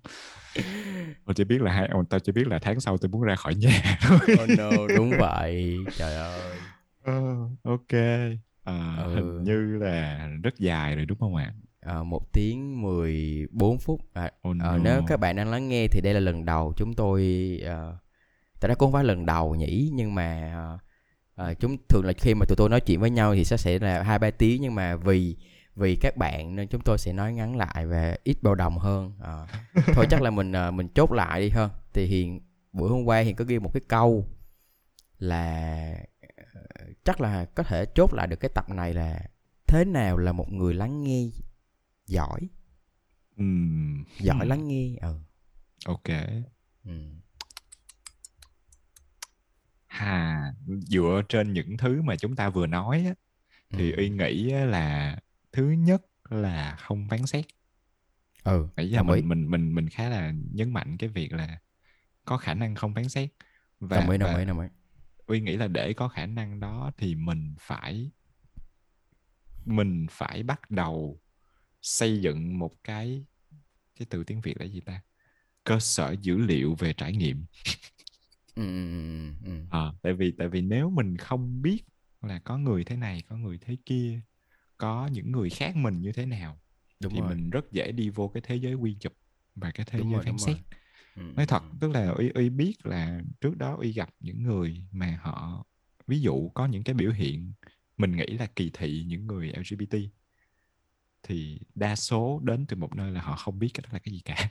[1.25, 3.55] Tôi chỉ biết là hai tao chỉ biết là tháng sau tôi muốn ra khỏi
[3.55, 3.99] nhà.
[4.03, 5.77] Thôi oh no đúng vậy.
[5.97, 6.57] Trời ơi.
[7.03, 7.23] Ờ,
[7.63, 7.93] ok.
[8.65, 9.15] À, Ừ.
[9.15, 11.53] hình như là rất dài rồi đúng không ạ?
[11.81, 14.01] Ờ, một tiếng 14 phút.
[14.13, 14.83] À, oh, ờ, no.
[14.83, 17.95] nếu các bạn đang lắng nghe thì đây là lần đầu chúng tôi uh,
[18.61, 20.79] tại đó cũng không phải lần đầu nhỉ nhưng mà ờ,
[21.35, 23.79] ờ, chúng thường là khi mà tụi tôi nói chuyện với nhau thì sẽ sẽ
[23.79, 25.37] là hai ba tiếng nhưng mà vì
[25.77, 29.13] vì các bạn nên chúng tôi sẽ nói ngắn lại và ít bao đồng hơn.
[29.21, 29.47] Ờ,
[29.95, 31.69] thôi chắc là mình ờ, mình chốt lại đi ha.
[31.93, 32.41] Thì hiện
[32.73, 34.27] buổi hôm qua hiện có ghi một cái câu
[35.19, 35.97] là
[37.05, 39.21] chắc là có thể chốt lại được cái tập này là
[39.67, 41.31] thế nào là một người lắng nghe
[42.07, 42.41] giỏi?
[43.37, 45.15] Ừm, giỏi lắng nghe ừ.
[45.87, 46.09] ok.
[46.85, 46.93] Ừ.
[49.95, 53.15] hà dựa trên những thứ mà chúng ta vừa nói á,
[53.71, 53.97] thì Ừ.
[53.97, 55.17] uy nghĩ là
[55.53, 57.47] thứ nhất là không phán xét.
[58.45, 59.23] Ừ đồng ý.
[59.23, 61.59] mình mình mình mình khá là nhấn mạnh cái việc là
[62.25, 63.31] có khả năng không phán xét.
[63.81, 64.69] Và, đồng ý đồng ý đồng ý.
[65.27, 68.11] Uy nghĩ là để có khả năng đó thì mình phải
[69.65, 71.21] mình phải bắt đầu
[71.83, 73.25] xây dựng một cái
[73.99, 75.01] cái từ tiếng việt là gì ta?
[75.65, 77.45] Cơ sở dữ liệu về trải nghiệm
[78.57, 78.63] ừ,
[79.45, 79.53] ừ.
[79.69, 81.85] Ờ, tại vì tại vì nếu mình không biết
[82.23, 84.21] là có người thế này có người thế kia
[84.79, 86.61] có những người khác mình như thế nào
[87.01, 87.35] đúng thì rồi.
[87.35, 89.13] mình rất dễ đi vô cái thế giới quy chụp
[89.55, 90.59] và cái thế đúng giới rồi phán xét.
[91.15, 94.85] Ừ, nói thật tức là uy uy biết là trước đó uy gặp những người
[94.93, 95.67] mà họ
[96.07, 97.53] ví dụ có những cái biểu hiện
[97.99, 99.97] mình nghĩ là kỳ thị những người lgbt
[101.23, 104.13] thì đa số đến từ một nơi là họ không biết cái đó là cái
[104.15, 104.49] gì cả.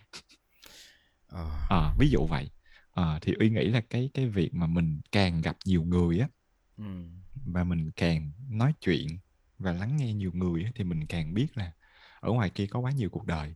[1.67, 2.49] Ờ, ví dụ vậy
[2.93, 6.27] Ờ, thì uy nghĩ là cái cái việc mà mình càng gặp nhiều người á
[6.77, 6.83] ừ,
[7.45, 9.07] và mình càng nói chuyện
[9.57, 11.71] và lắng nghe nhiều người á, thì mình càng biết là
[12.19, 13.53] ở ngoài kia có quá nhiều cuộc đời.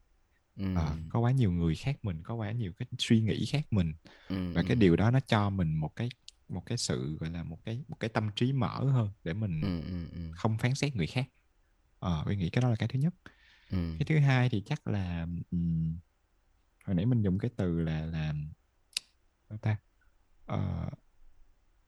[0.57, 3.63] Ừ, Ờ, có quá nhiều người khác mình có quá nhiều cái suy nghĩ khác
[3.71, 3.93] mình.
[4.29, 6.09] Ừ, và cái điều đó nó cho mình một cái
[6.49, 9.61] một cái sự gọi là một cái một cái tâm trí mở hơn để mình
[9.61, 9.69] ừ,
[10.31, 11.27] không phán xét người khác.
[11.99, 13.13] Ờ uy nghĩ cái đó là cái thứ nhất.
[13.71, 13.77] Ừ.
[13.99, 15.99] cái thứ hai thì chắc là ừm,
[16.85, 18.33] hồi nãy mình dùng cái từ là là
[19.61, 19.77] ta
[20.45, 20.89] Ờ,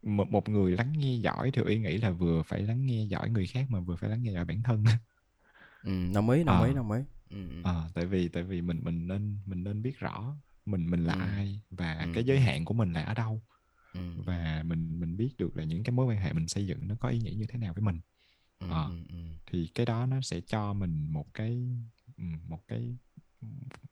[0.01, 3.29] một một người lắng nghe giỏi thì uy nghĩ là vừa phải lắng nghe giỏi
[3.29, 4.83] người khác mà vừa phải lắng nghe giỏi bản thân
[5.83, 6.75] ừ, đồng ý đồng ý Ờ.
[6.75, 7.61] đồng ý ừ.
[7.63, 10.35] Ờ, tại vì tại vì mình mình nên mình nên biết rõ
[10.65, 11.19] mình mình là Ừ.
[11.19, 12.43] ai và Ừ, cái giới ừ.
[12.43, 13.41] hạn của mình là ở đâu
[13.93, 16.87] ừ, và mình mình biết được là những cái mối quan hệ mình xây dựng
[16.87, 17.99] nó có ý nghĩa như thế nào với mình
[18.59, 18.89] ừ, ờ.
[19.09, 19.15] ừ,
[19.45, 21.67] thì cái đó nó sẽ cho mình một cái
[22.47, 22.97] một cái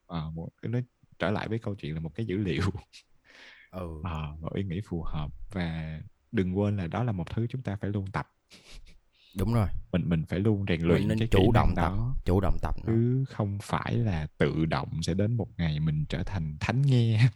[0.05, 0.79] ờ, một cái nó
[1.19, 2.61] trở lại với câu chuyện là một cái dữ liệu
[3.77, 4.01] ừ.
[4.03, 5.99] Ờ, một ý nghĩ phù hợp và
[6.31, 8.27] đừng quên là đó là một thứ chúng ta phải luôn tập.
[9.37, 9.67] Đúng rồi.
[9.91, 12.15] Mình mình phải luôn rèn mình luyện nên cái chủ động tập đó.
[12.25, 16.05] chủ động tập nó chứ không phải là tự động sẽ đến một ngày mình
[16.09, 17.29] trở thành thánh nghe.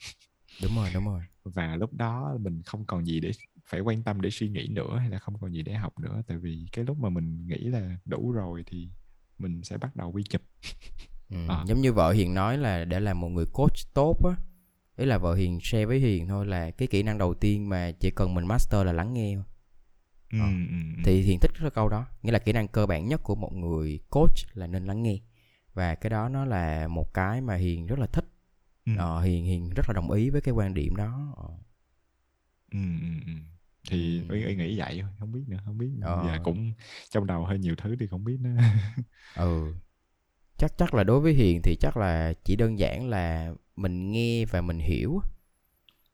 [0.64, 1.22] Đúng rồi đúng rồi.
[1.44, 3.32] Và lúc đó mình không còn gì để
[3.66, 6.22] phải quan tâm để suy nghĩ nữa hay là không còn gì để học nữa.
[6.28, 8.90] Tại vì cái lúc mà mình nghĩ là đủ rồi thì
[9.38, 10.42] mình sẽ bắt đầu quy chụp.
[11.30, 11.38] Ừ.
[11.48, 11.64] Ờ.
[11.68, 14.36] giống như vợ hiền nói là để làm một người coach tốt á
[15.02, 17.92] ý là vợ hiền share với hiền thôi là cái kỹ năng đầu tiên mà
[18.00, 19.36] chỉ cần mình master là lắng nghe
[20.32, 20.46] ừ, Ờ.
[20.48, 20.52] ừ,
[20.98, 21.02] ừ.
[21.06, 23.54] thì hiền thích cái câu đó nghĩa là kỹ năng cơ bản nhất của một
[23.54, 25.18] người coach là nên lắng nghe
[25.74, 28.26] và cái đó nó là một cái mà hiền rất là thích
[28.86, 28.92] Ừ.
[28.98, 31.50] ờ, hiền hiền rất là đồng ý với cái quan điểm đó Ờ.
[32.72, 32.80] ừ,
[33.28, 33.32] ừ,
[33.90, 34.36] thì Ừ.
[34.46, 36.08] uy nghĩ vậy thôi không biết nữa không biết nữa.
[36.08, 36.24] Ờ.
[36.26, 36.74] giờ cũng
[37.10, 38.58] trong đầu hơi nhiều thứ thì không biết nữa
[39.36, 39.74] ừ
[40.58, 44.46] chắc chắc là đối với hiền thì chắc là chỉ đơn giản là mình nghe
[44.46, 45.22] và mình hiểu.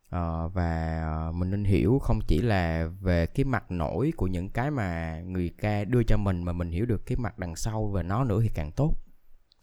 [0.09, 4.49] Ờ, và ờ, mình nên hiểu không chỉ là về cái mặt nổi của những
[4.49, 7.87] cái mà người ca đưa cho mình mà mình hiểu được cái mặt đằng sau
[7.87, 8.93] về nó nữa thì càng tốt.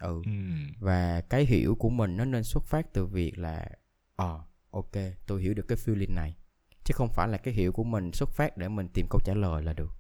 [0.01, 0.23] Ừ.
[0.25, 0.31] Ừ.
[0.81, 3.67] và cái hiểu của mình nó nên xuất phát từ việc là
[4.17, 4.41] ờ
[4.71, 4.93] ok
[5.27, 6.37] tôi hiểu được cái feeling này.
[6.85, 9.35] Chứ không phải là cái hiểu của mình xuất phát để mình tìm câu trả
[9.35, 9.91] lời là được.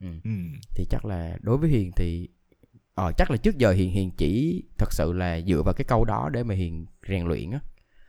[0.00, 0.06] Ừ.
[0.24, 0.30] Ừ.
[0.74, 2.28] thì chắc là đối với hiền thì
[2.98, 6.04] ờ chắc là trước giờ hiền hiền chỉ thật sự là dựa vào cái câu
[6.04, 7.60] đó để mà hiền rèn luyện á.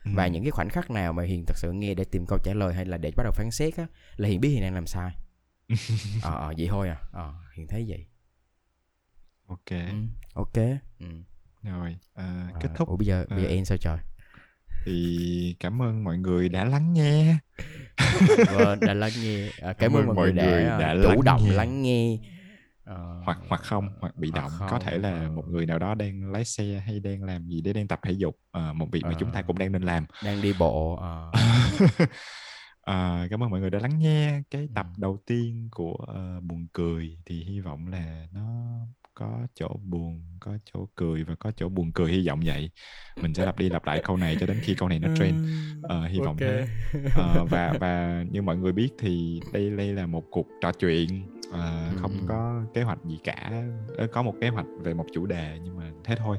[0.04, 0.10] Ừ.
[0.14, 2.54] và những cái khoảnh khắc nào mà hiền thật sự nghe để tìm câu trả
[2.54, 3.86] lời hay là để bắt đầu phán xét á
[4.16, 5.12] là hiền biết hiền đang làm sai.
[6.22, 6.96] Ờ ờ vậy thôi à.
[7.12, 8.06] Ờ hiền thấy vậy.
[9.46, 9.70] Ok.
[9.70, 9.76] Ừ,
[10.34, 10.54] ok.
[11.00, 11.06] Ừ.
[11.62, 12.88] rồi à, À, kết thúc.
[12.88, 13.54] ủa bây giờ bây giờ Ờ.
[13.54, 13.98] em sao trời?
[14.84, 17.36] Thì cảm ơn mọi người đã lắng nghe.
[18.50, 19.46] Vâng đã lắng nghe.
[19.46, 21.52] À, cảm, Cảm ơn mọi mọi người đã, người à, đã chủ động nghe.
[21.52, 22.18] lắng nghe
[22.90, 25.28] Ờ, hoặc hoặc không hoặc bị hoặc động không, có thể là ờ.
[25.30, 28.12] một người nào đó đang lái xe hay đang làm gì để đang tập thể
[28.12, 29.44] dục Ờ, một việc mà chúng ta Ờ.
[29.46, 31.30] cũng đang nên làm đang đi bộ ờ.
[32.82, 36.66] À, cảm ơn mọi người đã lắng nghe cái tập đầu tiên của ờ, buồn
[36.72, 38.42] cười thì hy vọng là nó
[39.14, 42.70] có chỗ buồn có chỗ cười và có chỗ buồn cười hy vọng vậy
[43.22, 45.36] mình sẽ lặp đi lặp lại câu này cho đến khi câu này nó trend
[45.82, 46.40] Ờ, hy vọng Ok.
[46.40, 46.66] thế
[47.16, 51.26] Ờ, và và như mọi người biết thì đây đây là một cuộc trò chuyện
[51.52, 51.58] Ừ,
[52.00, 53.50] không có kế hoạch gì cả.
[53.96, 56.36] Ờ, có một kế hoạch về một chủ đề nhưng mà thế thôi.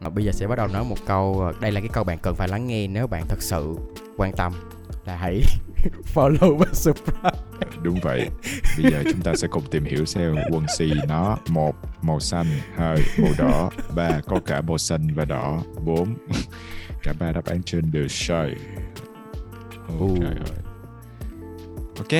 [0.00, 2.18] Mà bây giờ sẽ bắt đầu nói một câu ờ, Đây là cái câu bạn
[2.22, 3.76] cần phải lắng nghe Nếu bạn thật sự
[4.16, 4.52] quan tâm
[5.04, 5.42] Là hãy
[6.14, 7.30] follow và subscribe.
[7.82, 8.28] Đúng vậy.
[8.82, 12.46] Bây giờ chúng ta sẽ cùng tìm hiểu xem quần xì nó một màu xanh
[12.74, 16.14] hai màu đỏ ba có cả màu xanh và đỏ bốn.
[17.02, 18.54] Cả ba đáp án trên đều sai.
[19.88, 20.16] Ôi Ù.
[20.20, 20.58] trời ơi.
[21.98, 22.12] ok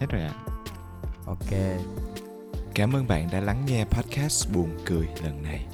[0.00, 0.47] hết rồi ạ
[1.28, 1.58] Ok
[2.74, 5.66] Cảm ơn bạn đã lắng nghe podcast buồn cười lần này.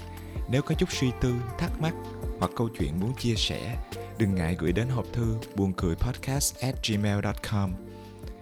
[0.49, 1.95] Nếu có chút suy tư, thắc mắc
[2.39, 3.77] hoặc câu chuyện muốn chia sẻ,
[4.19, 7.73] đừng ngại gửi đến hộp thư buồn cười podcast at gmail.com.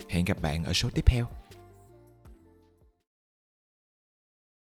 [0.08, 1.26] Hẹn gặp bạn ở số tiếp theo.